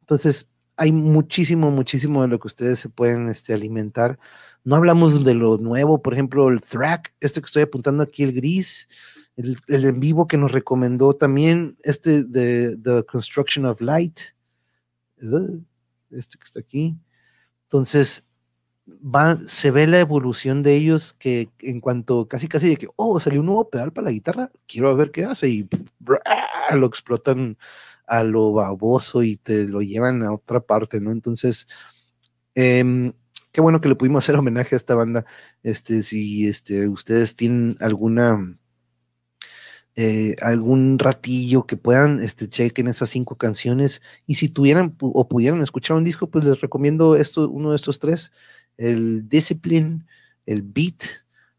[0.00, 4.18] Entonces, hay muchísimo, muchísimo de lo que ustedes se pueden este, alimentar.
[4.64, 8.32] No hablamos de lo nuevo, por ejemplo, el Thrack, este que estoy apuntando aquí, el
[8.32, 8.88] gris,
[9.36, 14.20] el, en vivo que nos recomendó también, este de The Construction of Light,
[16.10, 16.96] este que está aquí.
[17.64, 18.24] Entonces,
[18.88, 23.18] va, se ve la evolución de ellos que en cuanto casi casi de que, oh,
[23.20, 25.68] salió un nuevo pedal para la guitarra, quiero ver qué hace y
[26.74, 27.58] lo explotan
[28.06, 31.12] a lo baboso y te lo llevan a otra parte, ¿no?
[31.12, 31.66] Entonces,
[32.54, 33.12] em,
[33.52, 35.24] qué bueno que le pudimos hacer homenaje a esta banda.
[35.62, 38.56] Este, si este, ustedes tienen alguna
[39.96, 45.62] eh, algún ratillo que puedan este, chequen esas cinco canciones y si tuvieran o pudieran
[45.62, 48.32] escuchar un disco, pues les recomiendo esto, uno de estos tres,
[48.76, 50.04] el Discipline,
[50.46, 51.04] el Beat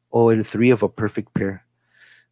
[0.10, 1.65] o el Three of a Perfect Pair.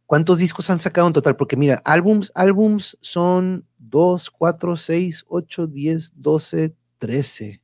[0.06, 1.36] ¿Cuántos discos han sacado en total?
[1.36, 7.60] Porque mira, álbums, álbums son 2, 4, 6, 8, 10, 12, 13.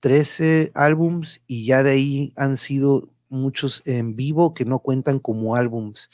[0.00, 5.54] 13 álbums y ya de ahí han sido muchos en vivo que no cuentan como
[5.54, 6.10] álbums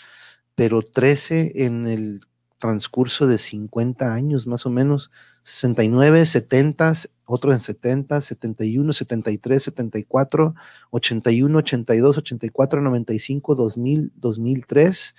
[0.57, 2.27] pero 13 en el
[2.59, 5.11] transcurso de 50 años más o menos,
[5.43, 6.93] 69, 70,
[7.27, 10.55] otro en 70, 71, 73, 74,
[10.91, 15.15] 81, 82, 84, 95, 2000, 2003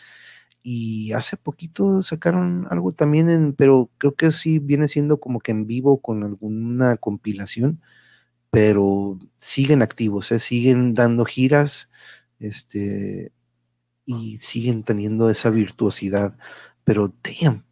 [0.64, 5.52] y hace poquito sacaron algo también en, pero creo que sí viene siendo como que
[5.52, 7.82] en vivo con alguna compilación,
[8.52, 10.40] pero siguen activos, ¿eh?
[10.40, 11.90] siguen dando giras,
[12.40, 13.32] este,
[14.06, 16.38] y siguen teniendo esa virtuosidad.
[16.88, 17.66] Pero, damn,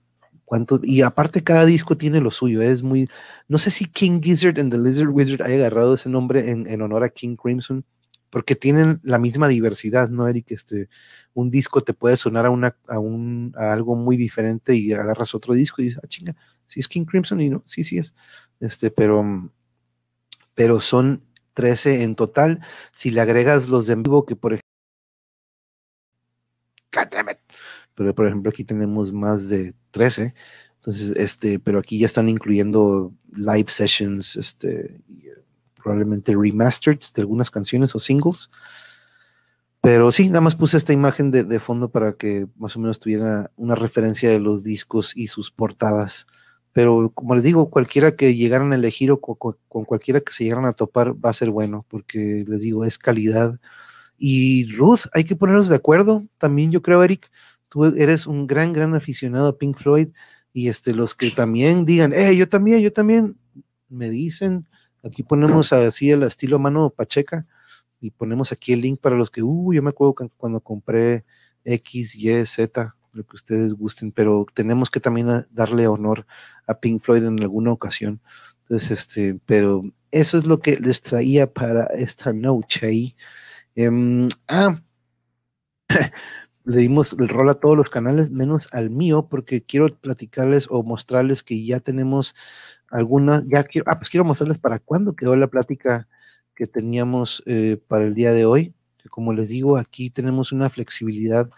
[0.44, 0.82] cuánto.
[0.84, 2.62] Y aparte, cada disco tiene lo suyo.
[2.62, 3.10] Es muy.
[3.48, 7.06] No sé si King Gizzard and the Lizard Wizard haya agarrado ese nombre en, honor
[7.06, 7.86] a King Crimson,
[8.30, 10.52] porque tienen la misma diversidad, ¿no, Eric?
[10.52, 10.90] Este,
[11.34, 15.34] un disco te puede sonar a, una, a, un, a algo muy diferente y agarras
[15.34, 16.36] otro disco y dices, ah, chinga,
[16.68, 18.14] sí es King Crimson y no, sí, sí es.
[18.60, 19.50] Este, pero,
[20.56, 21.24] pero son
[21.54, 22.60] 13 en total.
[22.92, 24.66] Si le agregas los de en vivo, que por ejemplo,
[27.96, 30.34] pero por ejemplo aquí tenemos más de 13.
[30.76, 35.02] Entonces, este, pero aquí ya están incluyendo live sessions, este,
[35.76, 38.50] probablemente remastered de algunas canciones o singles.
[39.82, 43.52] Pero sí, nada más puse esta imagen de, fondo para que más o menos tuviera
[43.56, 46.28] una referencia de los discos y sus portadas.
[46.74, 50.44] Pero como les digo, cualquiera que llegaran a elegir o con, con cualquiera que se
[50.44, 53.60] llegaran a topar va a ser bueno, porque les digo, es calidad
[54.18, 56.26] y Ruth, hay que ponernos de acuerdo.
[56.38, 57.30] También yo creo, Eric,
[57.76, 60.08] tú eres un gran, gran aficionado a Pink Floyd
[60.54, 63.38] y este, los que también digan, eh, yo también, yo también,
[63.90, 64.66] me dicen,
[65.04, 67.46] aquí ponemos así el estilo mano pacheca
[68.00, 71.26] y ponemos aquí el link para los que, uh, yo me acuerdo cuando compré
[71.66, 76.26] X, Y, Z, lo que ustedes gusten, pero tenemos que también darle honor
[76.68, 78.22] a Pink Floyd en alguna ocasión.
[78.62, 83.16] Entonces, este, pero eso es lo que les traía para esta noche ahí.
[83.76, 84.80] Em, ah,
[86.66, 90.84] le dimos el rol a todos los canales, menos al mío, porque quiero platicarles o
[90.84, 92.36] mostrarles que ya tenemos
[92.90, 96.08] algunas, ya quiero, ah, pues quiero mostrarles para cuándo quedó la plática
[96.56, 98.74] que teníamos eh, para el día de hoy.
[99.10, 101.50] Como les digo, aquí tenemos una flexibilidad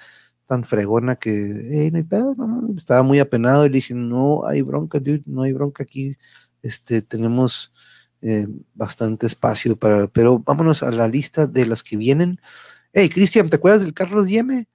[0.45, 2.35] tan fregona que, no hay pedo,
[2.75, 6.17] estaba muy apenado y le dije, no hay bronca, dude, no hay bronca aquí,
[6.61, 7.73] este, tenemos
[8.21, 12.39] eh, bastante espacio para, pero vámonos a la lista de las que vienen.
[12.93, 14.67] Hey, Cristian, ¿te acuerdas del Carlos Yeme?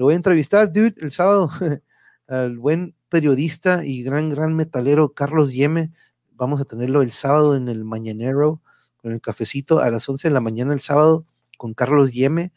[0.00, 1.50] Lo voy a entrevistar, dude, el sábado,
[2.26, 5.92] al buen periodista y gran, gran metalero Carlos Yeme.
[6.32, 8.62] Vamos a tenerlo el sábado en el Mañanero,
[8.96, 11.26] con el cafecito a las 11 de la mañana el sábado
[11.58, 12.50] con Carlos Yeme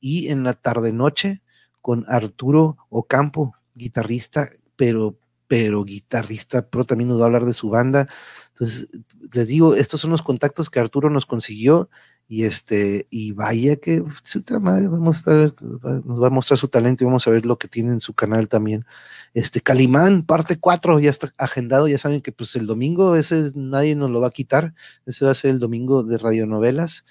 [0.00, 1.42] y en la tarde-noche
[1.82, 5.18] con Arturo Ocampo, guitarrista, pero
[5.48, 8.08] pero guitarrista, pero también nos va a hablar de su banda.
[8.54, 8.88] Entonces,
[9.32, 11.90] les digo, estos son los contactos que Arturo nos consiguió
[12.28, 14.02] y este, y vaya que
[14.60, 15.62] madre, vamos a estar,
[16.04, 18.14] nos va a mostrar su talento y vamos a ver lo que tiene en su
[18.14, 18.84] canal también.
[19.34, 23.94] Este, Calimán, parte 4, ya está agendado, ya saben que pues el domingo, ese nadie
[23.94, 24.74] nos lo va a quitar,
[25.06, 27.04] ese va a ser el domingo de radionovelas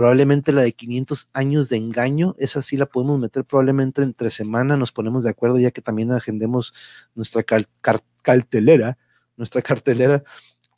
[0.00, 4.78] Probablemente la de 500 años de engaño, esa sí la podemos meter probablemente entre semana,
[4.78, 6.72] nos ponemos de acuerdo ya que también agendemos
[7.14, 8.96] nuestra cartelera,
[9.36, 10.24] nuestra cartelera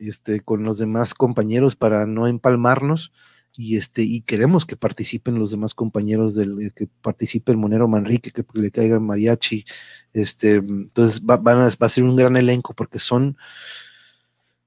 [0.01, 3.13] este, con los demás compañeros para no empalmarnos
[3.55, 8.31] y este y queremos que participen los demás compañeros del que participe el Monero Manrique,
[8.31, 9.65] que, le caiga mariachi,
[10.13, 13.37] este, entonces va, a, va a ser un gran elenco porque son,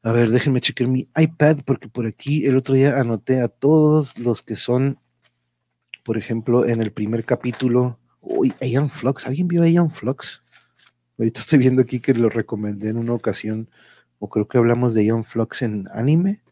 [0.04, 4.18] a ver, déjenme chequear mi iPad porque por aquí el otro día anoté a todos
[4.18, 5.00] los que son,
[6.04, 10.44] por ejemplo, en el primer capítulo, uy, Ian Flux, ¿alguien vio a Ian Flux?
[11.18, 13.70] Ahorita estoy viendo aquí que lo recomendé en una ocasión,
[14.20, 16.45] o creo que hablamos de Ian Flux en anime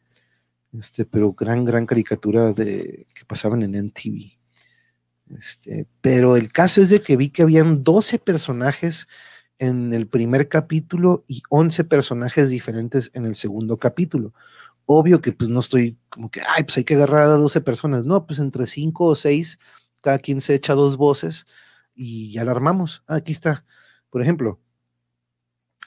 [0.78, 4.38] este, pero gran, gran caricatura de, que pasaban en NTV.
[5.38, 9.08] Este, pero el caso es de que vi que habían 12 personajes
[9.60, 14.34] en el primer capítulo y 11 personajes diferentes en el segundo capítulo.
[14.86, 18.06] Obvio que pues no estoy como que, ay, pues hay que agarrar a 12 personas.
[18.06, 19.60] No, pues entre 5 o 6,
[20.02, 21.45] cada quien se echa dos voces
[21.95, 23.04] y ya la armamos.
[23.08, 23.66] Aquí está.
[24.10, 24.60] Por ejemplo,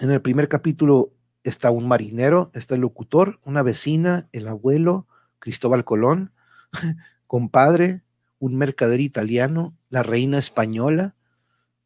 [0.01, 1.13] en el primer capítulo
[1.49, 5.07] está un marinero, está el locutor, una vecina, el abuelo,
[5.39, 6.33] Cristóbal Colón,
[7.27, 8.03] compadre,
[8.39, 11.15] un mercader italiano, la reina española,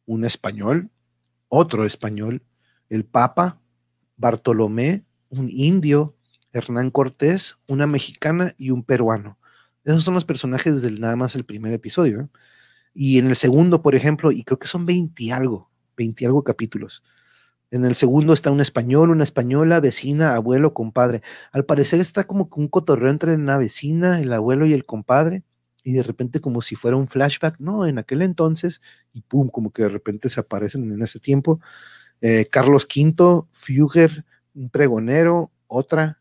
[0.05, 0.89] un español,
[1.47, 2.43] otro español,
[2.89, 3.61] el papa,
[4.17, 6.15] Bartolomé, un indio,
[6.53, 9.37] Hernán Cortés, una mexicana y un peruano.
[9.83, 12.21] Esos son los personajes del nada más el primer episodio.
[12.21, 12.27] ¿eh?
[12.93, 17.03] Y en el segundo, por ejemplo, y creo que son 20 algo, 20 algo capítulos.
[17.71, 21.21] En el segundo está un español, una española, vecina, abuelo, compadre.
[21.53, 25.43] Al parecer está como un cotorreo entre una vecina, el abuelo y el compadre.
[25.83, 28.81] Y de repente como si fuera un flashback, no, en aquel entonces,
[29.13, 31.61] y pum, como que de repente se aparecen en ese tiempo.
[32.19, 36.19] Eh, Carlos V, Fugger, un pregonero, otra,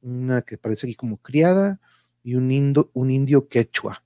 [0.00, 1.80] una que parece aquí como criada,
[2.24, 4.02] y un, un indio quechua.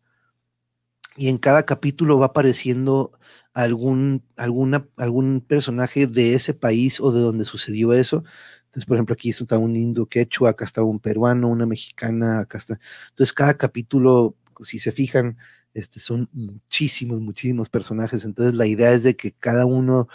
[1.16, 3.12] Y en cada capítulo va apareciendo
[3.54, 8.22] algún, alguna, algún personaje de ese país o de donde sucedió eso.
[8.66, 12.58] Entonces, por ejemplo, aquí está un indio quechua, acá está un peruano, una mexicana, acá
[12.58, 12.78] está.
[13.10, 15.38] Entonces, cada capítulo, si se fijan,
[15.72, 18.24] este, son muchísimos, muchísimos personajes.
[18.24, 20.08] Entonces, la idea es de que cada uno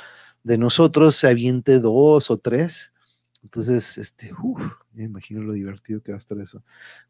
[0.43, 2.93] de nosotros se aviente dos o tres.
[3.43, 4.31] Entonces, este,
[4.93, 6.63] me imagino lo divertido que va a estar eso.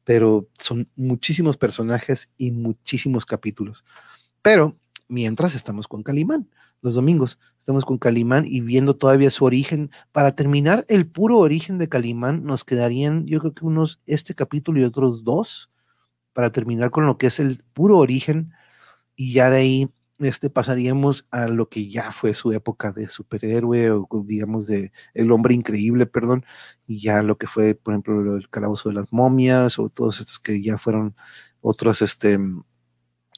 [0.03, 3.83] Pero son muchísimos personajes y muchísimos capítulos.
[4.41, 4.77] Pero
[5.11, 6.49] mientras estamos con Calimán.
[6.81, 9.91] Los domingos estamos con Calimán y viendo todavía su origen.
[10.11, 14.79] Para terminar el puro origen de Calimán, nos quedarían, yo creo que unos, este capítulo
[14.79, 15.69] y otros dos,
[16.33, 18.53] para terminar con lo que es el puro origen.
[19.15, 19.89] Y ya de ahí
[20.22, 25.31] este, pasaríamos a lo que ya fue su época de superhéroe o digamos de el
[25.31, 26.45] hombre increíble, perdón,
[26.88, 30.39] y ya lo que fue, por ejemplo, el calabozo de las momias o todos estos
[30.39, 31.15] que ya fueron
[31.61, 32.39] otros, este,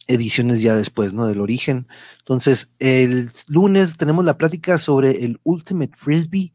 [0.08, 1.28] ediciones ya después, ¿no?
[1.28, 1.88] Del origen.
[2.20, 6.54] Entonces, el lunes tenemos la plática sobre el Ultimate Frisbee.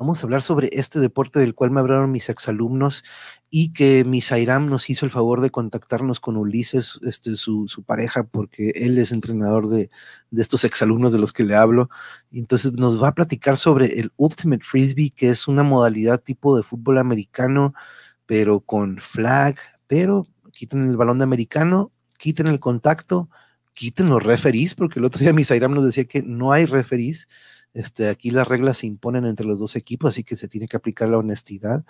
[0.00, 3.04] Vamos a hablar sobre este deporte del cual me hablaron mis exalumnos
[3.50, 8.70] y que Misairam nos hizo el favor de contactarnos con Ulises, este, su, pareja, porque
[8.74, 9.90] él es entrenador de,
[10.30, 11.90] de estos exalumnos de los que le hablo.
[12.32, 16.64] Entonces nos va a platicar sobre el Ultimate Frisbee, que es una modalidad tipo de
[16.64, 17.74] fútbol americano,
[18.26, 19.56] pero con flag,
[19.86, 23.30] pero quitan el balón de americano quiten el contacto,
[23.72, 27.26] quiten los referís, porque el otro día Misairam nos decía que no hay referís.
[27.72, 30.76] Este, aquí las reglas se imponen entre los dos equipos, así que se tiene que
[30.76, 31.84] aplicar la honestidad.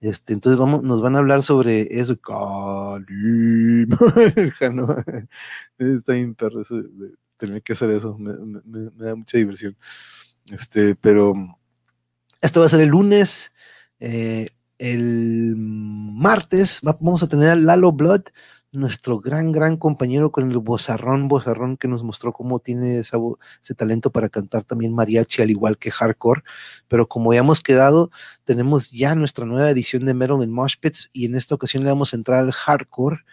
[0.00, 2.12] Este, entonces vamos, nos van a hablar sobre eso.
[5.78, 6.62] Está bien perro
[7.38, 8.16] tener que hacer eso.
[8.18, 9.76] Me, da mucha diversión.
[10.50, 11.34] Este, pero
[12.40, 13.52] esto va a ser el lunes.
[13.98, 14.48] Eh,
[14.78, 18.24] el martes vamos a tener a Lalo Blood
[18.76, 24.10] nuestro gran, gran compañero con el bozarrón, bozarrón que nos mostró cómo tiene ese talento
[24.10, 26.42] para cantar también mariachi, al igual que hardcore.
[26.88, 28.10] Pero como ya hemos quedado,
[28.44, 32.12] tenemos ya nuestra nueva edición de Metal en Moshpits y en esta ocasión le vamos
[32.12, 33.24] a entrar al hardcore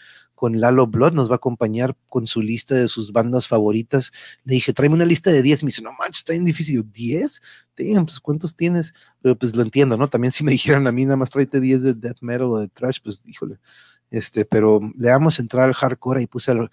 [0.43, 4.11] con Lalo Blood, nos va a acompañar con su lista de sus bandas favoritas.
[4.43, 5.63] Le dije, tráeme una lista de 10.
[5.63, 6.83] Me dice, no manches, está bien difícil.
[6.83, 7.41] ¿10?
[7.77, 8.93] Damn, pues ¿cuántos tienes?
[9.21, 10.09] Pero pues lo entiendo, ¿no?
[10.09, 12.67] También si me dijeran a mí, nada más tráete 10 de death metal o de
[12.67, 13.57] trash, pues híjole,
[14.13, 16.69] este, pero le vamos a entrar al hardcore y puse al,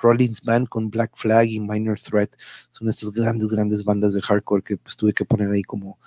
[0.00, 2.30] Rollins Band con Black Flag y Minor Threat.
[2.70, 5.98] Son estas grandes, grandes bandas de hardcore que pues tuve que poner ahí como,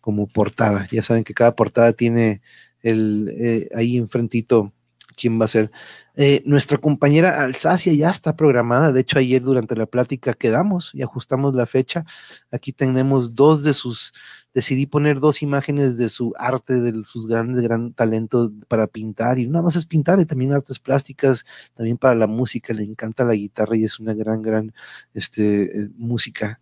[0.00, 0.88] como portada.
[0.90, 2.42] Ya saben que cada portada tiene
[2.82, 4.72] el, eh, ahí enfrentito
[5.16, 5.70] quién va a ser.
[6.16, 8.90] Eh, nuestra compañera Alsacia ya está programada.
[8.90, 12.04] De hecho, ayer durante la plática quedamos y ajustamos la fecha.
[12.50, 14.12] Aquí tenemos dos de sus
[14.54, 19.46] decidí poner dos imágenes de su arte, de sus grandes, gran talento para pintar, y
[19.48, 21.44] nada más es pintar, y también artes plásticas,
[21.74, 24.72] también para la música, le encanta la guitarra y es una gran, gran
[25.12, 26.60] este, eh, música,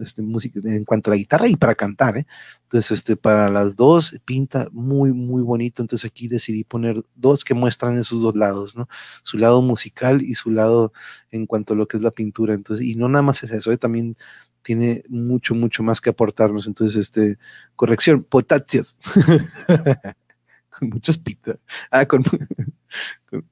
[0.00, 2.26] este, música en cuanto a la guitarra y para cantar, ¿eh?
[2.62, 7.54] Entonces, este, para las dos pinta muy, muy bonito, entonces aquí decidí poner dos que
[7.54, 8.88] muestran esos dos lados, ¿no?
[9.22, 10.92] Su lado musical y su lado
[11.30, 13.72] en cuanto a lo que es la pintura, entonces, y no nada más es eso,
[13.72, 13.76] ¿eh?
[13.78, 14.16] también
[14.64, 16.66] tiene mucho, mucho más que aportarnos.
[16.66, 17.38] Entonces, este,
[17.76, 18.98] corrección, potáceos.
[20.78, 21.56] con muchos pita.
[21.90, 22.24] Ah, con,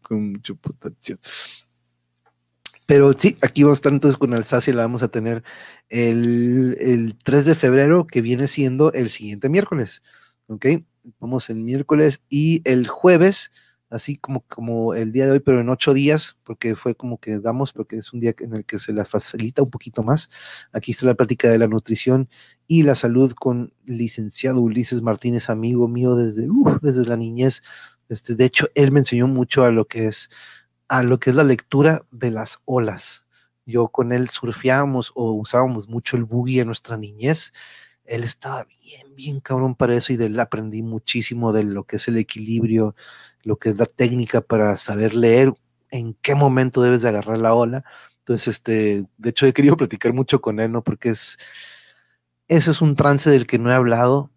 [0.02, 1.18] con, mucho potasio.
[2.86, 5.44] Pero sí, aquí vamos a estar entonces con Alsacia, la vamos a tener
[5.88, 10.02] el, el 3 de febrero, que viene siendo el siguiente miércoles.
[10.46, 10.66] ¿Ok?
[11.20, 13.52] Vamos el miércoles y el jueves
[13.92, 17.38] así como, como el día de hoy, pero en ocho días, porque fue como que
[17.38, 20.30] damos, porque es un día en el que se las facilita un poquito más.
[20.72, 22.28] Aquí está la práctica de la nutrición
[22.66, 26.48] y la salud con licenciado Ulises Martínez, amigo mío desde,
[26.80, 27.62] desde la niñez.
[28.08, 30.28] Este, de hecho, él me enseñó mucho a lo que es
[30.88, 33.24] a lo que es la lectura de las olas.
[33.64, 37.52] Yo con él surfeábamos o usábamos mucho el buggy en nuestra niñez
[38.04, 41.96] él estaba bien, bien cabrón para eso y de él aprendí muchísimo de lo que
[41.96, 42.94] es el equilibrio,
[43.42, 45.52] lo que es la técnica para saber leer
[45.90, 47.84] en qué momento debes de agarrar la ola.
[48.18, 50.82] Entonces, este, de hecho, he querido platicar mucho con él, ¿no?
[50.82, 51.36] Porque es,
[52.48, 54.30] ese es un trance del que no he hablado,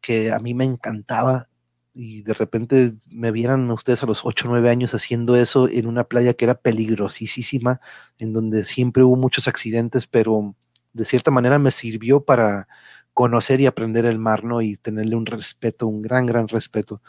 [0.00, 1.48] que a mí me encantaba
[1.94, 5.86] y de repente me vieran ustedes a los 8 o 9 años haciendo eso en
[5.86, 7.80] una playa que era peligrosísima,
[8.18, 10.54] en donde siempre hubo muchos accidentes, pero
[10.92, 12.68] de cierta manera me sirvió para
[13.16, 14.60] conocer y aprender el mar, ¿no?
[14.60, 17.00] Y tenerle un respeto, un gran, gran respeto.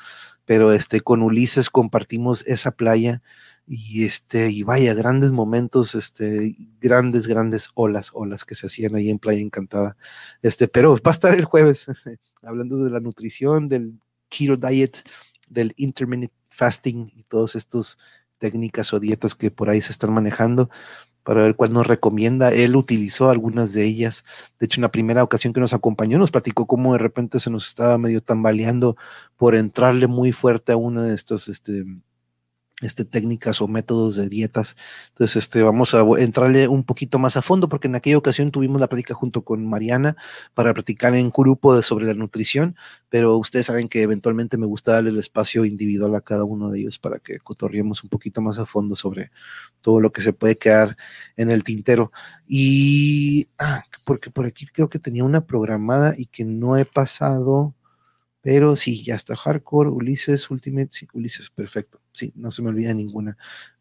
[0.46, 3.22] Pero este, con Ulises compartimos esa playa
[3.68, 9.10] y este, y vaya, grandes momentos, este, grandes, grandes olas, olas que se hacían ahí
[9.10, 9.98] en Playa Encantada.
[10.42, 11.88] Este, pero va a estar el jueves,
[12.42, 15.04] hablando de la nutrición, del keto diet,
[15.50, 17.98] del intermittent fasting y todas estas
[18.38, 20.70] técnicas o dietas que por ahí se están manejando
[21.28, 22.54] para ver cuál nos recomienda.
[22.54, 24.24] Él utilizó algunas de ellas.
[24.62, 27.50] De hecho, en la primera ocasión que nos acompañó, nos platicó cómo de repente se
[27.50, 28.96] nos estaba medio tambaleando
[29.36, 31.84] por entrarle muy fuerte a una de estas este,
[32.82, 34.76] este, técnicas o métodos de dietas.
[35.10, 38.80] Entonces, este, vamos a entrarle un poquito más a fondo, porque en aquella ocasión tuvimos
[38.80, 40.16] la plática junto con Mariana
[40.54, 42.76] para platicar en grupo sobre la nutrición,
[43.10, 46.80] pero ustedes saben que eventualmente me gusta darle el espacio individual a cada uno de
[46.80, 49.32] ellos para que cotorriemos un poquito más a fondo sobre
[49.82, 50.98] todo lo que se puede quedar
[51.36, 52.12] en el tintero.
[52.48, 57.74] Y, ah, porque por aquí creo que tenía una programada y que no he pasado
[58.48, 62.00] pero sí, ya está Hardcore, Ulises, Ultimate, sí, Ulises, perfecto.
[62.14, 63.38] Sí, no se me olvida ninguna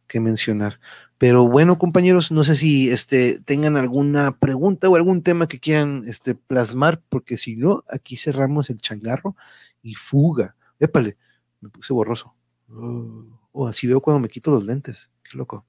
[0.09, 0.81] que mencionar.
[1.19, 6.03] Pero bueno, compañeros, no sé si este, tengan alguna pregunta o algún tema que quieran
[6.09, 9.37] este, plasmar, porque si no, aquí cerramos el changarro
[9.85, 10.57] y fuga.
[10.81, 11.17] Épale,
[11.61, 12.35] me puse borroso.
[12.69, 15.13] Oh, oh, así veo cuando me quito los lentes.
[15.23, 15.65] Qué loco.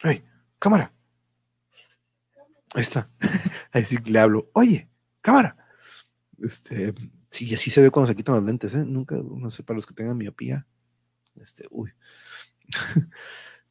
[0.00, 0.22] ¡Hey!
[0.58, 0.92] ¡Cámara!
[2.74, 3.08] Ahí está.
[3.72, 4.50] Ahí sí le hablo.
[4.52, 4.90] Oye,
[5.22, 5.56] cámara.
[6.38, 6.92] Este,
[7.30, 8.84] Sí, así se ve cuando se quitan los lentes, ¿eh?
[8.84, 10.66] Nunca, no sé, para los que tengan miopía.
[11.40, 11.90] Este, uy.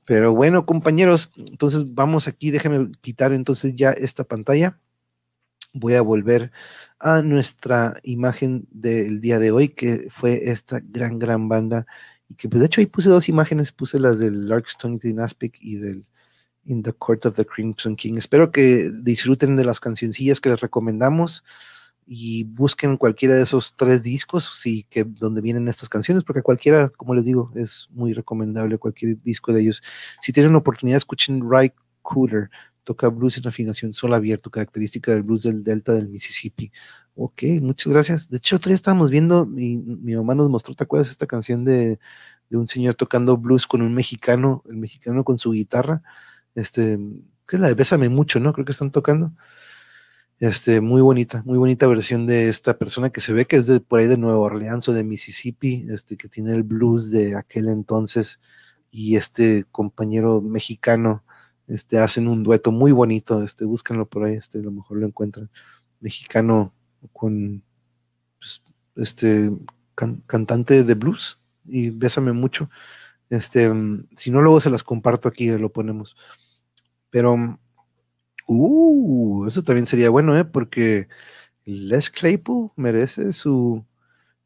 [0.06, 4.80] Pero bueno, compañeros, entonces vamos aquí, déjenme quitar entonces ya esta pantalla.
[5.74, 6.52] Voy a volver
[7.00, 11.88] a nuestra imagen del día de hoy, que fue esta gran, gran banda.
[12.30, 15.58] Y que pues de hecho ahí puse dos imágenes, puse las del Larkstone y Aspic
[15.60, 16.06] y del
[16.66, 18.16] In the Court of the Crimson King.
[18.18, 21.44] Espero que disfruten de las cancioncillas que les recomendamos
[22.06, 26.90] y busquen cualquiera de esos tres discos, sí, que donde vienen estas canciones, porque cualquiera,
[26.90, 29.82] como les digo, es muy recomendable cualquier disco de ellos.
[30.22, 31.72] Si tienen oportunidad, escuchen Ray
[32.02, 32.50] Cooter,
[32.84, 36.72] toca blues en afinación sol abierto, característica del blues del delta del Mississippi.
[37.16, 38.30] Ok, muchas gracias.
[38.30, 41.66] De hecho, otro día estábamos viendo, mi, mi mamá nos mostró, ¿te acuerdas esta canción
[41.66, 42.00] de,
[42.50, 46.04] de un señor tocando blues con un mexicano, el mexicano con su guitarra?
[46.54, 47.00] Este,
[47.48, 48.54] que es la de Bésame mucho, ¿no?
[48.54, 49.32] Creo que están tocando.
[50.40, 53.80] Este, muy bonita, muy bonita versión de esta persona que se ve que es de
[53.80, 57.70] por ahí de Nueva Orleans o de Mississippi, este, que tiene el blues de aquel
[57.70, 58.42] entonces
[58.92, 61.24] y este compañero mexicano,
[61.68, 65.08] este, hacen un dueto muy bonito, este, búsquenlo por ahí, este, a lo mejor lo
[65.08, 65.50] encuentran,
[66.02, 66.74] mexicano
[67.14, 67.64] con,
[68.38, 68.62] pues,
[68.98, 69.52] este,
[70.28, 72.70] cantante de blues y bésame mucho,
[73.30, 73.72] este,
[74.18, 76.16] si no luego se las comparto aquí, lo ponemos,
[77.10, 77.58] pero
[78.48, 80.46] Uh, eso también sería bueno, ¿eh?
[80.46, 81.08] Porque
[81.66, 83.86] Les Claypool merece su.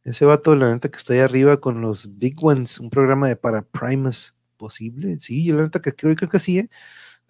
[0.04, 3.36] Ese vato, la neta, que está ahí arriba con los Big Ones, un programa de
[3.36, 5.20] para Primus posible.
[5.20, 6.70] Sí, yo la neta que creo, que sí, ¿eh?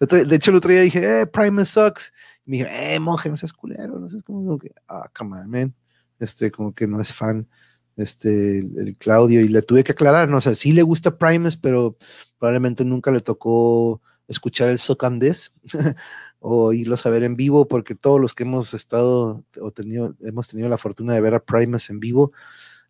[0.00, 2.12] De hecho, el otro día dije, eh, Primus sucks.
[2.46, 5.74] me dijeron, eh, monje, no seas culero, no sé, como, que, ah, come on, man,
[6.18, 7.48] este, como que no es fan,
[7.96, 11.56] este, el, Claudio, y le tuve que aclarar, no o sea, sí le gusta Primus,
[11.56, 11.96] pero
[12.38, 15.52] probablemente nunca le tocó escuchar el Socandés
[16.40, 20.48] o irlo a ver en vivo, porque todos los que hemos estado o tenido, hemos
[20.48, 22.32] tenido la fortuna de ver a Primus en vivo,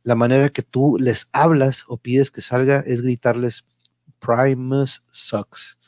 [0.02, 3.64] la manera que tú les hablas o pides que salga es gritarles
[4.20, 5.78] Primus sucks.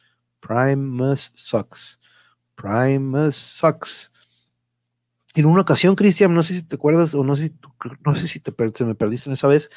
[0.40, 1.98] Primus sucks.
[2.56, 4.10] Primus sucks.
[5.34, 7.52] En una ocasión, Cristian, no sé si te acuerdas o no sé,
[8.04, 9.70] no sé si te, se me perdiste en esa vez,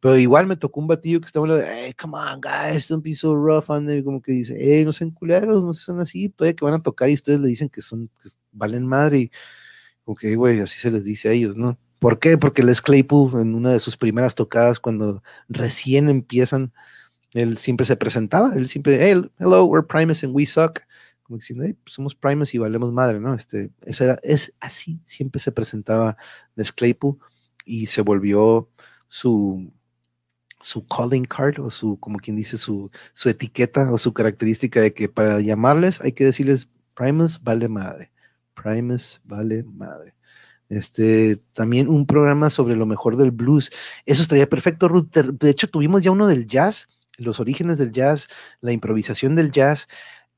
[0.00, 3.04] pero igual me tocó un batillo que estaba hablando de, hey, come on, guys, don't
[3.04, 6.56] be so rough, and como que dice, hey, no sean culeros, no sean así, todavía
[6.56, 9.30] que van a tocar y ustedes le dicen que son, que valen madre, y
[10.04, 11.78] como que, güey, así se les dice a ellos, ¿no?
[11.98, 12.38] ¿Por qué?
[12.38, 16.72] Porque Les Claypool, en una de sus primeras tocadas, cuando recién empiezan,
[17.34, 20.80] él siempre se presentaba, él siempre, hey, hello, we're Primus and we suck.
[21.22, 23.34] Como diciendo, hey, pues somos Primus y valemos madre, ¿no?
[23.34, 26.16] Este, esa es así, siempre se presentaba
[26.56, 27.18] Les Claypool
[27.66, 28.70] y se volvió
[29.08, 29.70] su,
[30.60, 34.92] su calling card o su, como quien dice, su, su etiqueta o su característica de
[34.92, 38.10] que para llamarles hay que decirles Primus vale madre.
[38.54, 40.14] Primus vale madre.
[40.68, 43.70] Este, también un programa sobre lo mejor del blues.
[44.06, 45.10] Eso estaría perfecto, Ruth.
[45.10, 48.28] De hecho, tuvimos ya uno del jazz, los orígenes del jazz,
[48.60, 49.88] la improvisación del jazz.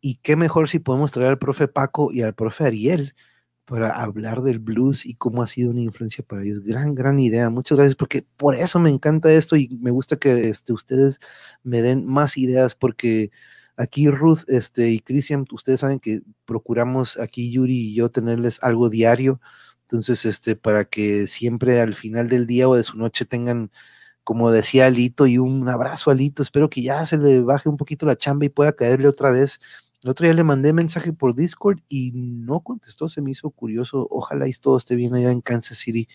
[0.01, 3.15] Y qué mejor si podemos traer al profe Paco y al profe Ariel
[3.64, 6.60] para hablar del blues y cómo ha sido una influencia para ellos.
[6.60, 7.51] Gran, gran idea.
[7.51, 11.20] Muchas gracias, porque por eso me encanta esto y me gusta que este, ustedes
[11.62, 13.30] me den más ideas, porque
[13.76, 18.90] aquí Ruth este, y Cristian, ustedes saben que procuramos aquí Yuri y yo tenerles algo
[18.90, 19.40] diario
[19.93, 23.70] entonces, este, para que siempre al final del día o de su noche tengan,
[24.24, 26.43] como decía Alito, y un abrazo a Alito.
[26.43, 29.60] Espero que ya se le baje un poquito la chamba y pueda caerle otra vez.
[30.03, 34.09] El otro día le mandé mensaje por Discord y no contestó, se me hizo curioso.
[34.11, 36.09] Ojalá y todo esté bien allá en Kansas City.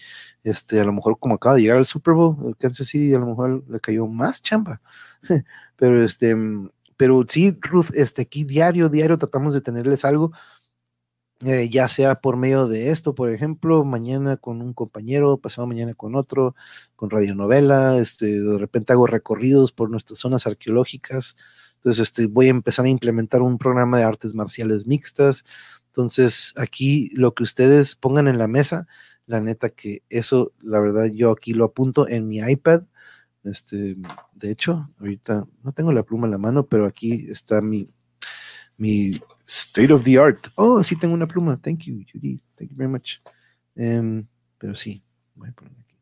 [0.44, 3.20] Este, a lo mejor como acaba de llegar al Super Bowl, el Kansas City a
[3.20, 4.82] lo mejor le cayó más chamba.
[5.78, 6.36] pero este,
[6.98, 10.32] pero sí, Ruth, este, aquí diario, diario tratamos de tenerles algo.
[11.46, 15.94] Eh, ya sea por medio de esto, por ejemplo, mañana con un compañero, pasado mañana
[15.94, 16.56] con otro,
[16.96, 21.36] con radionovela, este, de repente hago recorridos por nuestras zonas arqueológicas,
[21.88, 25.46] entonces este, voy a empezar a implementar un programa de artes marciales mixtas,
[25.86, 28.88] entonces aquí lo que ustedes pongan en la mesa,
[29.26, 32.84] la neta que eso, la verdad, yo aquí lo apunto en mi iPad,
[33.46, 33.96] este,
[34.34, 37.90] de hecho, ahorita no tengo la pluma en la mano, pero aquí está mi,
[38.76, 40.48] mi State of the Art.
[40.56, 41.56] Oh, sí tengo una pluma.
[41.56, 42.42] Thank you, Judy.
[42.56, 43.20] Thank you very much.
[43.76, 44.28] Em,
[44.58, 45.02] pero sí,
[45.36, 45.96] voy a poner aquí.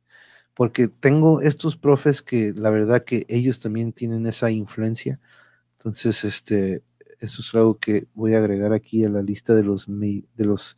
[0.56, 5.20] Porque tengo estos profes que la verdad que ellos también tienen esa influencia.
[5.86, 6.84] Entonces, este,
[7.20, 10.78] eso es algo que voy a agregar aquí a la lista de los, de los,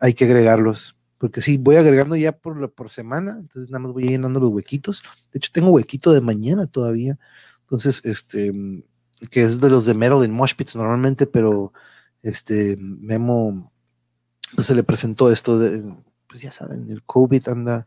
[0.00, 0.96] hay que agregarlos.
[1.16, 5.04] Porque sí, voy agregando ya por, por semana, entonces nada más voy llenando los huequitos.
[5.32, 7.16] De hecho, tengo huequito de mañana todavía.
[7.60, 8.52] Entonces, este,
[9.30, 11.72] que es de los de Metal en Moshpits normalmente, pero
[12.22, 13.72] este Memo
[14.56, 15.84] pues se le presentó esto de,
[16.26, 17.86] pues ya saben, el COVID anda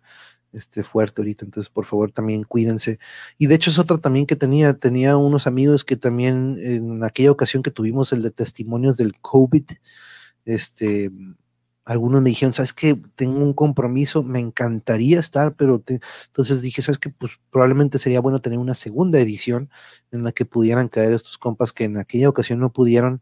[0.54, 3.00] este, fuerte ahorita, entonces por favor también cuídense.
[3.38, 7.32] Y de hecho es otra también que tenía, tenía unos amigos que también en aquella
[7.32, 9.64] ocasión que tuvimos el de testimonios del COVID,
[10.46, 11.12] este,
[11.86, 17.00] algunos me dijeron, sabes que tengo un compromiso, me encantaría estar, pero entonces dije, sabes
[17.00, 19.70] que pues probablemente sería bueno tener una segunda edición
[20.12, 23.22] en la que pudieran caer estos compas que en aquella ocasión no pudieron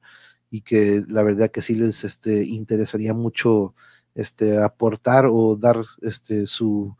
[0.51, 3.75] y que la verdad que sí les este, interesaría mucho
[4.15, 6.97] este, aportar o dar este, su,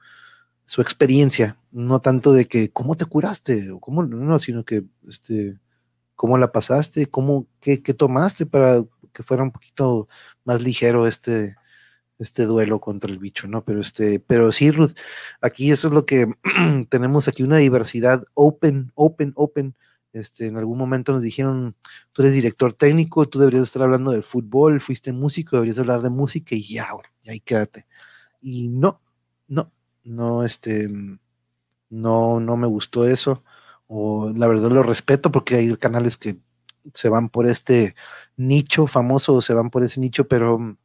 [0.70, 5.58] su experiencia, no tanto de que cómo te curaste o cómo, no, sino que este,
[6.16, 10.08] cómo la pasaste, cómo, qué, qué tomaste para que fuera un poquito
[10.46, 11.56] más ligero este,
[12.20, 13.64] este duelo contra el bicho, ¿no?
[13.66, 14.92] Pero este, pero sí, Ruth,
[15.42, 16.32] aquí eso es lo que
[16.92, 19.76] tenemos aquí, una diversidad open, open, open
[20.14, 21.76] este, en algún momento nos dijeron,
[22.12, 26.12] tú eres director técnico, tú deberías estar hablando de fútbol, fuiste músico, deberías hablar de
[26.12, 26.90] música y ya,
[27.24, 27.88] y ahí quédate.
[28.40, 29.02] Y no,
[30.04, 30.90] no, este,
[31.90, 33.44] no, no me gustó eso.
[33.88, 36.38] O la verdad lo respeto porque hay canales que
[36.94, 37.96] se van por este
[38.38, 40.78] nicho famoso, se van por ese nicho, pero me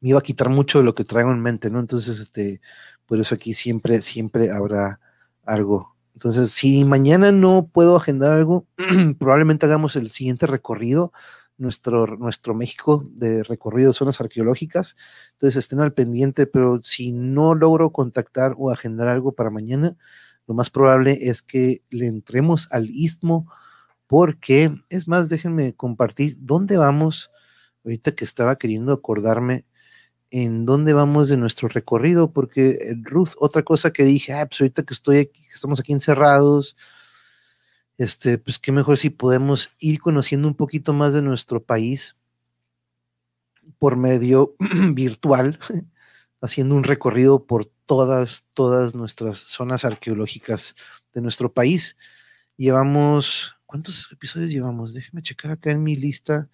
[0.00, 1.80] iba a quitar mucho de lo que traigo en mente, ¿no?
[1.80, 2.60] Entonces, este,
[3.06, 5.00] por eso aquí siempre, siempre habrá
[5.44, 8.66] algo entonces, si mañana no puedo agendar algo,
[9.18, 11.12] probablemente hagamos el siguiente recorrido,
[11.58, 14.96] nuestro, nuestro México de recorrido de zonas arqueológicas.
[15.32, 19.96] Entonces, estén al pendiente, pero si no logro contactar o agendar algo para mañana,
[20.46, 23.50] lo más probable es que le entremos al istmo,
[24.06, 27.30] porque, es más, déjenme compartir dónde vamos
[27.84, 29.64] ahorita que estaba queriendo acordarme
[30.30, 34.62] en dónde vamos de nuestro recorrido, porque eh, Ruth, otra cosa que dije, ah, pues
[34.62, 36.76] ahorita que estoy aquí, que estamos aquí encerrados,
[37.98, 42.16] este, pues qué mejor si podemos ir conociendo un poquito más de nuestro país
[43.78, 44.54] por medio
[44.94, 45.58] virtual,
[46.40, 50.74] haciendo un recorrido por todas, todas nuestras zonas arqueológicas
[51.12, 51.96] de nuestro país.
[52.56, 54.94] Llevamos, ¿cuántos episodios llevamos?
[54.94, 56.48] Déjeme checar acá en mi lista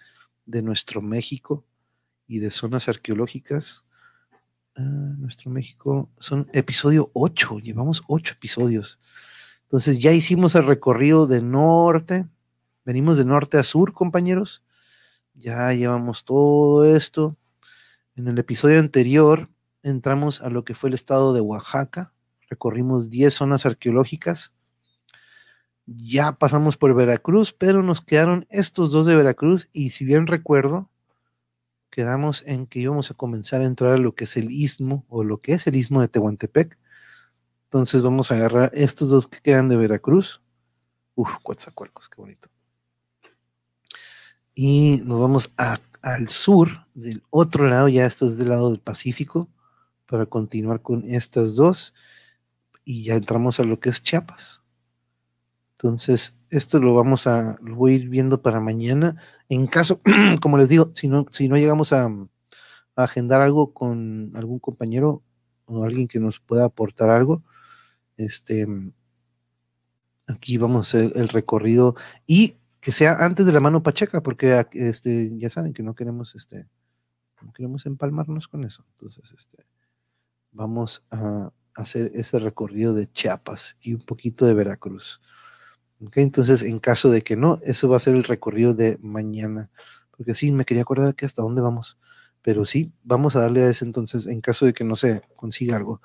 [0.47, 1.65] de nuestro México
[2.27, 3.85] y de zonas arqueológicas.
[4.77, 8.99] Ah, nuestro México son episodio 8, llevamos 8 episodios.
[9.69, 12.27] Entonces ya hicimos el recorrido de norte,
[12.87, 14.63] venimos de norte a sur, compañeros.
[15.35, 17.37] Ya llevamos todo esto.
[18.17, 19.51] En el episodio anterior
[19.83, 22.15] entramos a lo que fue el estado de Oaxaca,
[22.49, 24.55] recorrimos 10 zonas arqueológicas.
[25.85, 30.89] Ya pasamos por Veracruz, pero nos quedaron estos dos de Veracruz y si bien recuerdo,
[31.91, 35.25] quedamos en que íbamos a comenzar a entrar a lo que es el istmo o
[35.25, 36.79] lo que es el istmo de Tehuantepec
[37.69, 40.41] entonces vamos a agarrar estos dos que quedan de Veracruz.
[41.15, 42.49] Uf, Coatzacoalcos, qué bonito.
[44.55, 45.53] Y nos vamos
[46.01, 49.51] al sur, del otro lado, ya esto es del lado del Pacífico,
[50.07, 51.93] para continuar con estas dos.
[52.87, 54.63] Y ya entramos a lo que es Chiapas.
[55.73, 59.21] Entonces, esto lo vamos a, lo voy a ir viendo para mañana.
[59.51, 60.01] En caso,
[60.41, 65.23] como les digo, si no, si no llegamos a, a agendar algo con algún compañero
[65.67, 67.43] o alguien que nos pueda aportar algo,
[68.19, 68.67] este,
[70.27, 71.97] aquí vamos a hacer el recorrido
[72.27, 76.35] y que sea antes de la mano pacheca, porque este, ya saben que no queremos,
[76.35, 76.69] este,
[77.43, 78.85] no queremos empalmarnos con eso.
[78.93, 79.65] Entonces, este,
[80.53, 85.21] vamos a hacer ese recorrido de Chiapas y un poquito de Veracruz.
[86.01, 89.71] Okay, entonces, en caso de que no, eso va a ser el recorrido de mañana.
[90.17, 91.99] Porque sí, me quería acordar que hasta dónde vamos.
[92.43, 95.77] Pero sí, vamos a darle a ese entonces, en caso de que no se consiga
[95.77, 96.01] algo.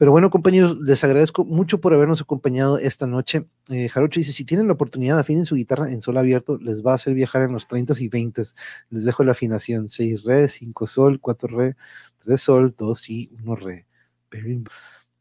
[0.00, 3.46] Pero bueno, compañeros, les agradezco mucho por habernos acompañado esta noche.
[3.68, 6.92] Eh, Jarocho dice, si tienen la oportunidad, afinen su guitarra en sol abierto, les va
[6.92, 8.42] a hacer viajar en los 30 y 20.
[8.88, 11.76] Les dejo la afinación, 6 re, 5 sol, 4 re,
[12.24, 13.86] 3 sol, 2 y 1 re.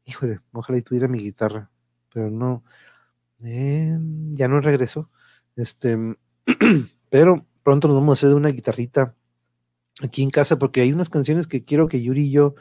[0.06, 1.70] híjole, ojalá y tuviera mi guitarra,
[2.14, 2.64] pero no,
[3.44, 3.98] eh,
[4.32, 5.10] ya no regreso.
[5.58, 5.98] Este,
[7.10, 9.14] pero pronto nos vamos a hacer una guitarrita
[10.02, 12.56] aquí en casa porque hay unas canciones que quiero que Yuri y yo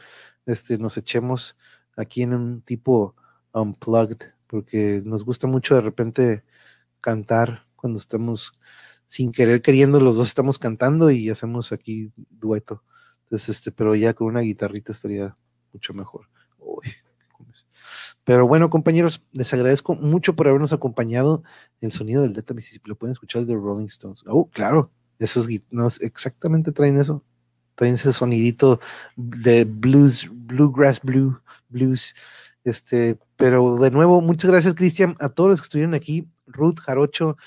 [0.45, 1.57] este, nos echemos
[1.95, 3.15] aquí en un tipo
[3.53, 6.43] unplugged, porque nos gusta mucho de repente
[7.01, 8.53] cantar cuando estamos
[9.05, 12.83] sin querer queriendo, los dos estamos cantando y hacemos aquí dueto.
[13.23, 15.35] Entonces, este, pero ya con una guitarrita estaría
[15.73, 16.29] mucho mejor.
[18.23, 21.43] pero bueno, compañeros, les agradezco mucho por habernos acompañado.
[21.81, 24.23] El sonido del Delta Mississippi lo pueden escuchar de Rolling Stones.
[24.27, 27.23] Oh, claro, esos no, exactamente traen eso
[27.87, 28.79] ese sonidito
[29.15, 31.39] de blues, bluegrass blue,
[31.69, 32.13] blues.
[32.63, 37.37] Este, pero de nuevo, muchas gracias, Cristian, a todos los que estuvieron aquí, Ruth, Jarocho,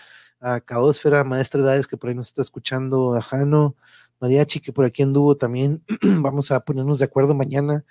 [0.40, 3.76] a Caosfera, Maestra Edades, que por ahí nos está escuchando, a Jano,
[4.20, 5.84] Mariachi, que por aquí anduvo también.
[6.02, 7.84] Vamos a ponernos de acuerdo mañana.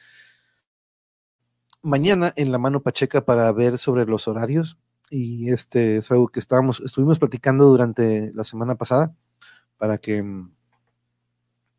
[1.84, 4.78] Mañana en la mano Pacheca para ver sobre los horarios.
[5.10, 9.14] Y este es algo que estábamos, estuvimos platicando durante la semana pasada
[9.82, 10.22] para que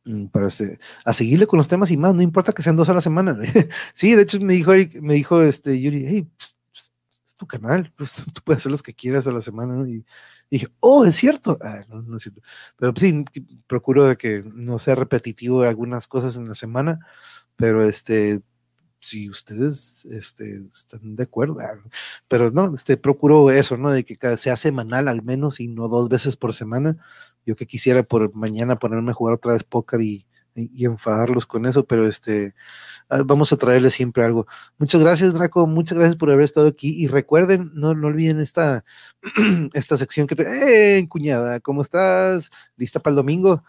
[0.05, 2.89] Mm, para este, a seguirle con los temas y más, no importa que sean dos
[2.89, 3.39] a la semana.
[3.95, 6.93] sí, de hecho me dijo, me dijo este Yuri, hey, pues, pues,
[7.25, 10.05] es tu canal, pues tú puedes hacer los que quieras a la semana, Y,
[10.51, 11.59] dije, oh, es cierto.
[11.63, 12.43] Ah, no es cierto.
[12.77, 13.25] Pero pues, sí,
[13.67, 16.99] procuro de que no sea repetitivo algunas cosas en la semana,
[17.57, 18.43] pero este,
[19.03, 21.79] si ustedes este, están de acuerdo, ah,
[22.29, 23.91] pero no, este, procuro eso, ¿no?
[23.91, 26.97] De que sea semanal al menos y no dos veces por semana.
[27.45, 31.67] Yo que quisiera por mañana ponerme a jugar otra vez póker y, y enfadarlos con
[31.67, 32.55] eso, pero este,
[33.09, 34.47] ah, vamos a traerles siempre algo.
[34.79, 38.85] Muchas gracias, Draco, muchas gracias por haber estado aquí y recuerden, no, no olviden esta,
[39.75, 41.61] esta sección que te, ¡eh, cuñada!
[41.61, 42.51] ¿Cómo estás?
[42.77, 43.63] ¿Lista para el domingo?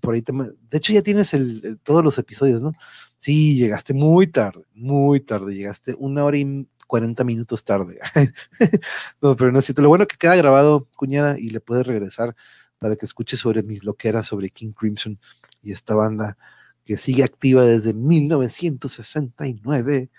[0.00, 2.72] por ahí de hecho ya tienes el, todos los episodios, ¿no?
[3.18, 7.98] Sí, llegaste muy tarde, muy tarde, llegaste una hora y 40 minutos tarde.
[9.20, 9.82] no, pero no es cierto.
[9.82, 12.36] Lo bueno que queda grabado, cuñada, y le puedes regresar
[12.78, 15.18] para que escuche sobre mis loqueras sobre King Crimson
[15.62, 16.36] y esta banda
[16.84, 20.10] que sigue activa desde 1969,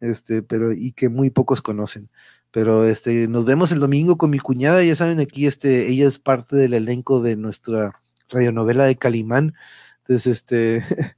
[0.00, 2.10] este, pero y que muy pocos conocen.
[2.52, 6.18] Pero este, nos vemos el domingo con mi cuñada, ya saben, aquí este, ella es
[6.18, 9.54] parte del elenco de nuestra radionovela de Calimán.
[9.98, 10.84] Entonces, este,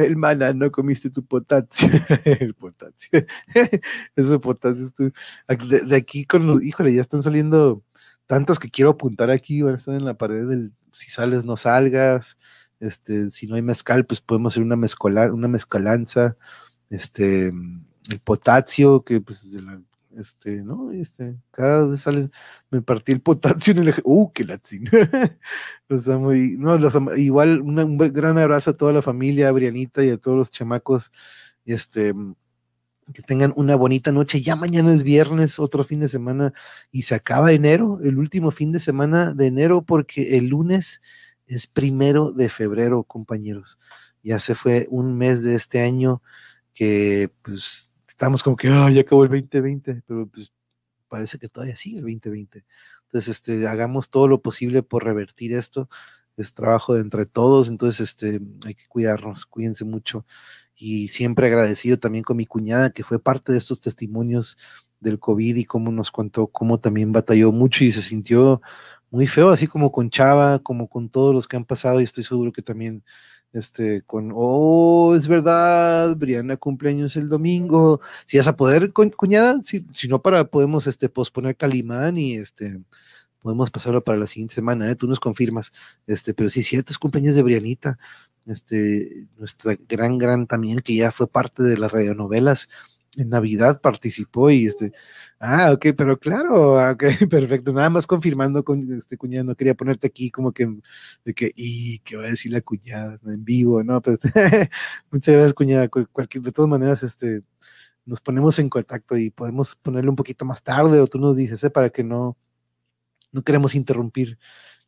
[0.00, 1.88] el mana, no comiste tu potasio.
[2.24, 3.24] el potasio.
[4.16, 4.90] Ese potasio.
[5.68, 7.82] De, de, aquí con los, híjole, ya están saliendo
[8.26, 11.56] tantas que quiero apuntar aquí, van a estar en la pared del, si sales, no
[11.56, 12.38] salgas,
[12.78, 16.36] este, si no hay mezcal, pues podemos hacer una, mezcola, una mezcalanza,
[16.90, 19.56] este, el potasio, que pues
[20.16, 20.90] este, ¿no?
[20.90, 22.30] Este, cada vez sale,
[22.70, 24.84] me partí el potasio en el uh, qué latín.
[25.88, 30.04] los amo y, no, los igual un gran abrazo a toda la familia, a Brianita
[30.04, 31.10] y a todos los chamacos,
[31.64, 32.14] este,
[33.12, 34.42] que tengan una bonita noche.
[34.42, 36.52] Ya mañana es viernes, otro fin de semana,
[36.90, 41.00] y se acaba enero, el último fin de semana de enero, porque el lunes
[41.46, 43.78] es primero de febrero, compañeros.
[44.22, 46.22] Ya se fue un mes de este año
[46.74, 47.89] que pues
[48.20, 50.52] estamos como que, ya acabó el 2020, pero pues
[51.08, 52.66] parece que todavía sigue el 2020.
[53.06, 55.88] Entonces, este, hagamos todo lo posible por revertir esto.
[56.36, 60.26] Es trabajo de entre todos, entonces este, hay que cuidarnos, cuídense mucho.
[60.76, 64.58] Y siempre agradecido también con mi cuñada, que fue parte de estos testimonios
[65.00, 68.60] del COVID y cómo nos contó cómo también batalló mucho y se sintió
[69.08, 72.24] muy feo, así como con Chava, como con todos los que han pasado, y estoy
[72.24, 73.02] seguro que también
[73.52, 79.86] este, con, oh, es verdad, Briana cumpleaños el domingo, si vas a poder, cuñada, si,
[79.94, 82.80] si, no para, podemos, este, posponer Calimán y, este,
[83.40, 84.96] podemos pasarlo para la siguiente semana, ¿eh?
[84.96, 85.72] tú nos confirmas,
[86.06, 87.98] este, pero sí, cierto, es cumpleaños de Brianita,
[88.46, 92.68] este, nuestra gran, gran también, que ya fue parte de las radionovelas,
[93.16, 94.92] en Navidad participó y este,
[95.40, 99.74] ah, ok, pero claro, ah, ok, perfecto, nada más confirmando con este cuñado, no quería
[99.74, 100.66] ponerte aquí como que,
[101.24, 104.00] de que, y qué va a decir la cuñada en vivo, ¿no?
[104.00, 104.20] Pues,
[105.10, 107.42] muchas gracias, cuñada, cualquier, de todas maneras, este,
[108.04, 111.62] nos ponemos en contacto y podemos ponerle un poquito más tarde o tú nos dices,
[111.64, 111.70] ¿eh?
[111.70, 112.36] Para que no,
[113.32, 114.38] no queremos interrumpir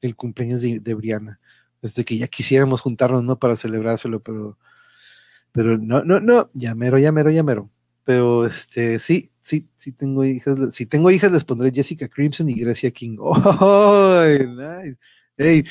[0.00, 1.40] el cumpleaños de, de Briana,
[1.82, 3.38] desde que ya quisiéramos juntarnos, ¿no?
[3.38, 4.58] Para celebrárselo, pero,
[5.52, 7.70] pero no, no, no, ya mero, ya mero, ya mero
[8.04, 10.74] pero este, sí, sí, sí tengo hijas.
[10.74, 13.16] Si tengo hijas, les pondré Jessica Crimson y Gracia King.
[13.20, 14.22] ¡Oh!
[14.24, 14.98] Nice.
[15.36, 15.64] Hey,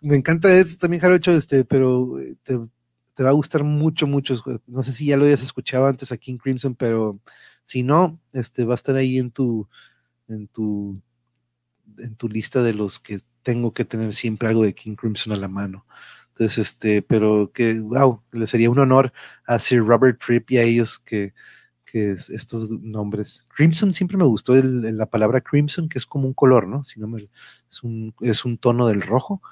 [0.00, 2.58] me encanta esto también, Jarocho, este, pero eh, te,
[3.14, 4.36] te, va a gustar mucho, mucho.
[4.66, 7.20] No sé si ya lo hayas escuchado antes a King Crimson, pero
[7.64, 9.68] si no, este, va a estar ahí en tu,
[10.28, 11.00] en tu,
[11.98, 15.36] en tu lista de los que tengo que tener siempre algo de King Crimson a
[15.36, 15.84] la mano.
[16.40, 19.12] Entonces, este, pero que, wow, le sería un honor
[19.44, 21.34] a Sir Robert Fripp y a ellos que,
[21.84, 23.44] que estos nombres.
[23.54, 26.82] Crimson siempre me gustó la palabra crimson, que es como un color, ¿no?
[26.86, 29.42] Si no me, es, un, es un tono del rojo.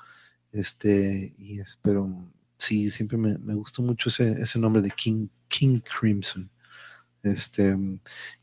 [0.50, 2.10] Este, y es, pero
[2.56, 6.50] sí, siempre me, me gustó mucho ese, ese, nombre de King, King Crimson.
[7.22, 7.76] Este,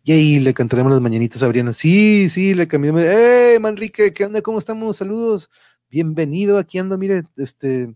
[0.04, 1.74] y ahí le cantaremos las mañanitas a Briana.
[1.74, 3.02] Sí, sí, le cambiamos.
[3.04, 4.14] ¡Hey, Manrique!
[4.14, 4.44] ¿Qué onda?
[4.44, 4.98] ¿Cómo estamos?
[4.98, 5.50] Saludos.
[5.90, 6.60] Bienvenido.
[6.60, 7.96] Aquí ando, mire, este,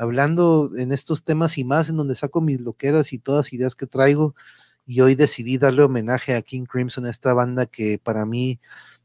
[0.00, 3.86] hablando en estos temas y más, en donde saco mis loqueras y todas ideas que
[3.86, 4.34] traigo.
[4.86, 8.58] Y hoy decidí darle homenaje a King Crimson, esta banda que para mí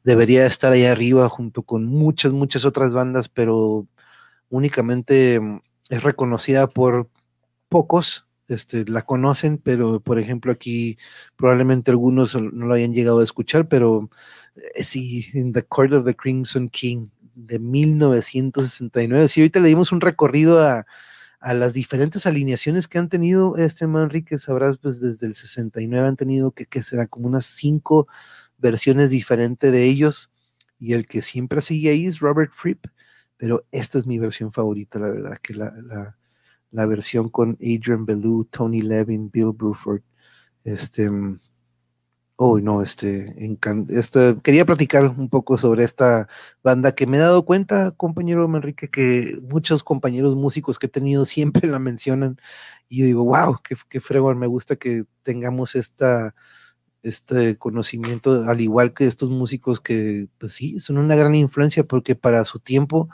[0.06, 3.86] debería estar ahí arriba junto con muchas, muchas otras bandas, pero
[4.50, 5.60] únicamente mm,
[5.90, 7.10] es reconocida por
[7.68, 10.98] pocos, este, la conocen, pero por ejemplo aquí
[11.36, 14.10] probablemente algunos no lo hayan llegado a escuchar, pero
[14.56, 19.28] eh, sí, in the Court of the Crimson King, de 1969.
[19.28, 20.86] Si ahorita le dimos un recorrido a,
[21.42, 26.50] las diferentes alineaciones que han tenido este Manrique, sabrás, pues desde el 69 han tenido
[26.52, 28.08] que, que como unas cinco
[28.58, 30.32] versiones diferentes de ellos,
[30.80, 32.86] y el que siempre sigue ahí es Robert Fripp,
[33.38, 36.18] pero esta es mi versión favorita, la verdad, que la, la,
[36.72, 40.02] la versión con Adrian Belew, Tony Levin, Bill Bruford,
[40.64, 41.12] este,
[42.38, 43.34] Oh, no, este,
[43.90, 46.28] este, quería platicar un poco sobre esta
[46.64, 51.26] banda que me he dado cuenta, compañero Enrique, que muchos compañeros músicos que he tenido
[51.26, 52.38] siempre la mencionan
[52.90, 56.36] y yo digo, wow, qué, qué fregón, me gusta que tengamos esta,
[57.04, 62.16] este conocimiento, al igual que estos músicos que, pues sí, son una gran influencia porque
[62.16, 63.10] para su tiempo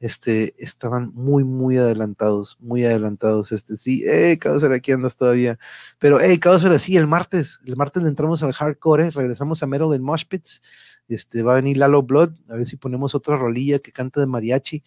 [0.00, 3.52] este, estaban muy, muy adelantados, muy adelantados.
[3.52, 5.58] Este, sí, eh, Caosera, aquí andas todavía.
[5.98, 10.02] Pero, hey, Caosera, sí, el martes, el martes entramos al hardcore, regresamos a Meryl en
[10.02, 10.62] Moshpits.
[11.08, 14.26] Este, va a venir Lalo Blood, a ver si ponemos otra rolilla que canta de
[14.26, 14.84] mariachi.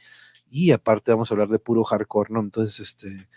[0.49, 2.39] Y aparte vamos a hablar de puro hardcore, ¿no?
[2.39, 3.29] Entonces, este,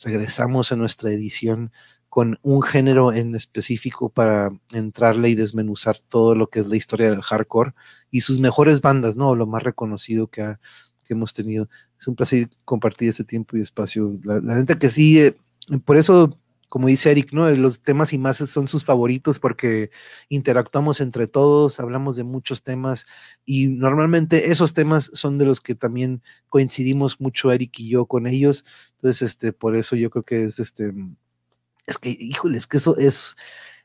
[0.00, 1.72] regresamos a nuestra edición
[2.08, 7.08] con un género en específico para entrarle y desmenuzar todo lo que es la historia
[7.08, 7.72] del hardcore
[8.10, 9.36] y sus mejores bandas, ¿no?
[9.36, 10.60] Lo más reconocido que ha
[11.14, 11.68] hemos tenido.
[11.98, 14.18] Es un placer compartir este tiempo y espacio.
[14.24, 15.36] La, gente que sí, eh,
[15.84, 16.38] por eso,
[16.68, 17.50] como dice Eric, ¿no?
[17.50, 19.90] Los temas y más son sus favoritos porque
[20.28, 23.06] interactuamos entre todos, hablamos de muchos temas
[23.44, 28.26] y normalmente esos temas son de los que también coincidimos mucho Eric y yo con
[28.26, 28.64] ellos.
[28.96, 30.92] Entonces, este, por eso yo creo que es este,
[31.86, 33.36] es que, híjole, es que eso es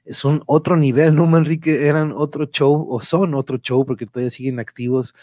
[0.06, 1.88] es un otro nivel, ¿no, Manrique?
[1.88, 5.16] Eran otro show, o son otro show, porque todavía siguen activos,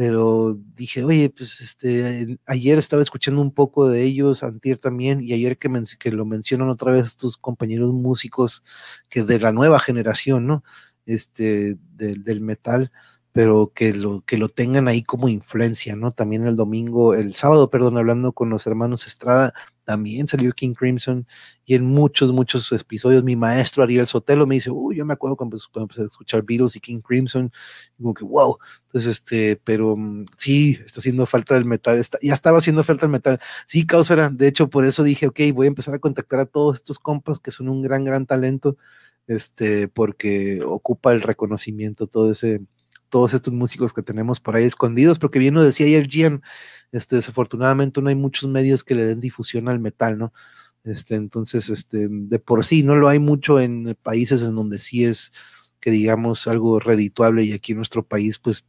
[0.00, 5.34] pero dije, oye, pues este, ayer estaba escuchando un poco de ellos, antier también, y
[5.34, 5.68] ayer que,
[5.98, 8.64] que lo mencionan otra vez estos compañeros músicos
[9.10, 10.64] que de la nueva generación, ¿no?
[11.04, 12.90] Este, del metal,
[13.32, 16.10] pero que lo, que lo tengan ahí como influencia, ¿no?
[16.10, 19.54] También el domingo, el sábado, perdón, hablando con los hermanos Estrada,
[19.84, 21.26] también salió King Crimson
[21.64, 25.36] y en muchos, muchos episodios mi maestro Ariel Sotelo me dice, uy, yo me acuerdo
[25.36, 27.52] cuando, empecé a escuchar Beatles y King Crimson,
[27.96, 32.32] como que, wow, entonces, este, pero mm, sí, está haciendo falta el metal, está, ya
[32.32, 35.68] estaba haciendo falta el metal, sí, causa, de hecho, por eso dije, ok, voy a
[35.68, 38.76] empezar a contactar a todos estos compas que son un gran, gran talento,
[39.28, 42.62] este, porque ocupa el reconocimiento, todo ese
[43.10, 46.42] todos estos músicos que tenemos por ahí escondidos, porque bien lo decía ayer Gian,
[46.92, 50.32] este, desafortunadamente no hay muchos medios que le den difusión al metal, ¿no?
[50.84, 55.04] Este, entonces, este, de por sí no lo hay mucho en países en donde sí
[55.04, 55.32] es,
[55.80, 58.64] que digamos, algo redituable y aquí en nuestro país, pues,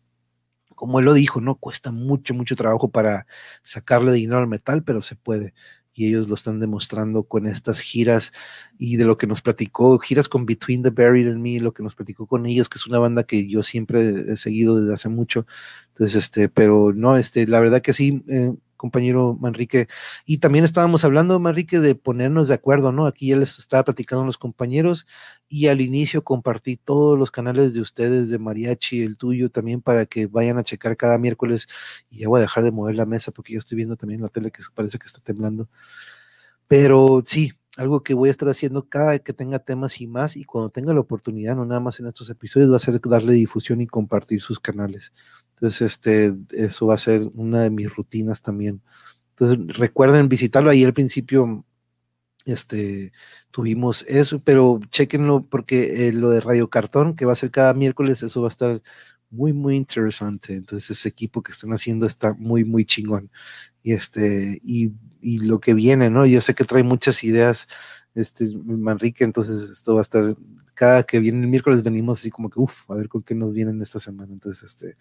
[0.75, 1.55] como él lo dijo, ¿no?
[1.55, 3.27] Cuesta mucho, mucho trabajo para
[3.63, 5.53] sacarle dinero al metal, pero se puede
[6.01, 8.31] y ellos lo están demostrando con estas giras
[8.79, 11.83] y de lo que nos platicó, giras con Between the Buried and Me, lo que
[11.83, 15.09] nos platicó con ellos, que es una banda que yo siempre he seguido desde hace
[15.09, 15.45] mucho.
[15.89, 18.51] Entonces, este, pero no, este, la verdad que sí, eh,
[18.81, 19.87] compañero Manrique.
[20.25, 23.05] Y también estábamos hablando, Manrique, de ponernos de acuerdo, ¿no?
[23.05, 25.05] Aquí ya les estaba platicando los compañeros
[25.47, 30.07] y al inicio compartí todos los canales de ustedes, de Mariachi, el tuyo también, para
[30.07, 31.67] que vayan a checar cada miércoles.
[32.09, 34.27] Y ya voy a dejar de mover la mesa porque ya estoy viendo también la
[34.27, 35.69] tele que parece que está temblando.
[36.67, 40.35] Pero sí, algo que voy a estar haciendo cada vez que tenga temas y más,
[40.35, 43.33] y cuando tenga la oportunidad, no nada más en estos episodios, va a ser darle
[43.33, 45.13] difusión y compartir sus canales.
[45.55, 48.81] Entonces, este, eso va a ser una de mis rutinas también.
[49.29, 50.69] Entonces, recuerden visitarlo.
[50.69, 51.65] Ahí al principio,
[52.45, 53.13] este,
[53.51, 57.73] tuvimos eso, pero chequenlo porque eh, lo de Radio Cartón, que va a ser cada
[57.73, 58.81] miércoles, eso va a estar
[59.31, 60.55] muy, muy interesante.
[60.55, 63.31] Entonces, ese equipo que están haciendo está muy, muy chingón.
[63.83, 66.25] Y este, y, y lo que viene, ¿no?
[66.25, 67.67] Yo sé que trae muchas ideas,
[68.15, 70.35] este, Manrique, entonces esto va a estar,
[70.73, 73.53] cada que viene el miércoles venimos así como que, uff, a ver con qué nos
[73.53, 74.33] vienen esta semana.
[74.33, 74.97] Entonces, este,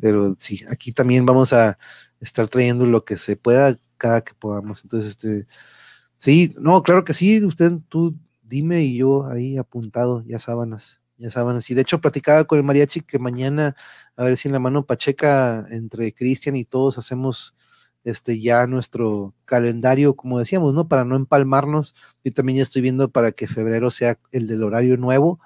[0.00, 1.78] pero sí, aquí también vamos a
[2.20, 4.84] estar trayendo lo que se pueda cada que podamos.
[4.84, 5.46] Entonces, este,
[6.18, 11.30] sí, no, claro que sí, usted, tú dime y yo ahí apuntado, ya sábanas ya
[11.30, 13.76] saben, y de hecho platicaba con el mariachi que mañana,
[14.16, 17.54] a ver si en la mano pacheca entre Cristian y todos hacemos
[18.04, 20.88] este ya nuestro calendario, como decíamos, ¿no?
[20.88, 21.94] Para no empalmarnos.
[22.24, 25.40] Yo también ya estoy viendo para que febrero sea el del horario nuevo.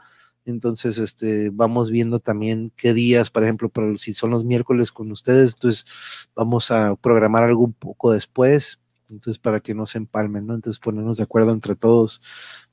[0.45, 5.11] Entonces, este, vamos viendo también qué días, por ejemplo, para si son los miércoles con
[5.13, 5.87] ustedes, entonces
[6.35, 10.55] vamos a programar algo un poco después, entonces para que no se empalmen, ¿no?
[10.55, 12.21] Entonces ponernos de acuerdo entre todos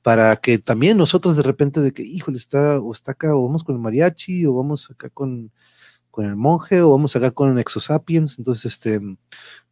[0.02, 3.64] para que también nosotros de repente de que, híjole, está o está acá, o vamos
[3.64, 5.52] con el mariachi, o vamos acá con,
[6.10, 9.00] con el monje, o vamos acá con el Exosapiens, entonces, este,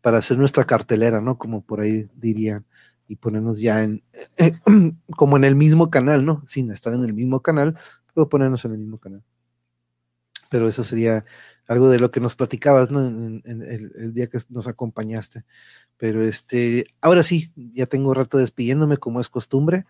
[0.00, 1.38] para hacer nuestra cartelera, ¿no?
[1.38, 2.66] Como por ahí dirían,
[3.08, 4.02] y ponernos ya en,
[5.16, 6.42] como en el mismo canal, ¿no?
[6.46, 7.78] Sin estar en el mismo canal,
[8.14, 9.22] pero ponernos en el mismo canal.
[10.48, 11.24] Pero eso sería
[11.66, 13.04] algo de lo que nos platicabas, ¿no?
[13.04, 15.44] En, el, día que nos acompañaste.
[15.96, 19.84] Pero este, ahora sí, ya tengo rato despidiéndome como es costumbre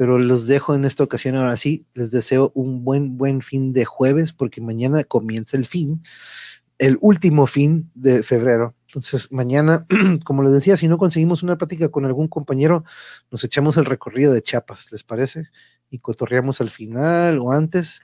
[0.00, 1.36] pero los dejo en esta ocasión.
[1.36, 6.02] Ahora sí, les deseo un buen, buen fin de jueves, porque mañana comienza el fin,
[6.78, 8.74] el último fin de febrero.
[8.86, 9.86] Entonces, mañana,
[10.24, 12.82] como les decía, si no conseguimos una plática con algún compañero,
[13.30, 15.50] nos echamos el recorrido de Chiapas, ¿les parece?
[15.90, 18.00] Y cotorreamos al final o antes,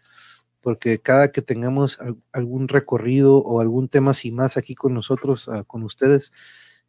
[0.66, 2.00] porque cada que tengamos
[2.32, 6.32] algún recorrido o algún tema sin más aquí con nosotros, uh, con ustedes,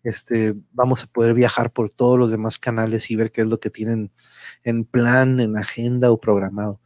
[0.01, 3.59] este, vamos a poder viajar por todos los demás canales y ver qué es lo
[3.59, 4.09] que tienen
[4.63, 6.81] en plan, en agenda o programado.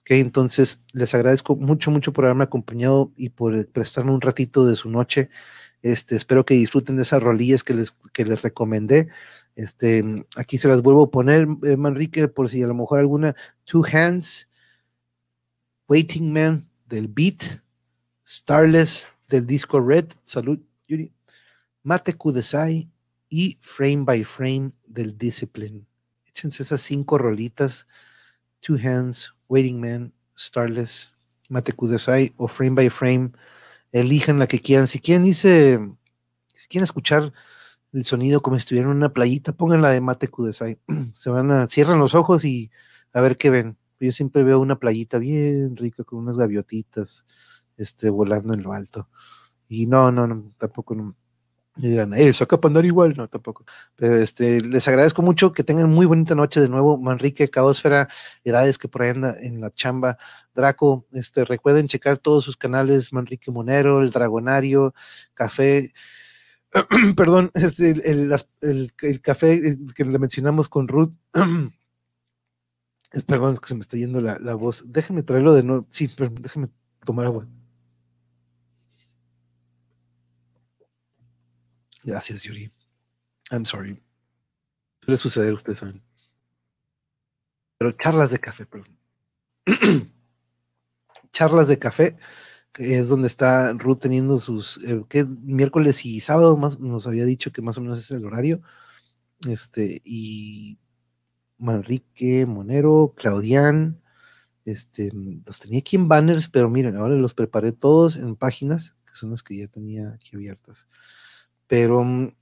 [0.00, 4.76] Ok, entonces les agradezco mucho, mucho por haberme acompañado y por prestarme un ratito de
[4.76, 5.28] su noche.
[5.82, 9.08] Este, espero que disfruten de esas rolillas que les, que les recomendé.
[9.56, 13.36] Este, aquí se las vuelvo a poner, eh, Manrique, por si a lo mejor alguna.
[13.64, 14.47] Two Hands,
[15.88, 17.62] Waiting Man del Beat,
[18.26, 20.12] Starless del disco Red.
[20.22, 21.10] Salud, Yuri.
[21.82, 22.90] Mate Kudesai
[23.30, 25.86] y Frame by Frame del Discipline.
[26.26, 27.86] Échense esas cinco rolitas,
[28.60, 31.14] Two Hands, Waiting Man, Starless,
[31.48, 33.32] Mate Kudesai o Frame by Frame.
[33.90, 34.86] Elijan la que quieran.
[34.88, 35.46] Si quieren si
[36.68, 37.32] quieren escuchar
[37.94, 40.78] el sonido como si estuvieran en una playita, pónganla de Mate Kudesai.
[41.14, 42.70] Se van a, cierran los ojos y
[43.14, 43.78] a ver qué ven.
[44.00, 47.24] Yo siempre veo una playita bien rica con unas gaviotitas
[47.78, 49.08] este, volando en lo alto.
[49.68, 51.14] Y no, no, no tampoco no
[51.76, 53.64] Y digan, eh, saca para andar igual, no, tampoco.
[53.96, 56.98] Pero este, les agradezco mucho que tengan muy bonita noche de nuevo.
[56.98, 58.08] Manrique, Caosfera,
[58.44, 60.18] Edades que por ahí anda en la chamba.
[60.54, 64.94] Draco, este, recuerden checar todos sus canales, Manrique Monero, El Dragonario,
[65.34, 65.92] Café.
[67.16, 71.12] Perdón, este, el, el, café que le mencionamos con Ruth.
[73.12, 74.92] es, perdón, es que se me está yendo la, la voz.
[74.92, 75.86] Déjenme traerlo de nuevo.
[75.90, 76.68] Sí, pero déjenme
[77.04, 77.46] tomar agua.
[82.04, 82.72] Gracias, Yuri.
[83.50, 84.02] I'm sorry.
[85.02, 86.02] Suele suceder, ustedes saben.
[87.78, 88.98] Pero charlas de café, perdón.
[91.32, 92.18] charlas de café,
[92.72, 95.04] que es donde está Ruth teniendo sus, eh,
[95.42, 98.60] miércoles y sábado, más, nos había dicho que más o menos es el horario.
[99.48, 100.78] Este, y
[101.58, 104.00] Manrique, Monero, Claudian,
[104.64, 105.10] este,
[105.46, 109.30] los tenía aquí en banners, pero miren, ahora los preparé todos en páginas, que son
[109.30, 110.88] las que ya tenía aquí abiertas.
[111.66, 112.32] Pero mm,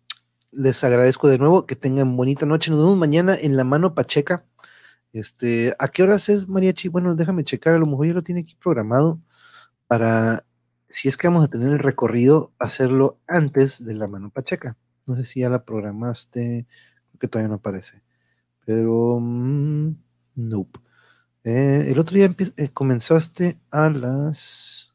[0.53, 2.71] les agradezco de nuevo, que tengan bonita noche.
[2.71, 4.45] Nos vemos mañana en la mano Pacheca.
[5.13, 6.89] Este, ¿a qué horas es Mariachi?
[6.89, 9.21] Bueno, déjame checar, a lo mejor ya lo tiene aquí programado
[9.87, 10.45] para,
[10.89, 14.77] si es que vamos a tener el recorrido, hacerlo antes de la mano Pacheca.
[15.07, 16.67] No sé si ya la programaste,
[17.21, 18.03] que todavía no aparece.
[18.67, 19.97] Pero, mm,
[20.35, 20.81] nope.
[21.45, 24.93] Eh, el otro día eh, comenzaste a las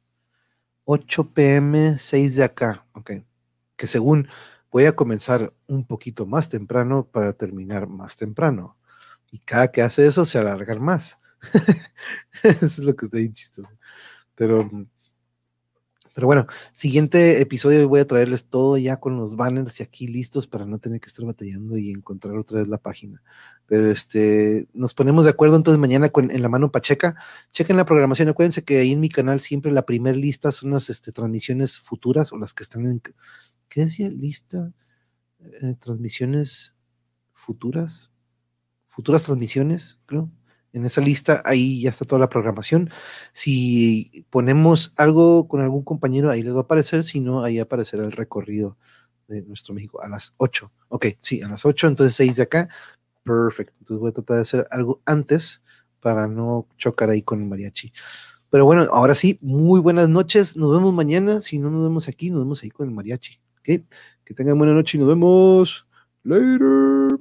[0.85, 2.85] 8 pm, 6 de acá.
[2.93, 3.11] Ok
[3.81, 4.27] que según
[4.72, 8.77] voy a comenzar un poquito más temprano para terminar más temprano.
[9.31, 11.18] Y cada que hace eso se alarga más.
[12.43, 13.69] es lo que está bien chistoso.
[14.35, 14.69] Pero,
[16.14, 16.45] pero bueno,
[16.76, 20.77] siguiente episodio voy a traerles todo ya con los banners y aquí listos para no
[20.77, 23.23] tener que estar batallando y encontrar otra vez la página.
[23.72, 27.15] Pero este, nos ponemos de acuerdo entonces mañana en la mano Pacheca.
[27.53, 28.27] Chequen la programación.
[28.27, 32.34] Acuérdense que ahí en mi canal siempre la primera lista son las este, transmisiones futuras
[32.34, 33.02] o las que están en
[33.69, 34.10] ¿qué decía?
[34.10, 34.73] Lista,
[35.39, 36.76] eh, transmisiones
[37.34, 38.11] futuras,
[38.89, 40.30] futuras transmisiones, creo.
[40.73, 42.89] En esa lista ahí ya está toda la programación.
[43.31, 48.03] Si ponemos algo con algún compañero, ahí les va a aparecer, si no, ahí aparecerá
[48.03, 48.77] el recorrido
[49.30, 50.69] de nuestro México a las 8.
[50.89, 52.69] Ok, sí, a las 8, entonces 6 de acá.
[53.23, 53.76] Perfecto.
[53.80, 55.61] Entonces voy a tratar de hacer algo antes
[55.99, 57.93] para no chocar ahí con el mariachi.
[58.49, 60.57] Pero bueno, ahora sí, muy buenas noches.
[60.57, 61.39] Nos vemos mañana.
[61.41, 63.39] Si no nos vemos aquí, nos vemos ahí con el mariachi.
[63.64, 63.85] Que
[64.35, 65.88] tengan buena noche y nos vemos.
[66.23, 67.19] Later.